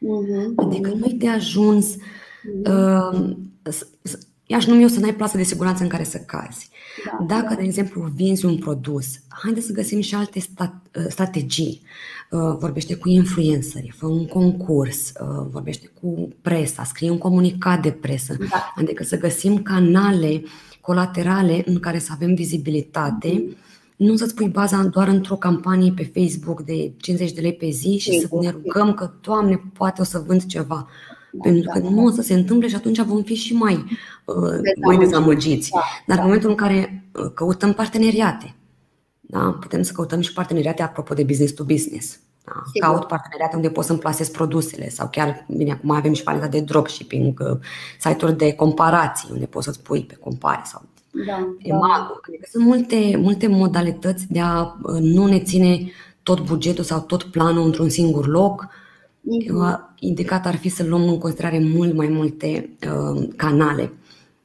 Uh-huh. 0.00 0.54
Adică 0.56 0.88
nu-i 0.88 1.14
de 1.14 1.28
ajuns 1.28 1.96
uh-huh. 1.96 3.12
uh, 3.12 3.36
i-aș 4.50 4.66
numi 4.66 4.82
eu 4.82 4.88
să 4.88 5.00
n-ai 5.00 5.14
plasă 5.14 5.36
de 5.36 5.42
siguranță 5.42 5.82
în 5.82 5.88
care 5.88 6.04
să 6.04 6.18
cazi. 6.18 6.70
Da, 7.04 7.24
Dacă, 7.26 7.48
da. 7.48 7.54
de 7.54 7.62
exemplu, 7.62 8.10
vinzi 8.14 8.44
un 8.44 8.58
produs, 8.58 9.06
haideți 9.28 9.66
să 9.66 9.72
găsim 9.72 10.00
și 10.00 10.14
alte 10.14 10.40
stat, 10.40 10.74
uh, 10.96 11.04
strategii. 11.08 11.82
Uh, 12.30 12.56
vorbește 12.58 12.94
cu 12.94 13.08
influencerii, 13.08 13.94
fă 13.96 14.06
un 14.06 14.26
concurs, 14.26 15.12
uh, 15.20 15.46
vorbește 15.50 15.90
cu 16.00 16.28
presa, 16.42 16.84
scrie 16.84 17.10
un 17.10 17.18
comunicat 17.18 17.82
de 17.82 17.90
presă. 17.90 18.36
Da. 18.50 18.72
Adică 18.74 19.04
să 19.04 19.18
găsim 19.18 19.62
canale 19.62 20.42
colaterale 20.80 21.62
în 21.66 21.78
care 21.80 21.98
să 21.98 22.10
avem 22.12 22.34
vizibilitate. 22.34 23.28
Uh-huh 23.28 23.68
nu 24.00 24.16
să-ți 24.16 24.34
pui 24.34 24.48
baza 24.48 24.82
doar 24.82 25.08
într-o 25.08 25.36
campanie 25.36 25.92
pe 25.92 26.10
Facebook 26.14 26.62
de 26.62 26.92
50 26.96 27.32
de 27.32 27.40
lei 27.40 27.54
pe 27.54 27.70
zi 27.70 27.98
și 27.98 28.18
să 28.18 28.28
ne 28.40 28.50
rugăm 28.50 28.94
că, 28.94 29.10
Doamne, 29.20 29.62
poate 29.72 30.00
o 30.00 30.04
să 30.04 30.22
vând 30.26 30.44
ceva. 30.44 30.88
Da, 31.32 31.42
Pentru 31.42 31.70
că 31.72 31.78
da, 31.78 31.88
nu 31.90 32.04
o 32.04 32.10
să 32.10 32.22
se 32.22 32.34
întâmple 32.34 32.68
și 32.68 32.74
atunci 32.74 33.00
vom 33.00 33.22
fi 33.22 33.34
și 33.34 33.54
mai, 33.54 33.84
uh, 34.24 34.58
mai 34.84 34.96
dezamăgiți. 34.96 35.70
Da, 35.70 35.80
Dar 36.06 36.18
în 36.18 36.24
momentul 36.24 36.50
în 36.50 36.56
care 36.56 37.04
uh, 37.12 37.30
căutăm 37.34 37.72
parteneriate, 37.72 38.54
da? 39.20 39.56
putem 39.60 39.82
să 39.82 39.92
căutăm 39.92 40.20
și 40.20 40.32
parteneriate 40.32 40.82
apropo 40.82 41.14
de 41.14 41.22
business 41.22 41.52
to 41.52 41.64
business. 41.64 42.18
Da? 42.44 42.52
Caut 42.86 43.04
parteneriate 43.04 43.56
unde 43.56 43.70
pot 43.70 43.84
să-mi 43.84 43.98
plasez 43.98 44.28
produsele 44.28 44.88
sau 44.88 45.08
chiar, 45.10 45.46
bine, 45.56 45.72
acum 45.72 45.90
avem 45.90 46.12
și 46.12 46.22
partea 46.22 46.48
de 46.48 46.60
dropshipping, 46.60 47.40
uh, 47.50 47.58
site-uri 48.00 48.36
de 48.36 48.52
comparații 48.52 49.28
unde 49.32 49.46
poți 49.46 49.64
să-ți 49.64 49.82
pui 49.82 50.04
pe 50.04 50.14
compare 50.14 50.62
sau 50.64 50.82
da, 51.10 51.54
da. 51.68 52.20
Adică 52.26 52.46
sunt 52.50 52.64
multe, 52.64 53.16
multe 53.16 53.46
modalități 53.46 54.32
de 54.32 54.40
a 54.40 54.60
uh, 54.82 55.00
nu 55.00 55.26
ne 55.26 55.40
ține 55.40 55.90
tot 56.22 56.40
bugetul 56.40 56.84
sau 56.84 57.00
tot 57.00 57.22
planul 57.22 57.64
într-un 57.64 57.88
singur 57.88 58.26
loc. 58.26 58.68
Mm-hmm. 59.20 59.94
Indicat 59.98 60.46
ar 60.46 60.56
fi 60.56 60.68
să 60.68 60.84
luăm 60.84 61.08
în 61.08 61.18
considerare 61.18 61.58
mult 61.58 61.94
mai 61.94 62.08
multe 62.08 62.76
uh, 62.86 63.28
canale 63.36 63.92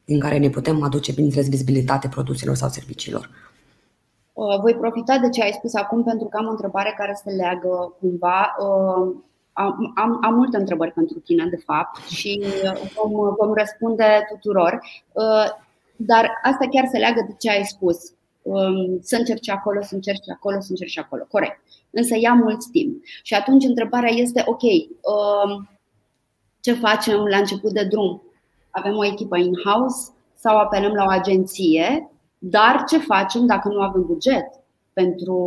din 0.05 0.19
care 0.19 0.38
ne 0.38 0.49
putem 0.49 0.84
aduce, 0.84 1.11
bineînțeles, 1.11 1.49
vizibilitate 1.49 2.07
produselor 2.07 2.55
sau 2.55 2.69
serviciilor. 2.69 3.30
Uh, 4.34 4.59
voi 4.61 4.76
profita 4.76 5.17
de 5.17 5.30
ce 5.30 5.41
ai 5.41 5.51
spus 5.51 5.73
acum 5.73 6.03
pentru 6.03 6.28
că 6.28 6.38
am 6.38 6.47
o 6.47 6.49
întrebare 6.49 6.93
care 6.97 7.19
se 7.23 7.32
leagă 7.32 7.95
cumva. 7.99 8.55
Uh, 8.59 9.15
am, 9.53 9.93
am, 9.95 10.19
am 10.21 10.34
multe 10.34 10.57
întrebări 10.57 10.91
pentru 10.91 11.19
tine, 11.19 11.47
de 11.49 11.61
fapt, 11.65 11.97
și 12.07 12.43
vom, 12.95 13.36
vom 13.39 13.53
răspunde 13.53 14.05
tuturor. 14.32 14.80
Dar 15.95 16.32
asta 16.43 16.67
chiar 16.71 16.88
se 16.91 16.97
leagă 16.97 17.26
de 17.28 17.36
ce 17.39 17.49
ai 17.49 17.63
spus. 17.63 17.97
Um, 18.41 18.99
să 19.01 19.15
încerci 19.15 19.49
acolo, 19.49 19.82
să 19.82 19.95
încerci 19.95 20.30
acolo, 20.30 20.59
să 20.59 20.67
încerci 20.69 20.97
acolo. 20.97 21.26
Corect. 21.30 21.61
Însă 21.96 22.16
ia 22.18 22.34
mult 22.34 22.66
timp. 22.72 23.04
Și 23.24 23.34
atunci 23.34 23.64
întrebarea 23.64 24.12
este: 24.12 24.43
ok, 24.46 24.62
um, 24.62 25.70
ce 26.60 26.74
facem 26.74 27.20
la 27.20 27.38
început 27.38 27.72
de 27.72 27.84
drum? 27.84 28.22
avem 28.76 28.96
o 28.98 29.06
echipă 29.06 29.38
in-house 29.38 30.10
sau 30.36 30.58
apelăm 30.58 30.93
la 30.93 31.04
o 31.04 31.10
agenție, 31.10 32.12
dar 32.38 32.84
ce 32.88 32.98
facem 32.98 33.46
dacă 33.46 33.68
nu 33.68 33.82
avem 33.82 34.06
buget 34.06 34.46
pentru 34.93 35.38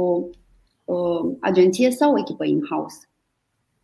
uh, 0.85 1.37
agenție 1.41 1.91
sau 1.91 2.13
o 2.13 2.19
echipă 2.19 2.45
in-house? 2.45 3.09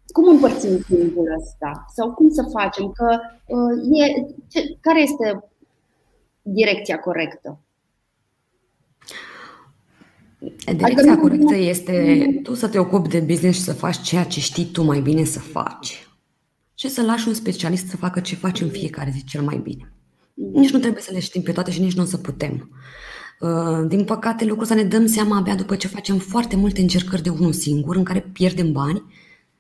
Cum 0.07 0.29
împărțim 0.29 0.79
timpul 0.79 1.37
ăsta? 1.41 1.85
Sau 1.95 2.12
cum 2.12 2.31
să 2.31 2.43
facem? 2.53 2.93
Că, 2.93 3.19
uh, 3.47 3.99
e, 4.01 4.35
ce, 4.49 4.77
care 4.81 5.01
este 5.01 5.45
direcția 6.43 6.99
corectă? 6.99 7.59
Direcția 10.64 11.12
adică 11.12 11.16
corectă 11.16 11.55
este 11.57 12.26
tu 12.42 12.55
să 12.55 12.68
te 12.68 12.78
ocupi 12.78 13.09
de 13.09 13.20
business 13.20 13.59
și 13.59 13.64
să 13.64 13.72
faci 13.72 14.01
ceea 14.01 14.24
ce 14.24 14.40
știi 14.40 14.64
tu 14.64 14.82
mai 14.82 15.01
bine 15.01 15.24
să 15.24 15.38
faci 15.38 16.09
și 16.74 16.88
să 16.88 17.03
lași 17.03 17.28
un 17.28 17.34
specialist 17.34 17.88
să 17.88 17.97
facă 17.97 18.20
ce 18.20 18.34
faci 18.34 18.61
în 18.61 18.68
fiecare 18.68 19.11
zi 19.14 19.24
cel 19.24 19.42
mai 19.42 19.61
bine. 19.62 19.92
Nici 20.53 20.70
nu 20.70 20.78
trebuie 20.78 21.03
să 21.03 21.11
le 21.12 21.20
știm 21.20 21.42
pe 21.42 21.53
toate 21.53 21.70
și 21.70 21.80
nici 21.80 21.95
nu 21.95 22.03
o 22.03 22.07
să 22.07 22.16
putem. 22.16 22.70
Uh, 23.40 23.84
din 23.88 24.05
păcate, 24.05 24.45
lucrul 24.45 24.66
să 24.66 24.74
ne 24.74 24.82
dăm 24.82 25.07
seama 25.07 25.36
abia 25.36 25.55
după 25.55 25.76
ce 25.76 25.88
facem 25.88 26.18
foarte 26.18 26.57
multe 26.57 26.80
încercări 26.80 27.22
de 27.22 27.28
unul 27.28 27.53
singur, 27.53 27.97
în 27.97 28.05
care 28.05 28.30
pierdem 28.32 28.72
bani 28.72 29.03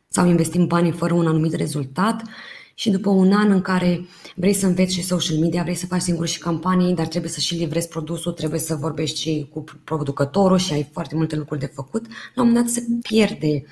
sau 0.08 0.26
investim 0.26 0.66
bani 0.66 0.90
fără 0.90 1.14
un 1.14 1.26
anumit 1.26 1.54
rezultat 1.54 2.22
și 2.74 2.90
după 2.90 3.10
un 3.10 3.32
an 3.32 3.50
în 3.50 3.60
care 3.60 4.06
vrei 4.36 4.52
să 4.52 4.66
înveți 4.66 4.94
și 4.94 5.02
social 5.02 5.38
media, 5.38 5.62
vrei 5.62 5.74
să 5.74 5.86
faci 5.86 6.00
singur 6.00 6.26
și 6.26 6.38
campanii, 6.38 6.94
dar 6.94 7.06
trebuie 7.06 7.30
să 7.30 7.40
și 7.40 7.54
livrezi 7.54 7.88
produsul, 7.88 8.32
trebuie 8.32 8.60
să 8.60 8.74
vorbești 8.74 9.20
și 9.20 9.48
cu 9.52 9.64
producătorul 9.84 10.58
și 10.58 10.72
ai 10.72 10.88
foarte 10.92 11.14
multe 11.16 11.36
lucruri 11.36 11.60
de 11.60 11.70
făcut, 11.74 12.06
la 12.34 12.42
un 12.42 12.48
moment 12.48 12.64
dat 12.64 12.74
se 12.74 12.84
pierde 13.02 13.64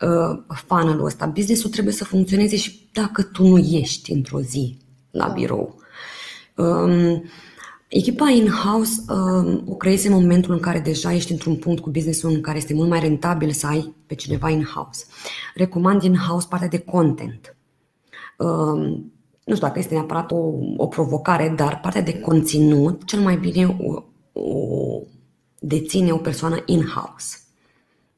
uh, 0.00 0.56
funnel 0.66 1.04
ăsta. 1.04 1.26
Businessul 1.26 1.70
trebuie 1.70 1.94
să 1.94 2.04
funcționeze 2.04 2.56
și 2.56 2.88
dacă 2.92 3.22
tu 3.22 3.46
nu 3.46 3.58
ești 3.58 4.12
într-o 4.12 4.40
zi 4.40 4.78
la 5.10 5.26
da. 5.26 5.32
birou. 5.32 5.80
Um, 6.56 7.22
Echipa 7.88 8.28
in-house 8.28 8.92
uh, 9.08 9.62
o 9.66 9.74
creezi 9.74 10.06
în 10.06 10.12
momentul 10.12 10.54
în 10.54 10.60
care 10.60 10.78
deja 10.78 11.12
ești 11.12 11.32
într-un 11.32 11.56
punct 11.56 11.82
cu 11.82 11.90
businessul 11.90 12.30
în 12.30 12.40
care 12.40 12.56
este 12.56 12.74
mult 12.74 12.88
mai 12.88 13.00
rentabil 13.00 13.50
să 13.50 13.66
ai 13.66 13.94
pe 14.06 14.14
cineva 14.14 14.48
in-house. 14.48 15.04
Recomand 15.54 16.02
in-house 16.02 16.46
partea 16.50 16.68
de 16.68 16.78
content. 16.78 17.57
Uh, 18.38 18.98
nu 19.44 19.54
știu 19.54 19.66
dacă 19.66 19.78
este 19.78 19.94
neapărat 19.94 20.30
o, 20.30 20.52
o 20.76 20.86
provocare, 20.86 21.52
dar 21.56 21.80
partea 21.80 22.02
de 22.02 22.20
conținut 22.20 23.04
cel 23.04 23.20
mai 23.20 23.36
bine 23.36 23.76
o, 23.80 24.02
o 24.40 25.00
deține 25.58 26.12
o 26.12 26.16
persoană 26.16 26.62
in-house. 26.66 27.38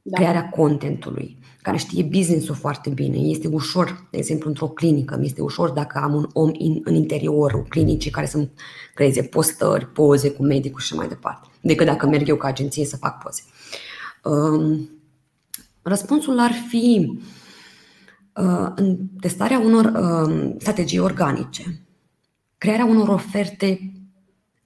Da. 0.03 0.17
Crearea 0.17 0.49
contentului 0.49 1.39
care 1.63 1.77
știe 1.77 2.03
business-ul 2.03 2.55
foarte 2.55 2.91
bine. 2.91 3.17
Este 3.17 3.49
ușor, 3.49 4.09
de 4.11 4.19
exemplu, 4.19 4.49
într-o 4.49 4.69
clinică, 4.69 5.17
mi 5.17 5.27
este 5.27 5.43
ușor 5.43 5.71
dacă 5.71 5.99
am 5.99 6.15
un 6.15 6.29
om 6.33 6.51
in, 6.53 6.81
în 6.85 6.95
interiorul 6.95 7.67
clinicii 7.69 8.11
care 8.11 8.27
să-mi 8.27 8.51
creeze 8.95 9.23
postări, 9.23 9.87
poze 9.87 10.31
cu 10.31 10.43
medicul 10.43 10.81
și 10.81 10.95
mai 10.95 11.09
departe, 11.09 11.49
decât 11.61 11.87
dacă 11.87 12.07
merg 12.07 12.29
eu 12.29 12.37
ca 12.37 12.49
agenție 12.49 12.85
să 12.85 12.97
fac 12.97 13.23
poze. 13.23 13.43
Um, 14.25 14.91
răspunsul 15.83 16.39
ar 16.39 16.53
fi 16.69 17.07
uh, 17.09 17.21
în 18.75 18.99
testarea 19.21 19.59
unor 19.59 19.85
uh, 19.85 20.55
strategii 20.59 20.99
organice, 20.99 21.81
crearea 22.59 22.85
unor 22.85 23.09
oferte 23.09 23.93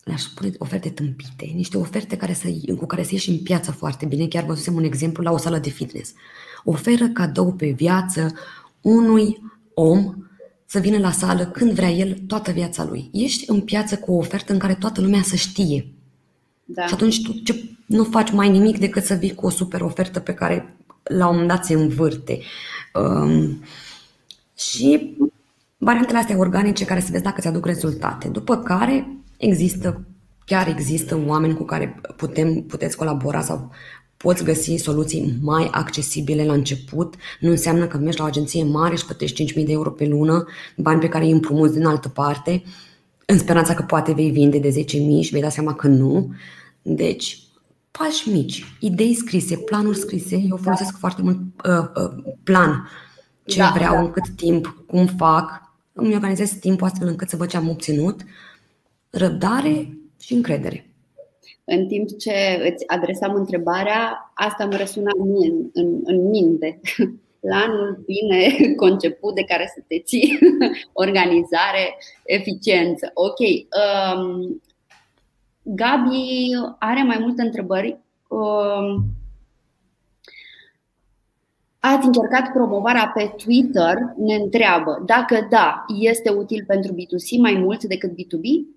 le-aș 0.05 0.23
spune 0.23 0.53
oferte 0.59 0.89
tâmpite, 0.89 1.53
niște 1.55 1.77
oferte 1.77 2.17
care 2.17 2.33
să, 2.33 2.49
cu 2.79 2.87
care 2.87 3.03
să 3.03 3.09
ieși 3.13 3.31
în 3.31 3.39
piață 3.39 3.73
foarte 3.73 4.07
bine. 4.07 4.27
Chiar 4.27 4.45
văzusem 4.45 4.75
un 4.75 4.85
exemplu 4.85 5.23
la 5.23 5.33
o 5.33 5.37
sală 5.37 5.59
de 5.59 5.71
fitness 5.71 6.13
oferă 6.65 7.09
cadou 7.09 7.53
pe 7.53 7.71
viață 7.71 8.35
unui 8.81 9.43
om 9.75 10.15
să 10.67 10.79
vină 10.79 10.99
la 10.99 11.11
sală 11.11 11.47
când 11.47 11.73
vrea 11.73 11.91
el 11.91 12.19
toată 12.27 12.51
viața 12.51 12.85
lui. 12.85 13.11
Ești 13.13 13.51
în 13.51 13.61
piață 13.61 13.97
cu 13.97 14.13
o 14.13 14.17
ofertă 14.17 14.53
în 14.53 14.59
care 14.59 14.75
toată 14.75 15.01
lumea 15.01 15.23
să 15.23 15.37
știe. 15.37 15.87
Da. 16.65 16.87
Și 16.87 16.95
atunci 16.95 17.23
tu 17.23 17.33
ce, 17.33 17.71
nu 17.87 18.05
faci 18.05 18.31
mai 18.31 18.51
nimic 18.51 18.79
decât 18.79 19.05
să 19.05 19.15
vii 19.15 19.35
cu 19.35 19.47
o 19.47 19.51
super 19.51 19.81
ofertă 19.81 20.21
pe 20.21 20.35
care 20.35 20.77
la 21.05 21.27
un 21.27 21.33
moment 21.33 21.49
dat 21.49 21.65
se 21.65 21.75
învârte. 21.75 22.41
Um, 22.95 23.63
și 24.57 25.17
variantele 25.79 26.19
astea 26.19 26.39
organice 26.39 26.85
care 26.85 27.01
să 27.01 27.09
vezi 27.11 27.23
dacă 27.23 27.37
îți 27.39 27.47
aduc 27.47 27.67
rezultate. 27.67 28.29
După 28.29 28.57
care 28.57 29.17
există, 29.37 30.05
chiar 30.45 30.69
există 30.69 31.23
oameni 31.27 31.55
cu 31.55 31.65
care 31.65 32.01
putem, 32.17 32.63
puteți 32.63 32.97
colabora 32.97 33.41
sau 33.41 33.71
poți 34.17 34.45
găsi 34.45 34.77
soluții 34.77 35.39
mai 35.43 35.69
accesibile 35.71 36.45
la 36.45 36.53
început. 36.53 37.15
Nu 37.41 37.51
înseamnă 37.51 37.87
că 37.87 37.97
mergi 37.97 38.19
la 38.19 38.25
o 38.25 38.27
agenție 38.27 38.65
mare 38.65 38.97
și 38.97 39.05
plătești 39.05 39.53
5.000 39.53 39.65
de 39.65 39.73
euro 39.73 39.91
pe 39.91 40.07
lună, 40.07 40.47
bani 40.77 41.01
pe 41.01 41.09
care 41.09 41.25
îi 41.25 41.31
împrumuți 41.31 41.75
din 41.75 41.85
altă 41.85 42.09
parte, 42.09 42.63
în 43.27 43.39
speranța 43.39 43.75
că 43.75 43.83
poate 43.83 44.13
vei 44.13 44.31
vinde 44.31 44.59
de 44.59 44.69
10.000 44.69 44.85
și 45.21 45.31
vei 45.33 45.41
da 45.41 45.49
seama 45.49 45.75
că 45.75 45.87
nu. 45.87 46.35
Deci, 46.83 47.44
pași 47.99 48.29
mici, 48.29 48.65
idei 48.81 49.15
scrise, 49.15 49.57
planuri 49.57 49.97
scrise. 49.99 50.37
Eu 50.51 50.57
folosesc 50.57 50.93
da. 50.93 50.99
foarte 50.99 51.23
mult 51.23 51.37
uh, 51.37 52.05
uh, 52.05 52.33
plan. 52.45 52.89
Ce 53.45 53.59
da, 53.59 53.73
vreau, 53.75 53.95
da. 53.95 54.01
în 54.01 54.11
cât 54.11 54.29
timp, 54.37 54.85
cum 54.87 55.07
fac. 55.07 55.63
Îmi 55.93 56.15
organizez 56.15 56.51
timpul 56.51 56.87
astfel 56.87 57.09
încât 57.09 57.29
să 57.29 57.37
văd 57.37 57.49
ce 57.49 57.57
am 57.57 57.69
obținut. 57.69 58.21
Răbdare 59.11 59.99
și 60.21 60.35
încredere 60.35 60.95
în 61.65 61.87
timp 61.87 62.19
ce 62.19 62.71
îți 62.73 62.85
adresam 62.87 63.35
întrebarea, 63.35 64.33
asta 64.35 64.65
mă 64.65 64.77
răsuna 64.77 65.11
mie 65.25 65.51
în, 65.51 65.71
în, 65.73 66.01
în 66.05 66.29
minte. 66.29 66.81
Planul 67.41 68.05
bine 68.07 68.57
conceput 68.85 69.35
de 69.35 69.43
care 69.43 69.73
să 69.75 69.83
te 69.89 69.99
ții, 69.99 70.39
organizare, 70.93 71.99
eficiență. 72.25 73.11
Ok. 73.15 73.39
Um, 73.39 74.63
Gabi 75.65 76.51
are 76.79 77.03
mai 77.03 77.19
multe 77.21 77.43
întrebări. 77.43 78.01
Um, 78.29 79.05
Ați 81.87 82.07
încercat 82.07 82.53
promovarea 82.53 83.13
pe 83.15 83.35
Twitter? 83.37 83.95
Ne 84.17 84.35
întreabă. 84.35 85.03
Dacă 85.07 85.47
da, 85.51 85.85
este 86.01 86.31
util 86.31 86.65
pentru 86.67 86.93
B2C 86.93 87.41
mai 87.41 87.55
mult 87.55 87.85
decât 87.85 88.11
B2B? 88.11 88.75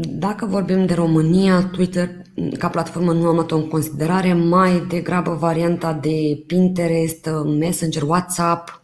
Dacă 0.00 0.46
vorbim 0.46 0.86
de 0.86 0.94
România, 0.94 1.68
Twitter 1.72 2.10
ca 2.58 2.68
platformă 2.68 3.12
nu 3.12 3.26
am 3.26 3.34
luat-o 3.34 3.56
în 3.56 3.68
considerare, 3.68 4.32
mai 4.32 4.86
degrabă 4.88 5.34
varianta 5.34 5.92
de 5.92 6.44
Pinterest, 6.46 7.28
Messenger, 7.58 8.02
WhatsApp 8.02 8.82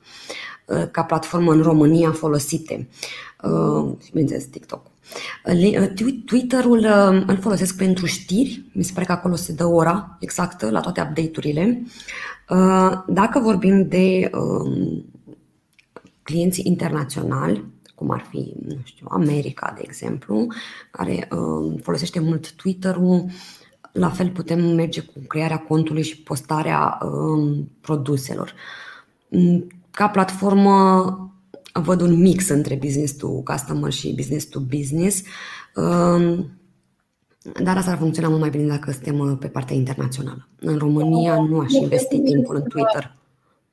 uh, 0.67 0.83
ca 0.91 1.03
platformă 1.03 1.53
în 1.53 1.63
România 1.63 2.11
folosite. 2.11 2.89
Uh, 3.43 3.93
bineînțeles, 4.11 4.45
TikTok. 4.45 4.92
Uh, 5.45 6.13
Twitter-ul 6.25 6.87
îl 7.27 7.39
folosesc 7.41 7.77
pentru 7.77 8.07
știri, 8.07 8.71
mi 8.73 8.85
se 8.85 8.93
pare 8.93 9.07
că 9.07 9.13
acolo 9.13 9.35
se 9.35 9.53
dă 9.53 9.67
ora 9.67 10.17
exactă 10.21 10.71
la 10.71 10.81
toate 10.81 11.01
update-urile. 11.01 11.83
Dacă 13.07 13.39
vorbim 13.39 13.89
de 13.89 14.31
um, 14.35 15.05
clienții 16.23 16.65
internaționali, 16.67 17.65
cum 17.95 18.11
ar 18.11 18.27
fi, 18.31 18.53
nu 18.67 18.77
știu, 18.85 19.07
America, 19.11 19.73
de 19.77 19.83
exemplu, 19.85 20.47
care 20.91 21.29
uh, 21.31 21.81
folosește 21.83 22.21
mult 22.21 22.53
Twitter-ul. 22.53 23.27
La 23.93 24.09
fel 24.09 24.31
putem 24.31 24.75
merge 24.75 25.01
cu 25.01 25.19
crearea 25.27 25.59
contului 25.59 26.03
și 26.03 26.23
postarea 26.23 26.99
uh, 27.03 27.59
produselor. 27.81 28.55
Mm, 29.29 29.67
ca 29.91 30.09
platformă 30.09 31.32
văd 31.73 32.01
un 32.01 32.21
mix 32.21 32.49
între 32.49 32.75
business 32.75 33.17
to 33.17 33.29
customer 33.29 33.93
și 33.93 34.15
business 34.15 34.47
to 34.47 34.61
business. 34.61 35.23
Uh, 35.75 36.39
dar 37.63 37.77
asta 37.77 37.91
ar 37.91 37.99
funcționa 37.99 38.29
mult 38.29 38.41
mai 38.41 38.51
bine 38.51 38.67
dacă 38.67 38.91
suntem 38.91 39.19
uh, 39.19 39.37
pe 39.41 39.49
partea 39.49 39.77
internațională. 39.77 40.49
În 40.61 40.79
România 40.79 41.35
nu 41.35 41.59
aș 41.59 41.73
investi 41.73 42.21
timpul 42.21 42.57
în 42.57 42.63
Twitter. 42.63 43.17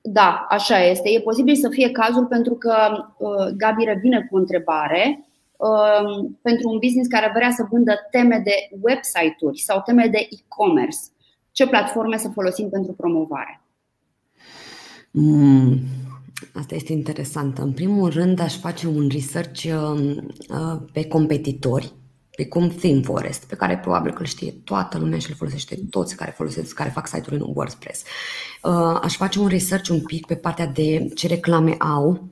Da, 0.01 0.45
așa 0.49 0.83
este. 0.83 1.09
E 1.09 1.19
posibil 1.19 1.55
să 1.55 1.69
fie 1.69 1.91
cazul 1.91 2.25
pentru 2.25 2.53
că 2.53 2.75
uh, 3.17 3.47
Gabi 3.57 3.83
revine 3.83 4.27
cu 4.29 4.35
o 4.35 4.39
întrebare 4.39 5.27
uh, 5.57 6.29
pentru 6.41 6.69
un 6.69 6.77
business 6.77 7.09
care 7.09 7.31
vrea 7.35 7.51
să 7.51 7.67
vândă 7.71 7.93
teme 8.11 8.41
de 8.43 8.53
website-uri 8.81 9.59
sau 9.59 9.81
teme 9.85 10.07
de 10.07 10.27
e-commerce. 10.29 10.97
Ce 11.51 11.67
platforme 11.67 12.17
să 12.17 12.29
folosim 12.29 12.69
pentru 12.69 12.93
promovare? 12.93 13.61
Mm, 15.11 15.79
asta 16.53 16.75
este 16.75 16.91
interesant. 16.91 17.57
În 17.57 17.71
primul 17.71 18.09
rând, 18.09 18.39
aș 18.39 18.57
face 18.57 18.87
un 18.87 19.07
research 19.11 19.63
uh, 19.63 20.15
uh 20.49 20.81
pe 20.91 21.05
competitori 21.05 21.93
precum 22.39 22.69
ThemeForest, 22.69 23.45
pe 23.45 23.55
care 23.55 23.77
probabil 23.77 24.11
că 24.11 24.19
îl 24.19 24.25
știe 24.25 24.51
toată 24.51 24.97
lumea 24.97 25.19
și 25.19 25.29
îl 25.29 25.35
folosește 25.35 25.79
toți 25.89 26.15
care 26.15 26.33
folosesc, 26.35 26.73
care 26.73 26.89
fac 26.89 27.07
site-uri 27.07 27.41
în 27.41 27.51
WordPress. 27.53 28.03
Uh, 28.63 28.99
aș 29.01 29.15
face 29.15 29.39
un 29.39 29.47
research 29.47 29.89
un 29.89 30.01
pic 30.01 30.25
pe 30.25 30.35
partea 30.35 30.65
de 30.65 31.09
ce 31.15 31.27
reclame 31.27 31.75
au, 31.79 32.27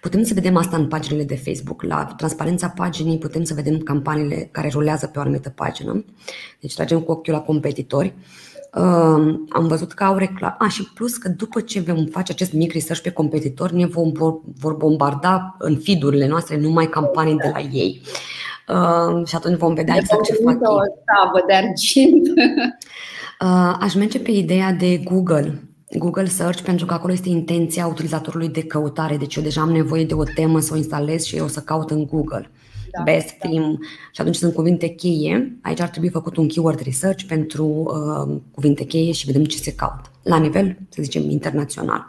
Putem 0.00 0.22
să 0.22 0.34
vedem 0.34 0.56
asta 0.56 0.76
în 0.76 0.88
paginile 0.88 1.24
de 1.24 1.36
Facebook. 1.36 1.82
La 1.82 2.04
transparența 2.04 2.68
paginii 2.68 3.18
putem 3.18 3.44
să 3.44 3.54
vedem 3.54 3.78
campaniile 3.78 4.48
care 4.50 4.68
rulează 4.68 5.06
pe 5.06 5.18
o 5.18 5.20
anumită 5.20 5.50
pagină. 5.50 6.04
Deci 6.60 6.74
tragem 6.74 7.00
cu 7.00 7.10
ochiul 7.10 7.32
la 7.32 7.40
competitori. 7.40 8.14
Uh, 8.16 8.49
am 9.48 9.66
văzut 9.66 9.92
că 9.92 10.04
au 10.04 10.16
reclamă. 10.16 10.56
Ah, 10.58 10.70
și 10.70 10.92
plus 10.94 11.16
că 11.16 11.28
după 11.28 11.60
ce 11.60 11.80
vom 11.80 12.04
face 12.04 12.32
acest 12.32 12.52
mic 12.52 12.72
research 12.72 13.02
pe 13.02 13.10
competitori, 13.10 13.74
ne 13.74 13.86
vom, 13.86 14.12
vor 14.60 14.72
bombarda 14.72 15.56
în 15.58 15.78
feed-urile 15.78 16.26
noastre 16.26 16.56
numai 16.56 16.88
campanii 16.88 17.36
de 17.36 17.50
la 17.52 17.60
ei. 17.60 18.02
Uh, 18.68 19.26
și 19.26 19.36
atunci 19.36 19.58
vom 19.58 19.74
vedea 19.74 19.96
exact 19.96 20.24
ce 20.24 20.38
fac 20.44 20.54
o 20.60 20.78
tabă 21.04 21.44
de 21.46 21.52
argint. 21.52 22.28
uh, 23.44 23.76
aș 23.80 23.94
merge 23.94 24.18
pe 24.18 24.30
ideea 24.30 24.72
de 24.72 24.96
Google. 24.96 25.62
Google 25.98 26.26
Search 26.26 26.60
pentru 26.60 26.86
că 26.86 26.94
acolo 26.94 27.12
este 27.12 27.28
intenția 27.28 27.86
utilizatorului 27.86 28.48
de 28.48 28.62
căutare. 28.62 29.16
Deci 29.16 29.36
eu 29.36 29.42
deja 29.42 29.60
am 29.60 29.70
nevoie 29.70 30.04
de 30.04 30.14
o 30.14 30.24
temă 30.24 30.60
să 30.60 30.70
o 30.74 30.76
instalez 30.76 31.24
și 31.24 31.36
eu 31.36 31.44
o 31.44 31.48
să 31.48 31.60
caut 31.60 31.90
în 31.90 32.06
Google. 32.06 32.50
Da, 32.90 33.02
Best 33.02 33.34
da. 33.38 33.48
film 33.48 33.78
și 34.12 34.20
atunci 34.20 34.36
sunt 34.36 34.54
cuvinte 34.54 34.88
cheie. 34.88 35.58
Aici 35.62 35.80
ar 35.80 35.88
trebui 35.88 36.08
făcut 36.08 36.36
un 36.36 36.48
keyword 36.48 36.80
research 36.80 37.24
pentru 37.24 37.66
uh, 37.66 38.36
cuvinte 38.50 38.84
cheie 38.84 39.12
și 39.12 39.26
vedem 39.26 39.44
ce 39.44 39.58
se 39.58 39.74
caută 39.74 40.10
la 40.22 40.36
nivel, 40.36 40.76
să 40.88 41.02
zicem, 41.02 41.30
internațional. 41.30 42.06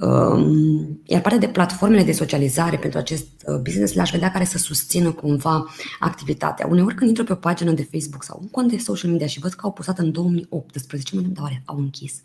Um, 0.00 1.00
iar 1.04 1.20
partea 1.20 1.38
de 1.38 1.48
platformele 1.48 2.02
de 2.02 2.12
socializare 2.12 2.76
pentru 2.76 2.98
acest 2.98 3.26
uh, 3.46 3.58
business 3.62 3.94
le-aș 3.94 4.10
vedea 4.10 4.30
care 4.30 4.44
să 4.44 4.58
susțină 4.58 5.12
cumva 5.12 5.66
activitatea. 5.98 6.66
Uneori 6.66 6.94
când 6.94 7.08
intru 7.08 7.24
pe 7.24 7.32
o 7.32 7.36
pagină 7.36 7.72
de 7.72 7.88
Facebook 7.90 8.24
sau 8.24 8.38
un 8.40 8.48
cont 8.48 8.70
de 8.70 8.78
social 8.78 9.10
media 9.10 9.26
și 9.26 9.40
văd 9.40 9.52
că 9.52 9.60
au 9.62 9.72
postat 9.72 9.98
în 9.98 10.12
2018, 10.12 11.14
mă 11.14 11.20
gândesc, 11.20 11.46
au 11.64 11.78
închis. 11.78 12.22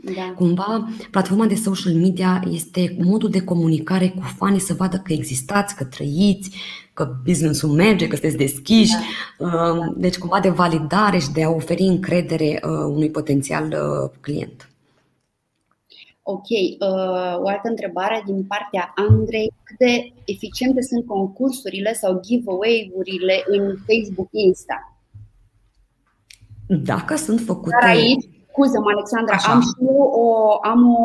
Da. 0.00 0.32
Cumva, 0.36 0.88
platforma 1.10 1.46
de 1.46 1.54
social 1.54 1.92
media 1.92 2.42
este 2.50 2.96
modul 3.00 3.30
de 3.30 3.44
comunicare 3.44 4.08
cu 4.08 4.22
fanii 4.36 4.60
să 4.60 4.74
vadă 4.74 4.96
că 5.04 5.12
existați, 5.12 5.76
că 5.76 5.84
trăiți, 5.84 6.50
că 6.92 7.16
businessul 7.24 7.70
merge, 7.70 8.06
că 8.06 8.16
sunteți 8.16 8.36
deschiși. 8.36 8.94
Da. 9.38 9.46
Uh, 9.46 9.94
deci, 9.96 10.18
cumva 10.18 10.40
de 10.40 10.48
validare 10.48 11.18
și 11.18 11.30
de 11.30 11.44
a 11.44 11.50
oferi 11.50 11.82
încredere 11.82 12.60
uh, 12.64 12.70
unui 12.70 13.10
potențial 13.10 13.64
uh, 13.64 14.10
client. 14.20 14.70
Ok, 16.22 16.48
o 17.42 17.48
altă 17.48 17.68
întrebare 17.68 18.22
din 18.26 18.44
partea 18.44 18.92
Andrei. 18.94 19.52
Cât 19.62 19.78
de 19.78 20.12
eficiente 20.24 20.82
sunt 20.82 21.06
concursurile 21.06 21.92
sau 21.92 22.20
giveaway-urile 22.24 23.44
în 23.46 23.76
Facebook 23.86 24.28
Insta? 24.30 24.98
Dacă 26.66 27.16
sunt 27.16 27.40
făcute. 27.40 27.76
Dar 27.80 27.90
aici 27.90 28.24
Scuză-mă, 28.58 28.90
Alexandra, 28.90 29.34
Așa. 29.34 29.52
am 29.52 29.60
și 29.60 29.74
eu 29.80 29.96
o, 29.96 30.58
am 30.62 30.96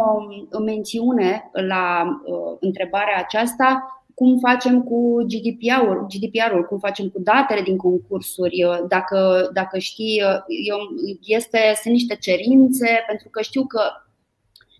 o 0.51 0.59
mențiune 0.59 1.49
la 1.51 2.03
uh, 2.25 2.57
întrebarea 2.59 3.17
aceasta. 3.17 3.87
Cum 4.13 4.39
facem 4.39 4.83
cu 4.83 5.25
GDPR-ul, 5.27 6.07
GDPR-ul, 6.07 6.63
cum 6.63 6.77
facem 6.77 7.09
cu 7.09 7.19
datele 7.19 7.61
din 7.61 7.77
concursuri, 7.77 8.63
uh, 8.63 8.79
dacă, 8.87 9.49
dacă 9.53 9.77
știi, 9.77 10.21
uh, 10.23 10.39
eu, 10.67 10.77
este, 11.21 11.59
sunt 11.81 11.93
niște 11.93 12.15
cerințe, 12.15 13.03
pentru 13.07 13.29
că 13.29 13.41
știu 13.41 13.65
că 13.65 13.81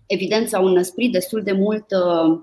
evident 0.06 0.48
s-au 0.48 0.64
înăsprit 0.64 1.12
destul 1.12 1.42
de 1.42 1.52
mult 1.52 1.84
uh, 1.90 2.04
Uh, 2.24 2.40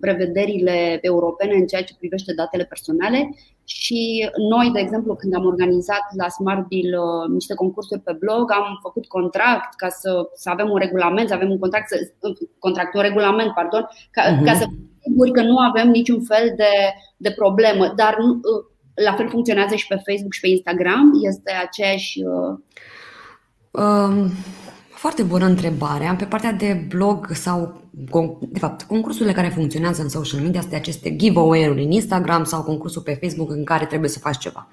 prevederile 0.00 0.98
europene 1.00 1.54
în 1.54 1.66
ceea 1.66 1.84
ce 1.84 1.96
privește 1.98 2.34
datele 2.34 2.64
personale. 2.64 3.34
Și 3.64 4.30
noi, 4.50 4.70
de 4.72 4.80
exemplu, 4.80 5.14
când 5.14 5.34
am 5.34 5.44
organizat 5.44 6.04
la 6.16 6.28
SmartBill 6.28 6.98
uh, 6.98 7.28
niște 7.28 7.54
concursuri 7.54 8.00
pe 8.00 8.16
blog, 8.18 8.50
am 8.50 8.78
făcut 8.82 9.06
contract 9.06 9.74
ca 9.74 9.88
să, 9.88 10.30
să 10.34 10.50
avem 10.50 10.70
un 10.70 10.78
regulament, 10.78 11.28
să 11.28 11.34
avem 11.34 11.50
un 11.50 11.58
contract, 11.58 11.88
să, 11.88 11.96
contract, 12.58 12.94
un 12.94 13.00
regulament, 13.00 13.52
pardon, 13.54 13.88
ca, 14.10 14.22
uh-huh. 14.22 14.44
ca 14.44 14.54
să 14.54 14.64
sigur 15.00 15.30
că 15.30 15.42
nu 15.42 15.58
avem 15.58 15.88
niciun 15.88 16.22
fel 16.22 16.52
de, 16.56 16.72
de 17.16 17.30
problemă, 17.30 17.92
dar 17.96 18.16
uh, 18.18 18.64
la 18.94 19.12
fel 19.12 19.28
funcționează 19.28 19.74
și 19.74 19.86
pe 19.86 20.02
Facebook 20.06 20.32
și 20.32 20.40
pe 20.40 20.48
Instagram, 20.48 21.12
este 21.22 21.52
aceeași 21.66 22.22
um 23.70 24.30
foarte 25.02 25.22
bună 25.22 25.46
întrebare. 25.46 26.14
Pe 26.18 26.24
partea 26.24 26.52
de 26.52 26.84
blog 26.88 27.28
sau, 27.32 27.80
de 28.40 28.58
fapt, 28.58 28.82
concursurile 28.82 29.32
care 29.32 29.48
funcționează 29.48 30.02
în 30.02 30.08
social 30.08 30.40
media 30.40 30.60
sunt 30.60 30.72
aceste 30.72 31.16
giveaway-uri 31.16 31.82
în 31.82 31.90
Instagram 31.90 32.44
sau 32.44 32.62
concursul 32.62 33.02
pe 33.02 33.18
Facebook 33.20 33.50
în 33.50 33.64
care 33.64 33.84
trebuie 33.84 34.10
să 34.10 34.18
faci 34.18 34.38
ceva. 34.38 34.68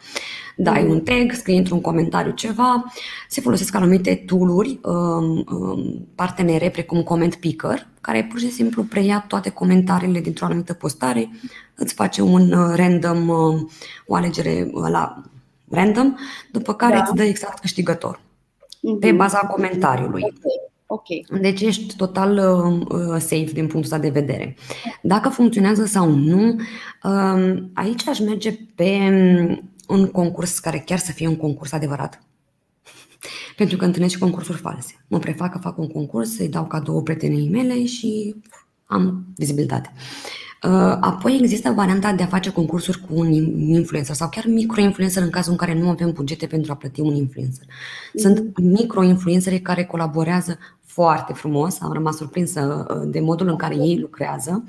Dai 0.55 0.85
un 0.87 1.01
tag, 1.01 1.31
scrii 1.31 1.57
într-un 1.57 1.81
comentariu 1.81 2.31
ceva, 2.31 2.83
se 3.29 3.41
folosesc 3.41 3.75
anumite 3.75 4.23
tool-uri 4.25 4.79
um, 4.83 5.45
um, 5.51 6.07
partenere 6.15 6.69
precum 6.69 7.03
Comment 7.03 7.35
Picker, 7.35 7.87
care 8.01 8.27
pur 8.29 8.39
și 8.39 8.51
simplu 8.51 8.83
preia 8.83 9.25
toate 9.27 9.49
comentariile 9.49 10.19
dintr-o 10.19 10.45
anumită 10.45 10.73
postare, 10.73 11.29
îți 11.75 11.93
face 11.93 12.21
un 12.21 12.51
uh, 12.51 12.73
random, 12.75 13.27
uh, 13.27 13.61
o 14.05 14.15
alegere 14.15 14.69
uh, 14.71 14.89
la 14.89 15.23
random, 15.69 16.15
după 16.51 16.73
care 16.73 16.95
da. 16.95 17.01
îți 17.01 17.15
dă 17.15 17.23
exact 17.23 17.59
câștigător 17.59 18.27
pe 18.99 19.07
mhm. 19.07 19.17
baza 19.17 19.37
comentariului. 19.37 20.23
Okay. 20.91 21.25
Deci 21.41 21.61
ești 21.61 21.95
total 21.95 22.37
uh, 22.37 23.19
safe 23.19 23.43
din 23.43 23.67
punctul 23.67 23.81
ăsta 23.81 23.97
de 23.97 24.09
vedere. 24.09 24.55
Dacă 25.01 25.29
funcționează 25.29 25.85
sau 25.85 26.11
nu, 26.11 26.55
uh, 27.03 27.63
aici 27.73 28.07
aș 28.07 28.19
merge 28.19 28.57
pe 28.75 28.97
um, 29.87 29.97
un 29.97 30.07
concurs 30.07 30.59
care 30.59 30.83
chiar 30.85 30.97
să 30.97 31.11
fie 31.11 31.27
un 31.27 31.37
concurs 31.37 31.71
adevărat. 31.71 32.21
Pentru 33.57 33.77
că 33.77 33.85
întâlnesc 33.85 34.13
și 34.13 34.19
concursuri 34.19 34.57
false. 34.57 35.05
Mă 35.07 35.19
prefac 35.19 35.51
că 35.51 35.57
fac 35.57 35.77
un 35.77 35.87
concurs, 35.87 36.35
să-i 36.35 36.49
dau 36.49 36.65
cadou 36.65 37.03
prietenii 37.03 37.49
mele 37.49 37.85
și 37.85 38.35
am 38.85 39.25
vizibilitate. 39.35 39.91
Uh, 39.95 40.01
apoi 40.99 41.37
există 41.41 41.71
varianta 41.71 42.13
de 42.13 42.23
a 42.23 42.27
face 42.27 42.51
concursuri 42.51 42.99
cu 42.99 43.13
un 43.19 43.31
influencer 43.57 44.15
sau 44.15 44.29
chiar 44.29 44.45
micro-influencer 44.47 45.23
în 45.23 45.29
cazul 45.29 45.51
în 45.51 45.57
care 45.57 45.79
nu 45.79 45.89
avem 45.89 46.11
bugete 46.11 46.45
pentru 46.45 46.71
a 46.71 46.75
plăti 46.75 47.01
un 47.01 47.15
influencer. 47.15 47.65
Sunt 48.13 48.39
mhm. 48.39 48.63
micro-influenceri 48.63 49.59
care 49.59 49.83
colaborează 49.83 50.57
foarte 50.85 51.33
frumos, 51.33 51.81
am 51.81 51.93
rămas 51.93 52.15
surprinsă 52.15 52.85
uh, 52.89 53.09
de 53.11 53.19
modul 53.19 53.47
în 53.47 53.55
care 53.55 53.75
ei 53.75 53.99
lucrează, 53.99 54.63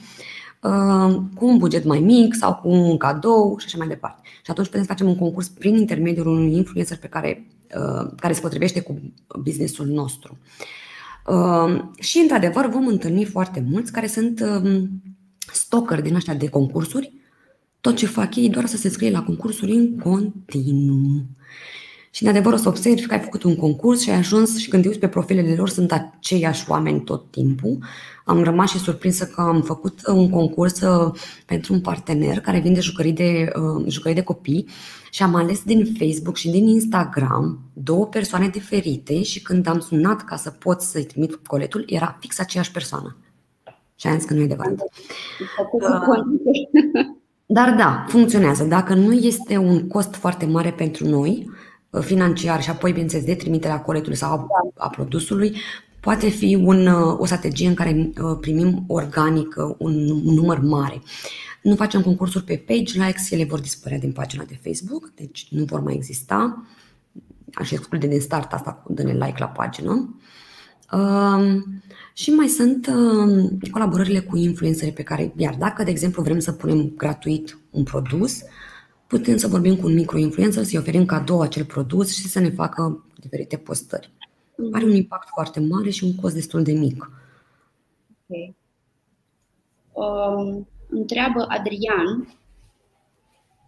uh, 0.63 1.17
cu 1.35 1.47
un 1.47 1.59
buget 1.59 1.85
mai 1.85 1.99
mic 1.99 2.35
sau 2.35 2.55
cu 2.55 2.69
un 2.69 2.97
cadou 2.97 3.57
și 3.59 3.67
așa 3.67 3.79
mai 3.79 3.89
departe. 3.89 4.21
Și 4.45 4.51
atunci 4.51 4.67
putem 4.67 4.83
să 4.83 4.89
facem 4.89 5.09
un 5.09 5.17
concurs 5.17 5.49
prin 5.49 5.77
intermediul 5.77 6.27
unui 6.27 6.57
influencer 6.57 6.97
pe 6.97 7.07
care, 7.07 7.47
care 8.17 8.33
se 8.33 8.41
potrivește 8.41 8.81
cu 8.81 9.01
businessul 9.43 9.87
nostru. 9.87 10.39
Și, 11.99 12.19
într-adevăr, 12.19 12.67
vom 12.67 12.87
întâlni 12.87 13.25
foarte 13.25 13.65
mulți 13.71 13.93
care 13.93 14.07
sunt 14.07 14.45
stalker 15.53 16.01
din 16.01 16.15
ăștia 16.15 16.35
de 16.35 16.49
concursuri, 16.49 17.13
tot 17.81 17.97
ce 17.97 18.07
fac 18.07 18.37
ei 18.37 18.49
doar 18.49 18.67
să 18.67 18.77
se 18.77 18.89
scrie 18.89 19.11
la 19.11 19.23
concursuri 19.23 19.73
în 19.73 19.99
continuu. 19.99 21.25
Și 22.13 22.23
de 22.23 22.29
adevăr 22.29 22.53
o 22.53 22.57
să 22.57 22.69
observi 22.69 23.07
că 23.07 23.15
ai 23.15 23.21
făcut 23.21 23.43
un 23.43 23.57
concurs 23.57 24.01
și 24.01 24.11
ai 24.11 24.17
ajuns 24.17 24.59
și 24.59 24.69
când 24.69 24.83
te 24.83 24.89
uiți 24.89 25.01
pe 25.01 25.09
profilele 25.09 25.55
lor 25.55 25.69
sunt 25.69 25.93
aceiași 25.93 26.65
oameni 26.69 27.01
tot 27.01 27.31
timpul. 27.31 27.79
Am 28.25 28.43
rămas 28.43 28.71
și 28.71 28.79
surprinsă 28.79 29.27
că 29.27 29.41
am 29.41 29.63
făcut 29.63 30.07
un 30.07 30.31
concurs 30.31 30.81
uh, 30.81 31.13
pentru 31.47 31.73
un 31.73 31.81
partener 31.81 32.41
care 32.41 32.61
vinde 32.61 32.81
jucării 32.81 33.13
de, 33.13 33.53
uh, 33.57 33.85
jucării 33.89 34.17
de 34.17 34.23
copii 34.23 34.69
și 35.11 35.23
am 35.23 35.35
ales 35.35 35.63
din 35.63 35.95
Facebook 35.99 36.37
și 36.37 36.51
din 36.51 36.67
Instagram 36.67 37.61
două 37.73 38.07
persoane 38.07 38.49
diferite 38.49 39.23
și 39.23 39.43
când 39.43 39.67
am 39.67 39.81
sunat 39.81 40.25
ca 40.25 40.37
să 40.37 40.51
pot 40.51 40.81
să-i 40.81 41.05
trimit 41.05 41.35
coletul, 41.47 41.85
era 41.87 42.17
fix 42.21 42.39
aceeași 42.39 42.71
persoană. 42.71 43.17
Și 44.01 44.07
am 44.07 44.19
zis 44.19 44.25
că 44.25 44.35
nu 44.35 44.41
e 44.41 44.45
adevărat. 44.45 44.75
Dar 47.47 47.75
da, 47.75 48.05
funcționează. 48.09 48.65
Dacă 48.65 48.95
nu 48.95 49.13
este 49.13 49.57
un 49.57 49.89
cost 49.89 50.15
foarte 50.15 50.47
mare 50.47 50.71
pentru 50.71 51.09
noi, 51.09 51.51
uh, 51.91 52.03
financiar 52.03 52.63
și 52.63 52.71
apoi, 52.71 52.91
bineînțeles, 52.91 53.25
de 53.25 53.35
trimiterea 53.35 53.81
coletului 53.81 54.17
sau 54.17 54.49
a 54.77 54.89
produsului, 54.89 55.57
poate 56.01 56.29
fi 56.29 56.55
un, 56.55 56.87
uh, 56.87 57.19
o 57.19 57.25
strategie 57.25 57.69
în 57.69 57.75
care 57.75 58.13
uh, 58.23 58.37
primim 58.41 58.85
organic 58.87 59.55
un 59.79 59.93
număr 60.25 60.61
mare. 60.61 61.03
Nu 61.63 61.75
facem 61.75 62.03
concursuri 62.03 62.45
pe 62.45 62.65
page 62.67 63.05
likes, 63.05 63.31
ele 63.31 63.45
vor 63.45 63.61
dispărea 63.61 63.99
din 63.99 64.13
pagina 64.13 64.45
de 64.45 64.61
Facebook, 64.63 65.13
deci 65.15 65.47
nu 65.51 65.65
vor 65.65 65.81
mai 65.81 65.95
exista. 65.95 66.65
Aș 67.55 67.71
exclude 67.71 68.07
din 68.07 68.21
start 68.21 68.53
asta 68.53 68.73
cu 68.73 68.93
dă 68.93 69.03
like 69.03 69.37
la 69.39 69.47
pagină. 69.47 70.15
Și 72.21 72.31
mai 72.31 72.47
sunt 72.47 72.91
colaborările 73.71 74.21
cu 74.21 74.37
influenceri 74.37 74.93
pe 74.93 75.03
care, 75.03 75.33
iar 75.37 75.55
dacă, 75.55 75.83
de 75.83 75.91
exemplu, 75.91 76.23
vrem 76.23 76.39
să 76.39 76.53
punem 76.53 76.93
gratuit 76.97 77.59
un 77.71 77.83
produs, 77.83 78.43
putem 79.07 79.37
să 79.37 79.47
vorbim 79.47 79.77
cu 79.77 79.87
un 79.87 79.95
micro-influencer, 79.95 80.63
să-i 80.63 80.79
oferim 80.79 81.05
cadou 81.05 81.41
acel 81.41 81.65
produs 81.65 82.13
și 82.15 82.29
să 82.29 82.41
ne 82.41 82.51
facă 82.51 83.05
diferite 83.21 83.57
postări. 83.57 84.13
Are 84.73 84.85
un 84.85 84.95
impact 84.95 85.29
foarte 85.29 85.61
mare 85.61 85.91
și 85.91 86.05
un 86.05 86.15
cost 86.15 86.35
destul 86.35 86.63
de 86.63 86.73
mic. 86.73 87.11
Okay. 88.27 88.57
Um, 89.93 90.69
întreabă 90.89 91.45
Adrian, 91.49 92.39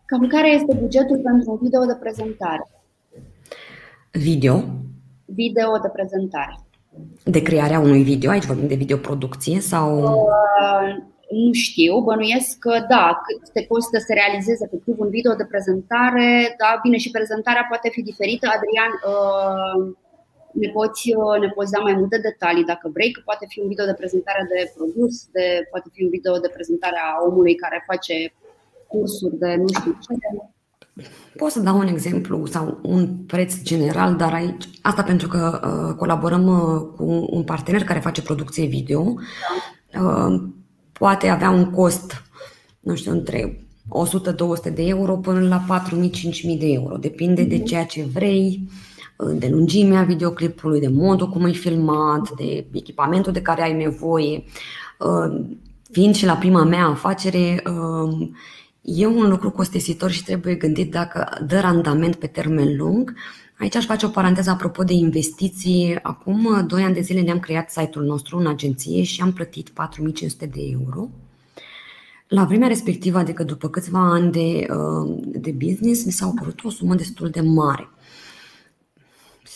cam 0.05 0.27
care 0.27 0.51
este 0.51 0.77
bugetul 0.81 1.21
pentru 1.23 1.51
un 1.51 1.59
video 1.63 1.85
de 1.85 1.97
prezentare? 2.01 2.71
Video? 4.11 4.65
Video 5.25 5.79
de 5.83 5.89
prezentare. 5.93 6.67
De 7.25 7.43
crearea 7.43 7.81
unui 7.81 8.03
video? 8.03 8.31
Aici 8.31 8.45
vorbim 8.45 8.69
de 8.69 8.75
videoproducție 8.75 9.61
sau... 9.61 10.03
Uh, 10.03 11.11
nu 11.47 11.53
știu, 11.53 12.01
bănuiesc 12.01 12.59
că 12.59 12.75
da, 12.89 13.21
cât 13.25 13.53
te 13.53 13.67
costă 13.67 13.99
să 13.99 14.13
realizezi 14.13 14.65
efectiv 14.67 14.95
un 14.99 15.09
video 15.09 15.35
de 15.35 15.51
prezentare, 15.53 16.55
da, 16.61 16.71
bine 16.83 16.97
și 16.97 17.11
prezentarea 17.11 17.67
poate 17.69 17.89
fi 17.95 18.03
diferită. 18.03 18.47
Adrian, 18.57 18.93
uh, 19.13 19.95
ne 20.63 20.69
poți, 20.77 21.03
uh, 21.15 21.37
ne 21.45 21.51
poți 21.57 21.73
da 21.75 21.81
mai 21.87 21.95
multe 22.01 22.19
detalii 22.29 22.71
dacă 22.73 22.87
vrei, 22.95 23.11
că 23.13 23.21
poate 23.25 23.45
fi 23.49 23.61
un 23.61 23.69
video 23.69 23.87
de 23.91 24.01
prezentare 24.01 24.43
de 24.53 24.73
produs, 24.77 25.15
de, 25.37 25.47
poate 25.71 25.89
fi 25.93 26.03
un 26.03 26.11
video 26.17 26.35
de 26.45 26.55
prezentare 26.57 26.99
a 27.09 27.23
omului 27.29 27.55
care 27.55 27.89
face 27.91 28.17
cursuri 28.93 29.39
de 29.43 29.51
nu 29.63 29.69
știu 29.79 29.93
ce. 30.05 30.13
Pot 31.43 31.51
să 31.51 31.61
dau 31.61 31.79
un 31.79 31.87
exemplu 31.87 32.47
sau 32.47 32.79
un 32.83 33.09
preț 33.27 33.63
general, 33.63 34.17
dar 34.17 34.33
aici, 34.33 34.69
asta 34.83 35.03
pentru 35.03 35.29
că 35.29 35.61
uh, 35.65 35.95
colaborăm 35.97 36.47
uh, 36.47 36.97
cu 36.97 37.27
un 37.31 37.43
partener 37.43 37.85
care 37.85 37.99
face 37.99 38.23
producție 38.23 38.67
video. 38.67 39.15
Da. 39.93 40.01
Uh, 40.03 40.43
poate 40.93 41.29
avea 41.29 41.51
un 41.51 41.71
cost, 41.71 42.23
nu 42.81 42.95
știu, 42.95 43.13
între 43.13 43.67
100-200 44.71 44.75
de 44.75 44.83
euro 44.83 45.17
până 45.17 45.49
la 45.49 45.85
4.000-5.000 45.89 46.59
de 46.59 46.67
euro. 46.67 46.97
Depinde 46.97 47.43
de 47.43 47.57
mhm. 47.57 47.65
ceea 47.65 47.85
ce 47.85 48.07
vrei, 48.13 48.69
de 49.35 49.49
lungimea 49.49 50.03
videoclipului, 50.03 50.81
de 50.81 50.89
modul 50.89 51.29
cum 51.29 51.45
e 51.45 51.53
filmat, 51.53 52.31
de 52.31 52.67
echipamentul 52.73 53.33
de 53.33 53.43
care 53.43 53.63
ai 53.63 53.77
nevoie. 53.77 54.45
Uh, 54.99 55.41
fiind 55.91 56.15
și 56.15 56.27
la 56.27 56.35
prima 56.35 56.65
mea 56.65 56.87
afacere, 56.87 57.63
uh, 57.67 58.29
e 58.83 59.07
un 59.07 59.29
lucru 59.29 59.51
costisitor 59.51 60.11
și 60.11 60.25
trebuie 60.25 60.55
gândit 60.55 60.91
dacă 60.91 61.45
dă 61.47 61.61
randament 61.61 62.15
pe 62.15 62.27
termen 62.27 62.77
lung. 62.77 63.15
Aici 63.59 63.75
aș 63.75 63.85
face 63.85 64.07
o 64.07 64.09
paranteză 64.09 64.51
apropo 64.51 64.83
de 64.83 64.93
investiții. 64.93 65.99
Acum 66.03 66.67
2 66.67 66.83
ani 66.83 66.95
de 66.95 67.01
zile 67.01 67.21
ne-am 67.21 67.39
creat 67.41 67.71
site-ul 67.71 68.05
nostru 68.05 68.39
în 68.39 68.47
agenție 68.47 69.03
și 69.03 69.21
am 69.21 69.33
plătit 69.33 69.69
4500 69.69 70.47
de 70.47 70.61
euro. 70.61 71.11
La 72.29 72.45
vremea 72.45 72.69
respectivă, 72.69 73.19
adică 73.19 73.45
după 73.45 73.69
câțiva 73.69 73.99
ani 73.99 74.33
de, 74.33 74.67
uh, 74.71 75.19
de 75.25 75.51
business, 75.51 76.05
mi 76.05 76.13
s-a 76.13 76.33
părut 76.39 76.65
o 76.65 76.71
sumă 76.71 76.95
destul 76.95 77.29
de 77.29 77.41
mare. 77.41 77.89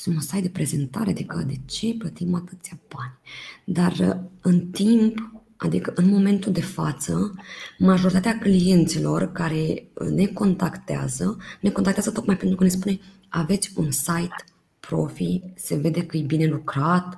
Un 0.06 0.20
site 0.20 0.40
de 0.40 0.48
prezentare, 0.48 1.10
adică 1.10 1.44
de 1.46 1.54
ce 1.64 1.94
plătim 1.98 2.34
atâția 2.34 2.78
bani? 2.94 3.18
Dar 3.64 3.92
uh, 4.08 4.16
în 4.40 4.66
timp 4.66 5.35
Adică 5.56 5.92
în 5.94 6.08
momentul 6.08 6.52
de 6.52 6.62
față, 6.62 7.34
majoritatea 7.78 8.38
clienților 8.38 9.32
care 9.32 9.88
ne 10.14 10.26
contactează, 10.26 11.36
ne 11.60 11.70
contactează 11.70 12.10
tocmai 12.10 12.36
pentru 12.36 12.56
că 12.56 12.64
ne 12.64 12.70
spune 12.70 12.98
aveți 13.28 13.72
un 13.76 13.90
site 13.90 14.44
profi, 14.80 15.40
se 15.54 15.76
vede 15.76 16.06
că 16.06 16.16
e 16.16 16.22
bine 16.22 16.46
lucrat, 16.46 17.16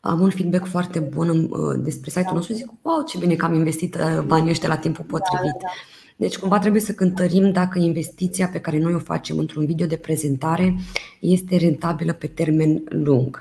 am 0.00 0.20
un 0.20 0.30
feedback 0.30 0.66
foarte 0.66 0.98
bun 0.98 1.28
uh, 1.28 1.78
despre 1.78 2.10
site-ul 2.10 2.34
nostru 2.34 2.52
și 2.52 2.58
zic, 2.58 2.70
wow, 2.82 3.04
ce 3.04 3.18
bine 3.18 3.34
că 3.34 3.44
am 3.44 3.54
investit 3.54 3.94
uh, 3.94 4.22
banii 4.26 4.50
ăștia 4.50 4.68
la 4.68 4.76
timpul 4.76 5.04
da, 5.08 5.18
potrivit. 5.18 5.52
Da, 5.52 5.58
da. 5.60 5.68
Deci 6.16 6.38
cumva 6.38 6.58
trebuie 6.58 6.80
să 6.80 6.92
cântărim 6.92 7.52
dacă 7.52 7.78
investiția 7.78 8.48
pe 8.48 8.60
care 8.60 8.78
noi 8.78 8.94
o 8.94 8.98
facem 8.98 9.38
într-un 9.38 9.66
video 9.66 9.86
de 9.86 9.96
prezentare 9.96 10.76
este 11.20 11.56
rentabilă 11.56 12.12
pe 12.12 12.26
termen 12.26 12.82
lung. 12.88 13.40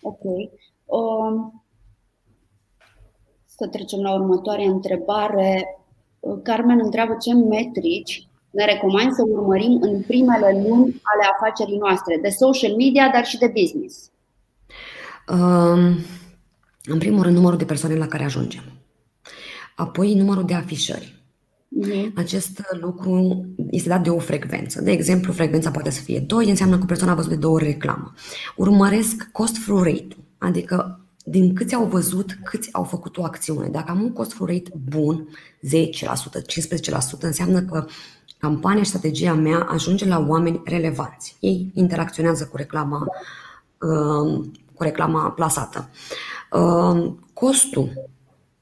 Ok. 0.00 0.22
Um, 0.84 1.64
să 3.58 3.66
trecem 3.66 4.00
la 4.00 4.14
următoarea 4.14 4.70
întrebare. 4.70 5.78
Carmen 6.42 6.80
întreabă 6.82 7.16
ce 7.20 7.34
metrici 7.34 8.28
ne 8.50 8.64
recomand 8.64 9.12
să 9.12 9.22
urmărim 9.28 9.78
în 9.80 10.02
primele 10.02 10.50
luni 10.68 11.00
ale 11.02 11.24
afacerii 11.32 11.78
noastre, 11.78 12.18
de 12.22 12.28
social 12.28 12.76
media, 12.76 13.10
dar 13.12 13.24
și 13.24 13.38
de 13.38 13.52
business? 13.60 14.10
Um, 15.28 15.96
în 16.84 16.98
primul 16.98 17.22
rând, 17.22 17.34
numărul 17.34 17.58
de 17.58 17.64
persoane 17.64 17.94
la 17.94 18.06
care 18.06 18.24
ajungem. 18.24 18.62
Apoi, 19.76 20.14
numărul 20.14 20.44
de 20.44 20.54
afișări. 20.54 21.16
Uh-huh. 21.84 22.12
Acest 22.16 22.62
lucru 22.80 23.46
este 23.70 23.88
dat 23.88 24.02
de 24.02 24.10
o 24.10 24.18
frecvență. 24.18 24.82
De 24.82 24.90
exemplu, 24.90 25.32
frecvența 25.32 25.70
poate 25.70 25.90
să 25.90 26.00
fie 26.00 26.18
2, 26.18 26.48
înseamnă 26.48 26.78
că 26.78 26.84
persoana 26.84 27.12
a 27.12 27.16
văzut 27.16 27.30
de 27.30 27.36
două 27.36 27.54
ori 27.54 27.64
reclamă. 27.64 28.12
Urmăresc 28.56 29.28
cost-through 29.32 29.84
rate 29.84 30.16
adică 30.38 31.00
din 31.30 31.54
câți 31.54 31.74
au 31.74 31.84
văzut, 31.84 32.38
câți 32.44 32.68
au 32.72 32.84
făcut 32.84 33.16
o 33.16 33.24
acțiune. 33.24 33.68
Dacă 33.68 33.90
am 33.90 34.02
un 34.02 34.12
cost 34.12 34.36
rate 34.40 34.70
bun, 34.88 35.28
10%, 35.62 35.70
15%, 37.18 37.20
înseamnă 37.20 37.60
că 37.60 37.86
campania 38.38 38.82
și 38.82 38.88
strategia 38.88 39.34
mea 39.34 39.58
ajunge 39.70 40.06
la 40.06 40.24
oameni 40.28 40.60
relevanți. 40.64 41.36
Ei 41.40 41.70
interacționează 41.74 42.44
cu 42.50 42.56
reclama, 42.56 43.06
um, 43.80 44.52
cu 44.74 44.82
reclama 44.82 45.30
plasată. 45.30 45.88
Um, 46.52 47.26
costul 47.32 47.92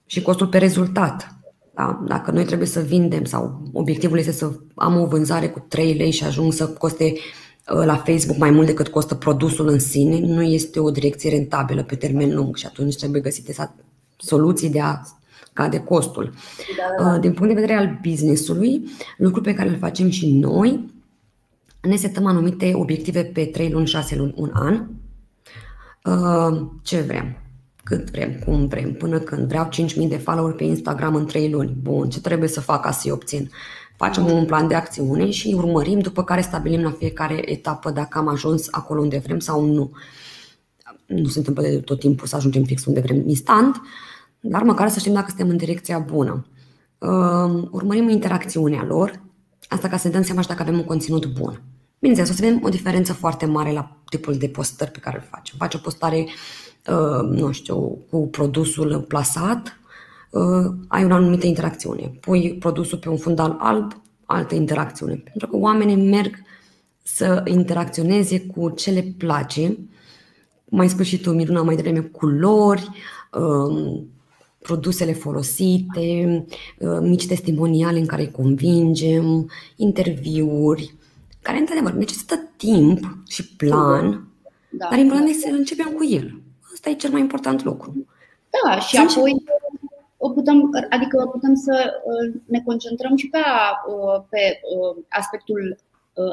și 0.06 0.22
costul 0.22 0.46
pe 0.46 0.58
rezultat. 0.58 1.34
Da? 1.74 2.04
Dacă 2.06 2.30
noi 2.30 2.44
trebuie 2.44 2.68
să 2.68 2.80
vindem 2.80 3.24
sau 3.24 3.60
obiectivul 3.72 4.18
este 4.18 4.32
să 4.32 4.52
am 4.74 5.00
o 5.00 5.06
vânzare 5.06 5.48
cu 5.48 5.64
3 5.68 5.94
lei 5.94 6.10
și 6.10 6.24
ajung 6.24 6.52
să 6.52 6.68
coste 6.68 7.04
Uh, 7.04 7.45
la 7.66 7.96
Facebook 7.96 8.38
mai 8.38 8.50
mult 8.50 8.66
decât 8.66 8.88
costă 8.88 9.14
produsul 9.14 9.68
în 9.68 9.78
sine, 9.78 10.18
nu 10.18 10.42
este 10.42 10.80
o 10.80 10.90
direcție 10.90 11.30
rentabilă 11.30 11.82
pe 11.82 11.96
termen 11.96 12.34
lung 12.34 12.56
și 12.56 12.66
atunci 12.66 12.96
trebuie 12.96 13.20
găsite 13.20 13.54
soluții 14.16 14.70
de 14.70 14.80
a 14.80 15.00
cade 15.52 15.78
costul. 15.78 16.24
Da, 16.24 17.04
da, 17.04 17.04
da. 17.04 17.14
Uh, 17.14 17.20
din 17.20 17.32
punct 17.32 17.54
de 17.54 17.60
vedere 17.60 17.78
al 17.78 17.98
businessului, 18.02 18.82
lucru 19.16 19.40
pe 19.40 19.54
care 19.54 19.68
îl 19.68 19.78
facem 19.78 20.10
și 20.10 20.32
noi, 20.32 20.94
ne 21.80 21.96
setăm 21.96 22.26
anumite 22.26 22.72
obiective 22.74 23.24
pe 23.24 23.44
3 23.44 23.70
luni, 23.70 23.86
6 23.86 24.16
luni, 24.16 24.34
un 24.36 24.50
an. 24.52 24.86
Uh, 26.04 26.66
ce 26.82 27.00
vrem? 27.00 27.36
Cât 27.84 28.10
vrem? 28.10 28.38
Cum 28.44 28.66
vrem? 28.66 28.92
Până 28.92 29.18
când? 29.18 29.48
Vreau 29.48 29.68
5.000 29.68 30.08
de 30.08 30.16
follower 30.16 30.54
pe 30.54 30.64
Instagram 30.64 31.14
în 31.14 31.26
3 31.26 31.50
luni. 31.50 31.76
Bun, 31.82 32.10
ce 32.10 32.20
trebuie 32.20 32.48
să 32.48 32.60
fac 32.60 32.82
ca 32.82 32.90
să-i 32.90 33.10
obțin? 33.10 33.50
Facem 33.96 34.32
un 34.32 34.44
plan 34.44 34.68
de 34.68 34.74
acțiune 34.74 35.30
și 35.30 35.54
urmărim, 35.56 35.98
după 35.98 36.24
care 36.24 36.40
stabilim 36.40 36.82
la 36.82 36.90
fiecare 36.90 37.50
etapă 37.50 37.90
dacă 37.90 38.18
am 38.18 38.28
ajuns 38.28 38.68
acolo 38.70 39.00
unde 39.00 39.18
vrem 39.18 39.38
sau 39.38 39.64
nu. 39.64 39.90
Nu 41.06 41.28
se 41.28 41.38
întâmplă 41.38 41.62
de 41.62 41.78
tot 41.78 41.98
timpul 41.98 42.26
să 42.26 42.36
ajungem 42.36 42.64
fix 42.64 42.84
unde 42.84 43.00
vrem 43.00 43.28
instant, 43.28 43.80
dar 44.40 44.62
măcar 44.62 44.88
să 44.88 44.98
știm 44.98 45.12
dacă 45.12 45.26
suntem 45.28 45.48
în 45.48 45.56
direcția 45.56 45.98
bună. 45.98 46.46
Urmărim 47.70 48.08
interacțiunea 48.08 48.84
lor, 48.84 49.20
asta 49.68 49.88
ca 49.88 49.96
să 49.96 50.06
ne 50.06 50.12
dăm 50.12 50.22
seama 50.22 50.40
și 50.40 50.48
dacă 50.48 50.62
avem 50.62 50.74
un 50.74 50.84
conținut 50.84 51.26
bun. 51.26 51.62
Bineînțeles, 51.98 52.30
o 52.30 52.34
să 52.40 52.44
vedem 52.44 52.64
o 52.64 52.68
diferență 52.68 53.12
foarte 53.12 53.46
mare 53.46 53.72
la 53.72 53.96
tipul 54.08 54.34
de 54.34 54.48
postări 54.48 54.90
pe 54.90 54.98
care 54.98 55.16
îl 55.16 55.28
facem. 55.30 55.54
Faci 55.58 55.74
o 55.74 55.78
postare, 55.78 56.26
nu 57.30 57.52
știu, 57.52 57.98
cu 58.10 58.28
produsul 58.28 59.04
plasat, 59.08 59.62
Uh, 59.68 59.85
ai 60.88 61.04
o 61.04 61.12
anumită 61.12 61.46
interacțiune. 61.46 62.12
Pui 62.20 62.54
produsul 62.54 62.98
pe 62.98 63.08
un 63.08 63.16
fundal 63.16 63.56
alb, 63.58 64.02
altă 64.24 64.54
interacțiune. 64.54 65.14
Pentru 65.14 65.46
că 65.46 65.56
oamenii 65.56 65.96
merg 66.10 66.36
să 67.02 67.42
interacționeze 67.44 68.40
cu 68.40 68.70
ce 68.70 68.90
le 68.90 69.14
place. 69.18 69.78
Mai 70.64 70.88
spus 70.88 71.06
și 71.06 71.20
tu, 71.20 71.30
Miruna, 71.30 71.62
mai 71.62 71.76
devreme, 71.76 72.00
culori, 72.00 72.88
um, 73.32 74.08
produsele 74.58 75.12
folosite, 75.12 76.44
uh, 76.78 76.98
mici 77.00 77.26
testimoniale 77.26 77.98
în 77.98 78.06
care 78.06 78.22
îi 78.22 78.30
convingem, 78.30 79.50
interviuri, 79.76 80.94
care, 81.42 81.58
într-adevăr, 81.58 81.92
necesită 81.92 82.40
timp 82.56 83.16
și 83.28 83.54
plan, 83.54 84.28
da. 84.70 84.86
dar 84.90 84.98
important 84.98 85.28
este 85.28 85.48
să 85.48 85.54
începem 85.54 85.92
cu 85.96 86.04
el. 86.04 86.40
Asta 86.72 86.90
e 86.90 86.94
cel 86.94 87.10
mai 87.10 87.20
important 87.20 87.64
lucru. 87.64 88.06
Da, 88.50 88.78
și 88.78 88.96
Sunt 88.96 89.10
apoi 89.10 89.44
putem, 90.16 90.70
adică 90.88 91.28
putem 91.32 91.54
să 91.54 91.92
uh, 92.04 92.40
ne 92.46 92.60
concentrăm 92.60 93.16
și 93.16 93.28
pe, 93.28 93.38
uh, 93.38 94.24
pe 94.28 94.60
uh, 94.62 95.04
aspectul 95.08 95.76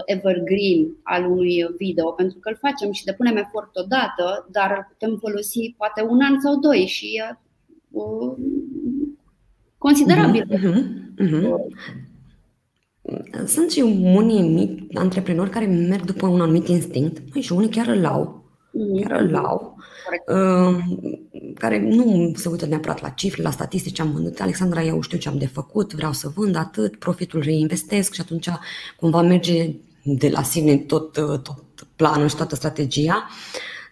evergreen 0.06 0.96
al 1.04 1.32
unui 1.32 1.66
video, 1.78 2.12
pentru 2.12 2.40
că 2.40 2.50
îl 2.50 2.56
facem 2.56 2.92
și 2.92 3.04
depunem 3.04 3.36
efort 3.36 3.76
odată, 3.76 4.48
dar 4.52 4.72
îl 4.78 4.86
putem 4.90 5.18
folosi 5.18 5.74
poate 5.78 6.06
un 6.10 6.20
an 6.22 6.40
sau 6.40 6.60
doi 6.60 6.86
și 6.86 7.06
e 7.06 7.38
considerabil. 9.78 10.48
Uh-huh, 10.52 10.76
uh-huh. 11.26 11.56
Sunt 13.46 13.72
și 13.72 13.82
unii 14.16 14.50
mici 14.50 14.84
antreprenori 14.94 15.50
care 15.50 15.66
merg 15.66 16.06
după 16.06 16.28
un 16.28 16.42
anumit 16.42 16.68
instinct 16.68 17.36
și 17.36 17.54
unii 17.54 17.70
chiar 17.70 17.88
îl 17.88 18.06
au 18.06 18.43
chiar 18.74 19.21
îl 19.21 19.36
au, 19.36 19.78
uh, 20.28 20.78
care 21.53 21.80
nu 21.80 22.32
se 22.36 22.49
uită 22.49 22.65
neapărat 22.65 23.01
la 23.01 23.09
cifre, 23.09 23.41
la 23.41 23.51
statistici, 23.51 23.99
am 23.99 24.11
vândut, 24.11 24.39
Alexandra, 24.39 24.84
eu 24.84 25.01
știu 25.01 25.17
ce 25.17 25.30
am 25.30 25.38
de 25.38 25.47
făcut, 25.47 25.93
vreau 25.93 26.13
să 26.13 26.32
vând 26.36 26.55
atât, 26.55 26.95
profitul 26.95 27.41
reinvestesc 27.41 28.13
și 28.13 28.21
atunci 28.21 28.49
cumva 28.99 29.21
merge 29.21 29.76
de 30.03 30.30
la 30.30 30.43
sine 30.43 30.78
tot, 30.78 31.17
uh, 31.17 31.39
tot 31.39 31.63
planul 31.95 32.28
și 32.28 32.36
toată 32.36 32.55
strategia, 32.55 33.28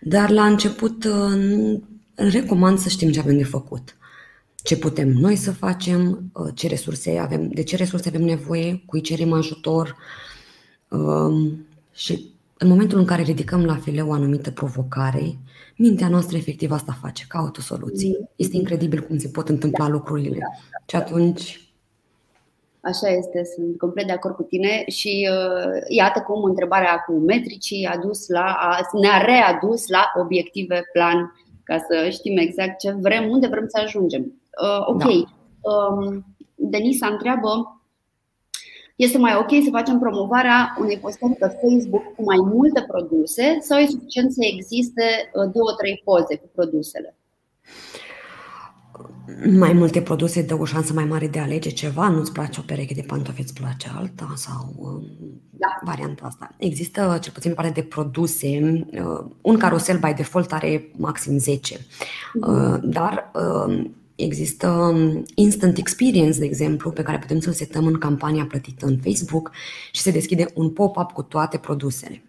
dar 0.01 0.29
la 0.29 0.45
început 0.45 1.03
uh, 1.03 1.79
recomand 2.15 2.79
să 2.79 2.89
știm 2.89 3.11
ce 3.11 3.19
avem 3.19 3.38
de 3.38 3.43
făcut. 3.43 3.95
Ce 4.63 4.77
putem 4.77 5.09
noi 5.09 5.36
să 5.36 5.51
facem, 5.51 6.32
ce 6.53 6.67
resurse 6.67 7.17
avem, 7.17 7.47
de 7.47 7.63
ce 7.63 7.75
resurse 7.75 8.07
avem 8.07 8.21
nevoie, 8.21 8.84
cui 8.86 9.01
cerem 9.01 9.34
ajutor. 9.34 9.95
Și 11.93 12.30
în 12.64 12.68
momentul 12.68 12.99
în 12.99 13.05
care 13.05 13.22
ridicăm 13.22 13.66
la 13.66 13.76
fileu 13.76 14.09
o 14.09 14.14
anumită 14.14 14.51
provocare, 14.51 15.38
mintea 15.78 16.07
noastră 16.07 16.38
efectiv 16.38 16.72
asta 16.72 16.97
face, 17.01 17.26
caută 17.28 17.62
soluții. 17.62 18.16
Mm-hmm. 18.16 18.36
Este 18.36 18.57
incredibil 18.57 19.01
cum 19.01 19.18
se 19.18 19.28
pot 19.28 19.49
întâmpla 19.49 19.86
da. 19.86 19.91
lucrurile. 19.91 20.38
Și 20.86 20.95
atunci 20.95 21.72
Așa 22.82 23.07
este, 23.09 23.43
sunt 23.55 23.78
complet 23.78 24.05
de 24.05 24.12
acord 24.12 24.36
cu 24.36 24.43
tine 24.43 24.84
și 24.88 25.30
uh, 25.32 25.82
iată 25.88 26.22
cum 26.22 26.43
întrebarea 26.43 27.03
cu 27.07 27.14
metricii 27.14 27.86
a 27.86 27.97
dus 27.97 28.28
la, 28.28 28.55
a, 28.59 28.80
ne-a 29.01 29.18
readus 29.18 29.88
la 29.88 30.12
obiective 30.22 30.82
plan 30.93 31.36
ca 31.64 31.78
să 31.78 32.09
știm 32.09 32.38
exact 32.38 32.80
ce 32.80 32.91
vrem, 32.91 33.30
unde 33.30 33.47
vrem 33.47 33.66
să 33.68 33.82
ajungem. 33.84 34.22
Uh, 34.62 34.88
ok. 34.88 35.03
Da. 35.03 35.09
Um, 35.72 36.26
Denisa 36.55 37.07
întreabă 37.07 37.80
este 39.04 39.18
mai 39.18 39.36
ok 39.36 39.64
să 39.64 39.70
facem 39.72 39.99
promovarea 39.99 40.76
unei 40.80 40.97
postări 40.97 41.36
pe 41.39 41.58
Facebook 41.62 42.16
cu 42.16 42.24
mai 42.24 42.39
multe 42.54 42.86
produse 42.88 43.58
sau 43.62 43.78
e 43.78 43.86
suficient 43.86 44.32
să 44.32 44.41
existe 44.54 45.06
uh, 45.34 45.52
două, 45.54 45.72
trei 45.78 46.02
poze 46.06 46.36
cu 46.36 46.49
produsele? 46.56 47.16
mai 49.58 49.74
multe 49.74 50.02
produse 50.02 50.41
dă 50.41 50.58
o 50.60 50.66
șansă 50.66 50.93
mai 50.93 51.06
mare 51.06 51.28
de 51.28 51.39
a 51.39 51.43
alege 51.43 51.70
ceva, 51.70 52.08
nu-ți 52.08 52.32
place 52.32 52.60
o 52.60 52.64
pereche 52.64 52.93
de 52.93 53.04
pantofi, 53.08 53.41
îți 53.41 53.54
place 53.54 53.89
alta 53.97 54.34
sau 54.36 54.74
um, 54.78 55.04
da. 55.49 55.80
varianta 55.84 56.26
asta. 56.26 56.49
Există 56.58 57.18
cel 57.22 57.32
puțin 57.34 57.54
parte 57.54 57.72
de 57.72 57.88
produse, 57.88 58.60
uh, 58.91 59.32
un 59.41 59.58
carusel 59.58 59.97
by 59.97 60.14
default 60.14 60.52
are 60.52 60.91
maxim 60.97 61.38
10, 61.38 61.78
mm-hmm. 61.78 62.80
dar 62.82 63.32
um, 63.66 63.95
Există 64.24 64.67
um, 64.67 65.24
Instant 65.36 65.78
Experience, 65.78 66.39
de 66.39 66.45
exemplu, 66.45 66.91
pe 66.91 67.01
care 67.01 67.17
putem 67.17 67.39
să-l 67.39 67.53
setăm 67.53 67.86
în 67.86 67.97
campania 67.97 68.45
plătită 68.45 68.86
în 68.86 68.97
Facebook 69.03 69.51
și 69.91 70.01
se 70.01 70.11
deschide 70.11 70.45
un 70.53 70.69
pop-up 70.69 71.11
cu 71.11 71.22
toate 71.22 71.57
produsele. 71.57 72.24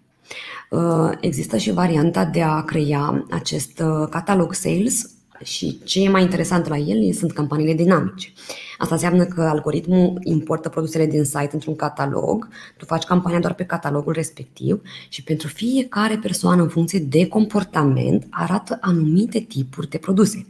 Uh, 0.70 1.10
există 1.20 1.56
și 1.56 1.72
varianta 1.72 2.24
de 2.24 2.42
a 2.42 2.62
crea 2.62 3.26
acest 3.30 3.82
catalog 4.10 4.54
sales 4.54 5.10
și 5.44 5.80
ce 5.84 6.02
e 6.02 6.08
mai 6.08 6.22
interesant 6.22 6.68
la 6.68 6.76
el 6.76 7.12
sunt 7.12 7.32
campaniile 7.32 7.74
dinamice. 7.74 8.32
Asta 8.78 8.94
înseamnă 8.94 9.24
că 9.24 9.42
algoritmul 9.42 10.18
importă 10.22 10.68
produsele 10.68 11.06
din 11.06 11.24
site 11.24 11.50
într-un 11.52 11.76
catalog, 11.76 12.48
tu 12.76 12.84
faci 12.84 13.04
campania 13.04 13.40
doar 13.40 13.54
pe 13.54 13.64
catalogul 13.64 14.12
respectiv 14.12 14.80
și 15.08 15.22
pentru 15.22 15.48
fiecare 15.48 16.16
persoană 16.16 16.62
în 16.62 16.68
funcție 16.68 16.98
de 16.98 17.26
comportament 17.26 18.26
arată 18.30 18.78
anumite 18.80 19.38
tipuri 19.38 19.88
de 19.88 19.98
produse. 19.98 20.46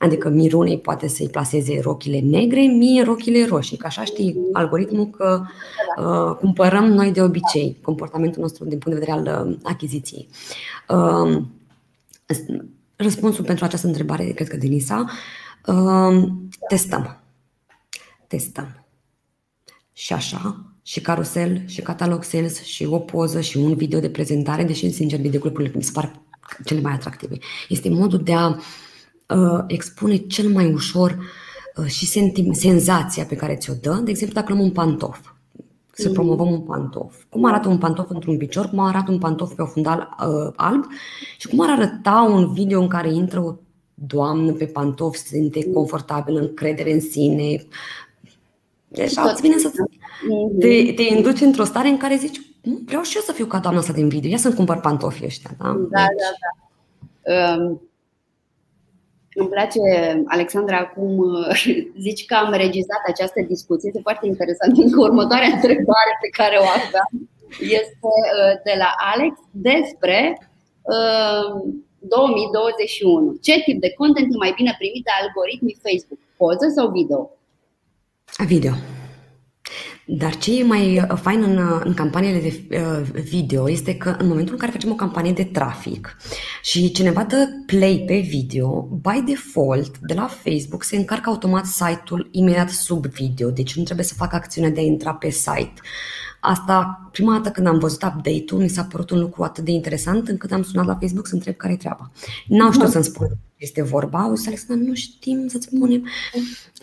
Adică 0.00 0.28
Mirunei 0.28 0.78
poate 0.78 1.08
să-i 1.08 1.28
placeze 1.28 1.80
rochile 1.80 2.20
negre, 2.20 2.60
mie 2.60 3.02
rochile 3.02 3.46
roșii, 3.46 3.76
că 3.76 3.86
așa 3.86 4.04
știi 4.04 4.36
algoritmul 4.52 5.06
că 5.06 5.42
uh, 5.96 6.36
cumpărăm 6.36 6.84
noi 6.84 7.12
de 7.12 7.22
obicei, 7.22 7.78
comportamentul 7.82 8.42
nostru 8.42 8.64
din 8.64 8.78
punct 8.78 8.98
de 8.98 9.04
vedere 9.04 9.30
al 9.30 9.48
uh, 9.48 9.56
achiziției. 9.62 10.28
Uh, 10.88 11.42
Răspunsul 12.96 13.44
pentru 13.44 13.64
această 13.64 13.86
întrebare, 13.86 14.24
cred 14.24 14.48
că 14.48 14.56
Denisa, 14.56 15.04
uh, 15.66 16.28
testăm. 16.68 17.20
Testăm. 18.26 18.84
Și 19.92 20.12
așa, 20.12 20.64
și 20.82 21.00
carusel, 21.00 21.62
și 21.66 21.80
catalog 21.80 22.22
sales, 22.22 22.62
și 22.62 22.84
o 22.84 22.98
poză, 22.98 23.40
și 23.40 23.56
un 23.56 23.74
video 23.74 24.00
de 24.00 24.10
prezentare, 24.10 24.64
deși, 24.64 24.90
sincer, 24.90 25.18
videoclipurile 25.18 25.72
mi 25.74 25.82
se 25.82 25.90
par 25.92 26.20
cele 26.64 26.80
mai 26.80 26.92
atractive. 26.92 27.38
Este 27.68 27.88
modul 27.88 28.22
de 28.22 28.32
a 28.32 28.48
uh, 28.48 28.56
expune 29.66 30.16
cel 30.16 30.48
mai 30.48 30.72
ușor 30.72 31.18
uh, 31.76 31.86
și 31.86 32.06
sentim, 32.06 32.52
senzația 32.52 33.24
pe 33.24 33.36
care 33.36 33.56
ți-o 33.56 33.74
dă. 33.80 34.00
De 34.04 34.10
exemplu, 34.10 34.40
dacă 34.40 34.52
luăm 34.52 34.64
un 34.64 34.72
pantof 34.72 35.18
să 35.92 36.08
mm. 36.08 36.14
promovăm 36.14 36.50
un 36.50 36.60
pantof. 36.60 37.14
Cum 37.28 37.44
arată 37.44 37.68
un 37.68 37.78
pantof 37.78 38.10
într-un 38.10 38.36
picior, 38.36 38.66
cum 38.66 38.78
arată 38.78 39.10
un 39.10 39.18
pantof 39.18 39.54
pe 39.54 39.62
o 39.62 39.66
fundal 39.66 40.16
uh, 40.20 40.52
alb 40.56 40.84
și 41.38 41.48
cum 41.48 41.60
ar 41.60 41.70
arăta 41.70 42.28
un 42.30 42.52
video 42.52 42.80
în 42.80 42.88
care 42.88 43.12
intră 43.12 43.40
o 43.40 43.54
doamnă 43.94 44.52
pe 44.52 44.64
pantof, 44.66 45.16
se 45.16 45.24
simte 45.26 45.64
mm. 45.66 45.72
confortabil, 45.72 46.36
încredere 46.36 46.92
în 46.92 47.00
sine. 47.00 47.66
Deci 48.88 49.12
îți 49.32 49.40
vine 49.40 49.58
să 49.58 49.70
mm-hmm. 49.70 50.58
te, 50.58 50.92
te 50.92 51.02
induci 51.02 51.40
într-o 51.40 51.64
stare 51.64 51.88
în 51.88 51.96
care 51.96 52.16
zici, 52.16 52.40
vreau 52.86 53.02
și 53.02 53.16
eu 53.16 53.22
să 53.22 53.32
fiu 53.32 53.46
ca 53.46 53.58
doamna 53.58 53.80
asta 53.80 53.92
din 53.92 54.08
video, 54.08 54.30
ia 54.30 54.36
să-mi 54.36 54.54
cumpăr 54.54 54.80
pantofii 54.80 55.26
ăștia. 55.26 55.50
Da, 55.58 55.66
da, 55.66 56.06
deci... 56.06 56.16
da. 57.22 57.54
da. 57.54 57.54
Um 57.54 57.89
îmi 59.40 59.48
place, 59.48 59.80
Alexandra, 60.26 60.76
acum 60.78 61.18
uh, 61.18 61.64
zici 62.06 62.24
că 62.24 62.34
am 62.34 62.52
regizat 62.52 63.02
această 63.06 63.40
discuție. 63.54 63.88
Este 63.88 64.06
foarte 64.08 64.26
interesant, 64.26 64.92
că 64.92 65.00
următoarea 65.00 65.54
întrebare 65.54 66.12
pe 66.24 66.30
care 66.40 66.56
o 66.64 66.68
aveam 66.78 67.10
este 67.80 68.12
uh, 68.36 68.54
de 68.64 68.74
la 68.82 68.90
Alex 69.12 69.34
despre 69.50 70.20
2021. 71.98 73.26
Uh, 73.26 73.36
Ce 73.40 73.62
tip 73.64 73.80
de 73.80 73.92
content 73.92 74.26
e 74.34 74.36
mai 74.36 74.52
bine 74.56 74.74
primit 74.78 75.04
de 75.04 75.12
algoritmii 75.20 75.80
Facebook? 75.84 76.20
Poză 76.36 76.66
sau 76.76 76.90
video? 76.90 77.30
Video. 78.46 78.72
Dar 80.12 80.36
ce 80.36 80.58
e 80.58 80.64
mai 80.64 80.98
uh, 80.98 81.18
fain 81.20 81.42
în, 81.42 81.56
uh, 81.56 81.80
în 81.84 81.94
campaniile 81.94 82.40
de 82.40 82.76
uh, 82.76 83.22
video 83.22 83.70
este 83.70 83.96
că 83.96 84.16
în 84.18 84.26
momentul 84.26 84.52
în 84.52 84.58
care 84.58 84.72
facem 84.72 84.90
o 84.90 84.94
campanie 84.94 85.32
de 85.32 85.44
trafic 85.44 86.16
și 86.62 86.92
cineva 86.92 87.24
dă 87.24 87.48
play 87.66 88.04
pe 88.06 88.18
video, 88.18 88.80
by 88.80 89.22
default, 89.26 89.98
de 89.98 90.14
la 90.14 90.26
Facebook 90.26 90.82
se 90.82 90.96
încarcă 90.96 91.28
automat 91.28 91.64
site-ul 91.64 92.28
imediat 92.32 92.68
sub 92.68 93.06
video, 93.06 93.50
deci 93.50 93.76
nu 93.76 93.82
trebuie 93.82 94.04
să 94.04 94.14
facă 94.14 94.36
acțiunea 94.36 94.70
de 94.70 94.80
a 94.80 94.82
intra 94.82 95.14
pe 95.14 95.30
site. 95.30 95.74
Asta, 96.40 97.08
prima 97.12 97.32
dată 97.32 97.50
când 97.50 97.66
am 97.66 97.78
văzut 97.78 98.02
update-ul, 98.02 98.60
mi 98.60 98.68
s-a 98.68 98.82
părut 98.82 99.10
un 99.10 99.20
lucru 99.20 99.42
atât 99.42 99.64
de 99.64 99.70
interesant 99.70 100.28
încât 100.28 100.52
am 100.52 100.62
sunat 100.62 100.86
la 100.86 100.96
Facebook 101.00 101.26
să 101.26 101.34
întreb 101.34 101.54
care 101.56 101.72
e 101.72 101.76
treaba. 101.76 102.10
N-au 102.46 102.72
știut 102.72 102.90
să-mi 102.90 103.04
spun 103.04 103.28
este 103.60 103.82
vorba. 103.82 104.18
Au 104.18 104.34
zis, 104.34 104.46
Alexandra, 104.46 104.86
nu 104.88 104.94
știm 104.94 105.46
să-ți 105.48 105.66
spunem. 105.66 106.06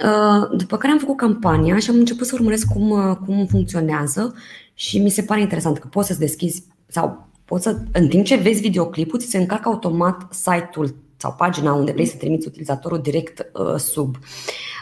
Uh, 0.03 0.58
după 0.58 0.78
care 0.78 0.91
am 0.91 0.99
făcut 0.99 1.18
campania 1.18 1.80
și 1.80 1.89
am 1.89 1.95
început 1.95 2.28
să 2.28 2.36
urmăresc 2.36 2.68
cum, 2.68 2.89
uh, 2.89 3.16
cum 3.26 3.45
funcționează 3.45 4.36
și 4.74 4.99
mi 4.99 5.10
se 5.10 5.22
pare 5.22 5.41
interesant 5.41 5.78
că 5.78 5.88
poți 5.88 6.08
să-ți 6.08 6.20
deschizi 6.20 6.64
sau 6.88 7.28
poți 7.45 7.64
să, 7.64 7.78
în 7.91 8.08
timp 8.08 8.26
ce 8.26 8.36
vezi 8.36 8.62
videoclipul, 8.62 9.20
ți 9.20 9.30
se 9.30 9.38
încarcă 9.38 9.68
automat 9.68 10.28
site-ul 10.34 10.95
sau 11.18 11.34
pagina 11.38 11.74
unde 11.74 11.91
vrei 11.91 12.05
să 12.05 12.16
trimiți 12.16 12.47
utilizatorul 12.47 13.01
direct 13.01 13.51
uh, 13.53 13.76
sub. 13.76 14.16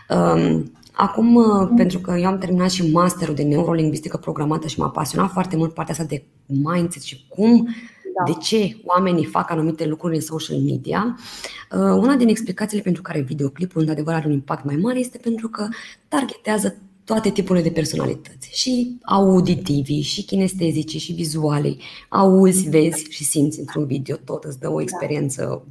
Uh, 0.09 0.61
Acum, 0.95 1.35
uh, 1.35 1.69
pentru 1.75 1.99
că 1.99 2.11
eu 2.11 2.27
am 2.27 2.37
terminat 2.37 2.69
și 2.69 2.91
masterul 2.91 3.35
de 3.35 3.43
neurolingvistică 3.43 4.17
programată 4.17 4.67
și 4.67 4.79
m-a 4.79 4.89
pasionat 4.89 5.31
foarte 5.31 5.55
mult 5.55 5.73
partea 5.73 5.93
asta 5.93 6.05
de 6.05 6.23
mindset 6.45 7.01
și 7.01 7.25
cum, 7.27 7.67
da. 8.17 8.31
de 8.31 8.37
ce 8.41 8.77
oamenii 8.83 9.25
fac 9.25 9.51
anumite 9.51 9.85
lucruri 9.85 10.15
în 10.15 10.21
social 10.21 10.57
media, 10.57 11.17
uh, 11.71 11.79
una 11.79 12.15
din 12.15 12.27
explicațiile 12.27 12.83
pentru 12.83 13.01
care 13.01 13.19
videoclipul 13.21 13.79
într-adevăr 13.79 14.13
are 14.13 14.27
un 14.27 14.33
impact 14.33 14.63
mai 14.65 14.75
mare 14.75 14.99
este 14.99 15.17
pentru 15.17 15.47
că 15.47 15.67
targetează 16.07 16.75
toate 17.03 17.29
tipurile 17.29 17.63
de 17.63 17.73
personalități, 17.73 18.49
și 18.51 18.97
auditivii, 19.01 20.01
și 20.01 20.23
kinestezici, 20.23 21.01
și 21.01 21.13
vizuale. 21.13 21.75
Auzi, 22.09 22.69
vezi 22.69 23.09
și 23.09 23.23
simți 23.23 23.59
într-un 23.59 23.85
video 23.85 24.15
tot, 24.15 24.43
îți 24.43 24.59
dă 24.59 24.69
o 24.69 24.75
da. 24.75 24.81
experiență 24.81 25.65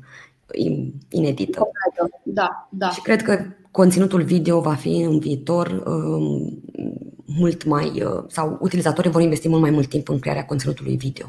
inedită. 1.09 1.69
Da, 2.23 2.69
da. 2.71 2.91
Și 2.91 3.01
cred 3.01 3.23
că 3.23 3.47
conținutul 3.81 4.23
video 4.23 4.61
va 4.61 4.75
fi 4.75 5.01
în 5.01 5.19
viitor 5.19 5.83
um, 5.87 6.63
mult 7.39 7.65
mai, 7.65 8.03
uh, 8.03 8.25
sau 8.29 8.59
utilizatorii 8.61 9.11
vor 9.11 9.23
investi 9.23 9.49
mult 9.49 9.61
mai 9.61 9.71
mult 9.71 9.89
timp 9.89 10.09
în 10.09 10.19
crearea 10.19 10.45
conținutului 10.45 10.97
video. 10.97 11.27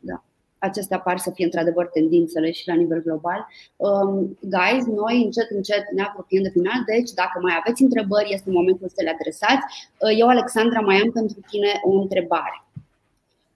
Da. 0.00 0.22
Acestea 0.58 0.98
par 0.98 1.18
să 1.18 1.30
fie 1.34 1.44
într-adevăr 1.44 1.86
tendințele 1.86 2.50
și 2.50 2.68
la 2.68 2.74
nivel 2.74 3.02
global. 3.02 3.46
Um, 3.76 4.38
guys, 4.40 4.84
noi 5.02 5.22
încet, 5.24 5.50
încet 5.50 5.84
ne 5.94 6.02
apropiem 6.02 6.42
de 6.42 6.48
final, 6.48 6.82
deci 6.86 7.10
dacă 7.10 7.38
mai 7.42 7.54
aveți 7.60 7.82
întrebări, 7.82 8.32
este 8.32 8.50
momentul 8.50 8.88
să 8.88 9.02
le 9.02 9.14
adresați. 9.14 9.64
Uh, 10.00 10.14
eu, 10.20 10.28
Alexandra, 10.28 10.80
mai 10.80 10.96
am 10.96 11.10
pentru 11.10 11.38
tine 11.50 11.70
o 11.84 12.00
întrebare. 12.00 12.58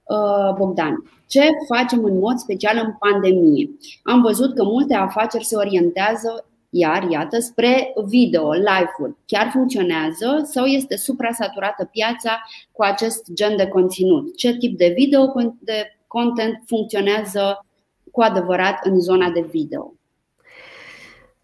Uh, 0.03 0.55
Bogdan, 0.59 0.95
ce 1.27 1.43
facem 1.75 2.05
în 2.05 2.19
mod 2.19 2.37
special 2.37 2.77
în 2.85 2.93
pandemie? 2.99 3.71
Am 4.03 4.21
văzut 4.23 4.55
că 4.55 4.63
multe 4.65 4.95
afaceri 4.95 5.45
se 5.45 5.57
orientează 5.57 6.45
iar, 6.71 7.11
iată, 7.11 7.39
spre 7.39 7.93
video, 8.07 8.53
live-uri. 8.53 9.17
Chiar 9.27 9.51
funcționează 9.53 10.41
sau 10.45 10.65
este 10.65 10.97
suprasaturată 10.97 11.85
piața 11.85 12.43
cu 12.73 12.83
acest 12.83 13.33
gen 13.33 13.57
de 13.57 13.67
conținut? 13.67 14.37
Ce 14.37 14.57
tip 14.57 14.79
de 14.79 14.95
video, 14.97 15.33
de 15.59 15.99
content 16.07 16.63
funcționează 16.67 17.67
cu 18.11 18.21
adevărat 18.21 18.79
în 18.87 19.01
zona 19.01 19.31
de 19.31 19.41
video? 19.41 19.95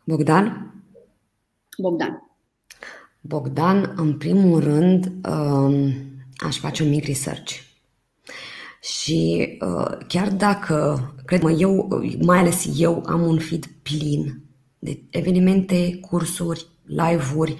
Bogdan? 0.05 0.75
Bogdan. 1.79 2.31
Bogdan, 3.21 3.93
în 3.97 4.19
primul 4.19 4.61
rând, 4.61 5.13
um, 5.29 5.93
aș 6.37 6.59
face 6.59 6.83
un 6.83 6.89
mic 6.89 7.07
research. 7.07 7.55
Și 8.81 9.49
uh, 9.61 9.99
chiar 10.09 10.31
dacă, 10.31 11.15
cred 11.25 11.43
mă, 11.43 11.51
eu, 11.51 11.89
mai 12.23 12.39
ales 12.39 12.69
eu, 12.79 13.03
am 13.07 13.23
un 13.23 13.39
feed 13.39 13.65
plin 13.83 14.46
de 14.79 15.01
evenimente, 15.11 15.99
cursuri, 16.01 16.67
live-uri, 16.85 17.57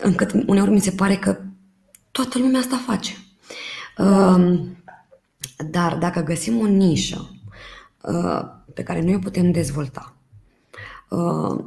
încât 0.00 0.32
uneori 0.46 0.70
mi 0.70 0.80
se 0.80 0.90
pare 0.90 1.16
că 1.16 1.40
toată 2.10 2.38
lumea 2.38 2.60
asta 2.60 2.76
face. 2.86 3.12
Um, 3.98 4.76
Dar 5.70 5.96
dacă 5.96 6.20
găsim 6.20 6.60
o 6.60 6.66
nișă 6.66 7.30
uh, 8.02 8.40
pe 8.74 8.82
care 8.82 9.02
noi 9.02 9.14
o 9.14 9.18
putem 9.18 9.50
dezvolta, 9.50 10.16
uh, 11.08 11.64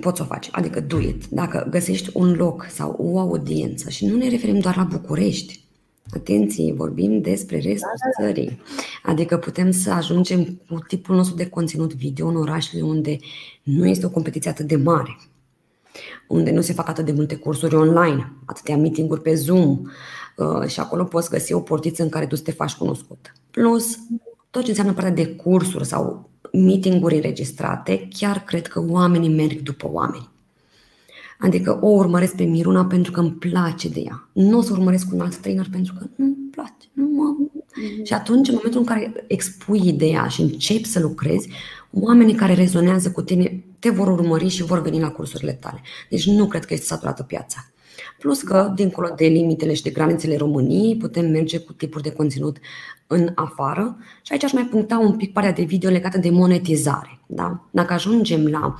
poți 0.00 0.16
să 0.16 0.22
o 0.22 0.26
faci, 0.26 0.48
adică 0.52 0.80
do 0.80 1.00
it. 1.00 1.26
Dacă 1.26 1.66
găsești 1.70 2.10
un 2.12 2.32
loc 2.32 2.66
sau 2.70 2.96
o 2.98 3.18
audiență 3.18 3.90
și 3.90 4.06
nu 4.06 4.16
ne 4.16 4.28
referim 4.28 4.58
doar 4.58 4.76
la 4.76 4.84
București, 4.84 5.65
Atenție, 6.10 6.72
vorbim 6.72 7.20
despre 7.20 7.56
restul 7.56 7.90
da, 7.98 8.06
da, 8.06 8.24
da. 8.24 8.26
țării. 8.26 8.60
Adică 9.02 9.36
putem 9.36 9.70
să 9.70 9.90
ajungem 9.90 10.60
cu 10.68 10.78
tipul 10.86 11.16
nostru 11.16 11.36
de 11.36 11.48
conținut 11.48 11.94
video 11.94 12.28
în 12.28 12.36
orașele 12.36 12.82
unde 12.82 13.18
nu 13.62 13.86
este 13.86 14.06
o 14.06 14.10
competiție 14.10 14.50
atât 14.50 14.66
de 14.66 14.76
mare, 14.76 15.18
unde 16.28 16.50
nu 16.50 16.60
se 16.60 16.72
fac 16.72 16.88
atât 16.88 17.04
de 17.04 17.12
multe 17.12 17.36
cursuri 17.36 17.74
online, 17.74 18.32
atâtea 18.44 18.76
meeting-uri 18.76 19.22
pe 19.22 19.34
Zoom 19.34 19.80
uh, 20.36 20.66
și 20.66 20.80
acolo 20.80 21.04
poți 21.04 21.30
găsi 21.30 21.52
o 21.52 21.60
portiță 21.60 22.02
în 22.02 22.08
care 22.08 22.26
tu 22.26 22.36
să 22.36 22.42
te 22.42 22.52
faci 22.52 22.74
cunoscut. 22.74 23.32
Plus, 23.50 23.98
tot 24.50 24.62
ce 24.62 24.68
înseamnă 24.68 24.92
partea 24.92 25.12
de 25.12 25.26
cursuri 25.26 25.86
sau 25.86 26.30
meeting-uri 26.52 27.14
înregistrate, 27.14 28.08
chiar 28.18 28.44
cred 28.44 28.66
că 28.66 28.84
oamenii 28.88 29.34
merg 29.34 29.60
după 29.60 29.88
oameni. 29.90 30.34
Adică 31.38 31.78
o 31.80 31.88
urmăresc 31.88 32.34
pe 32.34 32.42
Miruna 32.42 32.84
pentru 32.84 33.12
că 33.12 33.20
îmi 33.20 33.32
place 33.32 33.88
de 33.88 34.00
ea. 34.00 34.28
Nu 34.32 34.58
o 34.58 34.62
să 34.62 34.72
urmăresc 34.72 35.12
un 35.12 35.20
alt 35.20 35.36
trainer 35.36 35.66
pentru 35.70 35.94
că 35.98 36.06
nu-mi 36.16 36.36
place. 36.50 36.88
Nu 36.92 37.04
mă... 37.04 37.36
Mm-hmm. 37.36 38.04
Și 38.04 38.12
atunci, 38.12 38.48
în 38.48 38.54
momentul 38.54 38.80
în 38.80 38.86
care 38.86 39.24
expui 39.26 39.88
ideea 39.88 40.26
și 40.26 40.40
începi 40.40 40.86
să 40.86 41.00
lucrezi, 41.00 41.48
oamenii 41.92 42.34
care 42.34 42.54
rezonează 42.54 43.10
cu 43.10 43.22
tine 43.22 43.64
te 43.78 43.90
vor 43.90 44.08
urmări 44.08 44.48
și 44.48 44.64
vor 44.64 44.82
veni 44.82 45.00
la 45.00 45.10
cursurile 45.10 45.52
tale. 45.52 45.80
Deci 46.10 46.26
nu 46.26 46.46
cred 46.46 46.64
că 46.64 46.74
este 46.74 46.86
saturată 46.86 47.22
piața. 47.22 47.70
Plus 48.18 48.42
că, 48.42 48.72
dincolo 48.74 49.12
de 49.16 49.26
limitele 49.26 49.74
și 49.74 49.82
de 49.82 49.90
granițele 49.90 50.36
României, 50.36 50.96
putem 50.96 51.30
merge 51.30 51.58
cu 51.58 51.72
tipuri 51.72 52.02
de 52.02 52.12
conținut 52.12 52.56
în 53.06 53.32
afară. 53.34 53.96
Și 54.22 54.32
aici 54.32 54.44
aș 54.44 54.52
mai 54.52 54.64
puncta 54.64 54.98
un 54.98 55.16
pic 55.16 55.32
partea 55.32 55.52
de 55.52 55.62
video 55.62 55.90
legată 55.90 56.18
de 56.18 56.30
monetizare. 56.30 57.20
Da? 57.26 57.68
Dacă 57.70 57.92
ajungem 57.92 58.46
la 58.46 58.66
uh, 58.66 58.74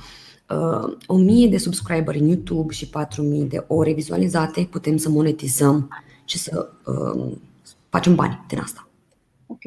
1000 1.07 1.47
de 1.47 1.57
subscriberi 1.57 2.19
în 2.19 2.27
YouTube 2.27 2.73
și 2.73 2.89
4000 2.89 3.43
de 3.43 3.63
ore 3.67 3.93
vizualizate, 3.93 4.67
putem 4.71 4.97
să 4.97 5.09
monetizăm 5.09 5.89
și 6.25 6.37
să 6.37 6.69
uh, 6.85 7.31
facem 7.89 8.15
bani 8.15 8.45
din 8.47 8.59
asta. 8.59 8.87
Ok. 9.47 9.63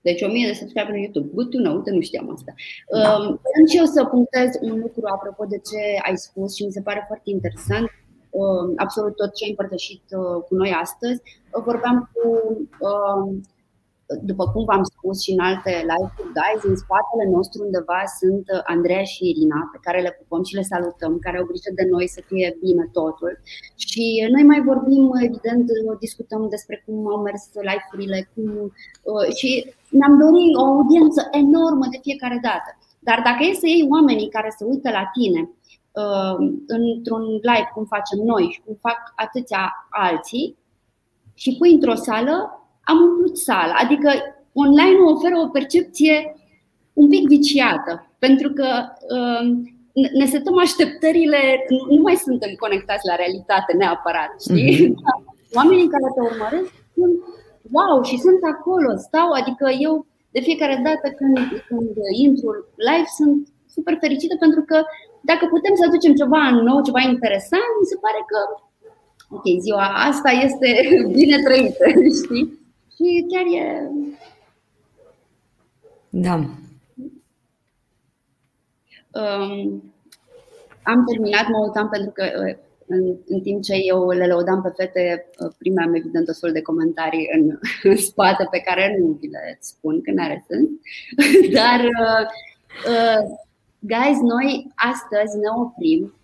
Deci 0.00 0.22
1000 0.22 0.46
de 0.46 0.52
subscriberi 0.52 0.96
în 0.96 1.02
YouTube. 1.02 1.30
Good 1.34 1.50
to 1.50 1.58
know, 1.58 1.76
uite, 1.76 1.90
nu 1.90 2.00
știam 2.00 2.30
asta. 2.32 2.54
Da. 2.90 3.16
Um, 3.16 3.40
și 3.70 3.76
eu 3.76 3.84
să 3.84 4.04
punctez 4.04 4.48
un 4.60 4.78
lucru 4.78 5.02
apropo 5.14 5.44
de 5.44 5.58
ce 5.58 5.80
ai 6.06 6.16
spus 6.16 6.54
și 6.54 6.64
mi 6.64 6.72
se 6.72 6.80
pare 6.80 7.04
foarte 7.06 7.30
interesant. 7.30 7.86
Um, 8.30 8.72
absolut 8.76 9.16
tot 9.16 9.34
ce 9.34 9.44
ai 9.44 9.50
împărtășit 9.50 10.02
uh, 10.10 10.42
cu 10.48 10.54
noi 10.54 10.70
astăzi. 10.82 11.22
Vorbeam 11.64 12.10
cu 12.12 12.28
um, 12.88 13.40
după 14.30 14.44
cum 14.52 14.64
v-am 14.64 14.84
spus 14.92 15.16
și 15.22 15.30
în 15.36 15.40
alte 15.50 15.72
live-uri, 15.90 16.34
guys, 16.38 16.62
în 16.70 16.76
spatele 16.84 17.26
nostru 17.36 17.58
undeva 17.66 18.00
sunt 18.20 18.46
Andreea 18.74 19.04
și 19.12 19.28
Irina, 19.28 19.60
pe 19.72 19.78
care 19.86 19.98
le 20.06 20.16
pupăm 20.18 20.42
și 20.48 20.54
le 20.54 20.70
salutăm, 20.72 21.12
care 21.24 21.36
au 21.38 21.48
grijă 21.50 21.70
de 21.74 21.86
noi 21.94 22.06
să 22.08 22.20
fie 22.30 22.56
bine 22.64 22.84
totul. 22.92 23.32
Și 23.86 24.04
noi 24.34 24.44
mai 24.50 24.60
vorbim, 24.70 25.04
evident, 25.28 25.66
discutăm 25.98 26.42
despre 26.54 26.76
cum 26.84 26.96
au 27.12 27.18
mers 27.26 27.42
live-urile 27.68 28.18
cum, 28.34 28.46
uh, 29.12 29.26
și 29.38 29.50
ne-am 29.98 30.14
dorit 30.22 30.52
o 30.56 30.64
audiență 30.72 31.20
enormă 31.42 31.86
de 31.90 31.98
fiecare 32.06 32.38
dată. 32.48 32.70
Dar 33.08 33.18
dacă 33.28 33.40
e 33.44 33.62
să 33.62 33.66
iei 33.66 33.88
oamenii 33.94 34.34
care 34.36 34.50
se 34.58 34.64
uită 34.64 34.88
la 34.98 35.04
tine 35.16 35.40
uh, 36.02 36.36
într-un 36.66 37.24
live 37.50 37.70
cum 37.74 37.84
facem 37.84 38.18
noi 38.32 38.44
și 38.52 38.60
cum 38.64 38.74
fac 38.86 39.00
atâția 39.24 39.62
alții 39.90 40.56
și 41.34 41.56
pui 41.58 41.72
într-o 41.72 41.94
sală, 41.94 42.63
am 42.84 42.98
umplut 43.08 43.36
sala. 43.36 43.74
Adică 43.84 44.10
online 44.52 44.98
oferă 45.14 45.36
o 45.38 45.48
percepție 45.48 46.16
un 46.92 47.08
pic 47.08 47.28
viciată, 47.28 47.92
pentru 48.18 48.48
că 48.52 48.68
uh, 49.16 49.42
ne 50.18 50.26
setăm 50.26 50.58
așteptările, 50.58 51.40
nu 51.88 52.02
mai 52.02 52.14
suntem 52.14 52.52
conectați 52.58 53.06
la 53.10 53.14
realitate 53.14 53.72
neapărat, 53.76 54.32
știi? 54.40 54.74
Mm-hmm. 54.74 54.94
Oamenii 55.58 55.92
care 55.94 56.08
te 56.14 56.20
urmăresc 56.30 56.72
sunt 56.94 57.14
wow 57.76 58.02
și 58.08 58.16
sunt 58.26 58.40
acolo, 58.54 58.90
stau, 59.06 59.28
adică 59.40 59.66
eu 59.86 60.06
de 60.34 60.40
fiecare 60.40 60.76
dată 60.88 61.06
când, 61.18 61.36
când 61.68 61.94
intru 62.26 62.50
live 62.88 63.08
sunt 63.18 63.38
super 63.74 63.96
fericită 64.04 64.34
pentru 64.44 64.62
că 64.68 64.76
dacă 65.30 65.44
putem 65.54 65.74
să 65.76 65.84
aducem 65.86 66.14
ceva 66.20 66.42
nou, 66.68 66.78
ceva 66.88 67.02
interesant, 67.12 67.70
mi 67.80 67.90
se 67.92 67.96
pare 68.04 68.20
că 68.30 68.38
ok, 69.36 69.46
ziua 69.66 69.86
asta 70.10 70.30
este 70.46 70.68
bine 71.18 71.36
trăită, 71.46 71.84
știi? 72.22 72.63
Și 72.94 73.26
chiar 73.28 73.44
e. 73.62 73.90
Da. 76.08 76.34
Um, 79.20 79.92
am 80.82 81.04
terminat, 81.06 81.48
mă 81.48 81.58
uitam 81.66 81.88
pentru 81.88 82.10
că 82.10 82.24
uh, 82.24 82.56
în, 82.86 83.16
în 83.26 83.40
timp 83.40 83.62
ce 83.62 83.74
eu 83.74 84.10
le 84.10 84.26
lăudam 84.26 84.62
pe 84.62 84.72
fete, 84.76 85.30
uh, 85.38 85.52
primeam 85.58 85.94
evident 85.94 86.28
o 86.28 86.32
sol 86.32 86.52
de 86.52 86.62
comentarii 86.62 87.28
în, 87.34 87.58
în 87.90 87.96
spate 87.96 88.48
pe 88.50 88.58
care 88.58 88.96
nu 88.98 89.06
vi 89.20 89.26
le 89.26 89.56
spun 89.60 90.02
că 90.02 90.10
n-are 90.12 90.44
sens. 90.48 90.68
Dar, 91.58 91.80
uh, 91.80 92.26
uh, 92.92 93.22
guys, 93.78 94.18
noi 94.20 94.72
astăzi 94.74 95.36
ne 95.36 95.48
oprim 95.62 96.14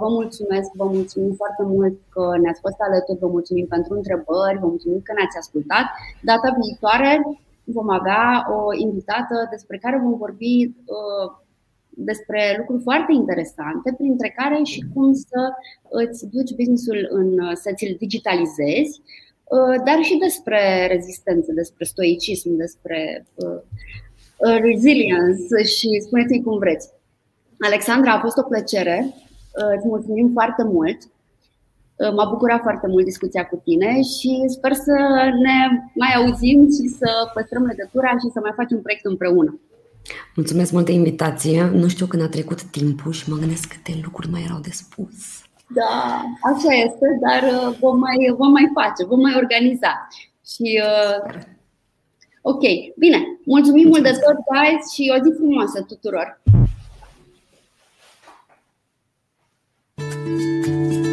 vă 0.00 0.08
mulțumesc, 0.18 0.68
vă 0.74 0.84
mulțumim 0.84 1.32
foarte 1.42 1.62
mult 1.62 1.94
că 2.14 2.24
ne-ați 2.42 2.60
fost 2.60 2.80
alături, 2.88 3.18
vă 3.18 3.26
mulțumim 3.26 3.66
pentru 3.66 3.94
întrebări, 3.94 4.58
vă 4.62 4.66
mulțumim 4.66 5.00
că 5.02 5.12
ne-ați 5.12 5.38
ascultat. 5.38 5.86
Data 6.30 6.56
viitoare 6.62 7.12
vom 7.64 7.90
avea 7.90 8.24
o 8.56 8.60
invitată 8.86 9.36
despre 9.50 9.76
care 9.78 10.00
vom 10.04 10.16
vorbi 10.16 10.54
uh, 10.66 11.26
despre 11.88 12.54
lucruri 12.58 12.82
foarte 12.82 13.12
interesante, 13.12 13.94
printre 13.98 14.28
care 14.36 14.62
și 14.62 14.80
cum 14.94 15.12
să 15.12 15.40
îți 15.90 16.26
duci 16.34 16.54
businessul 16.58 17.00
în, 17.10 17.54
să 17.54 17.70
ți-l 17.74 17.96
digitalizezi, 17.98 18.94
uh, 19.44 19.76
dar 19.86 19.98
și 20.02 20.16
despre 20.16 20.86
rezistență, 20.94 21.52
despre 21.52 21.84
stoicism, 21.84 22.50
despre 22.56 23.26
resilience 24.60 25.62
și 25.76 25.88
spuneți-mi 26.06 26.42
cum 26.42 26.58
vreți. 26.58 26.88
Alexandra, 27.58 28.12
a 28.12 28.20
fost 28.20 28.36
o 28.36 28.42
plăcere. 28.42 29.14
Uh, 29.58 29.72
îți 29.76 29.86
mulțumim 29.86 30.30
foarte 30.32 30.62
mult. 30.64 30.98
Uh, 31.96 32.12
m-a 32.16 32.24
bucurat 32.24 32.60
foarte 32.60 32.86
mult 32.86 33.04
discuția 33.04 33.44
cu 33.46 33.56
tine 33.64 33.90
și 34.02 34.44
sper 34.46 34.72
să 34.72 34.96
ne 35.44 35.56
mai 35.94 36.12
auzim 36.16 36.58
și 36.76 36.86
să 36.98 37.08
păstrăm 37.34 37.64
legătura 37.64 38.08
și 38.08 38.32
să 38.32 38.38
mai 38.42 38.52
facem 38.54 38.76
un 38.76 38.82
proiect 38.82 39.04
împreună. 39.04 39.60
Mulțumesc 40.36 40.72
mult 40.72 40.86
de 40.86 40.92
invitație. 40.92 41.70
Nu 41.82 41.88
știu 41.88 42.06
când 42.06 42.22
a 42.22 42.28
trecut 42.28 42.62
timpul 42.62 43.12
și 43.12 43.30
mă 43.30 43.36
gândesc 43.36 43.68
câte 43.68 44.00
lucruri 44.02 44.30
mai 44.30 44.42
erau 44.44 44.60
de 44.60 44.70
spus. 44.70 45.16
Da, 45.74 46.24
așa 46.50 46.72
este, 46.86 47.06
dar 47.24 47.42
uh, 47.42 47.76
vom 47.80 47.98
mai, 47.98 48.34
vom 48.36 48.50
mai 48.50 48.70
face, 48.74 49.04
vom 49.04 49.20
mai 49.20 49.34
organiza. 49.36 49.92
Și 50.52 50.80
uh, 50.88 51.42
ok, 52.52 52.62
bine. 52.96 53.18
Mulțumim 53.44 53.86
Mulțumesc. 53.86 54.14
mult 54.14 54.18
de 54.18 54.22
tot, 54.26 54.38
guys, 54.52 54.82
și 54.94 55.12
o 55.14 55.18
zi 55.24 55.30
frumoasă 55.38 55.78
tuturor. 55.82 56.42
you 60.26 61.11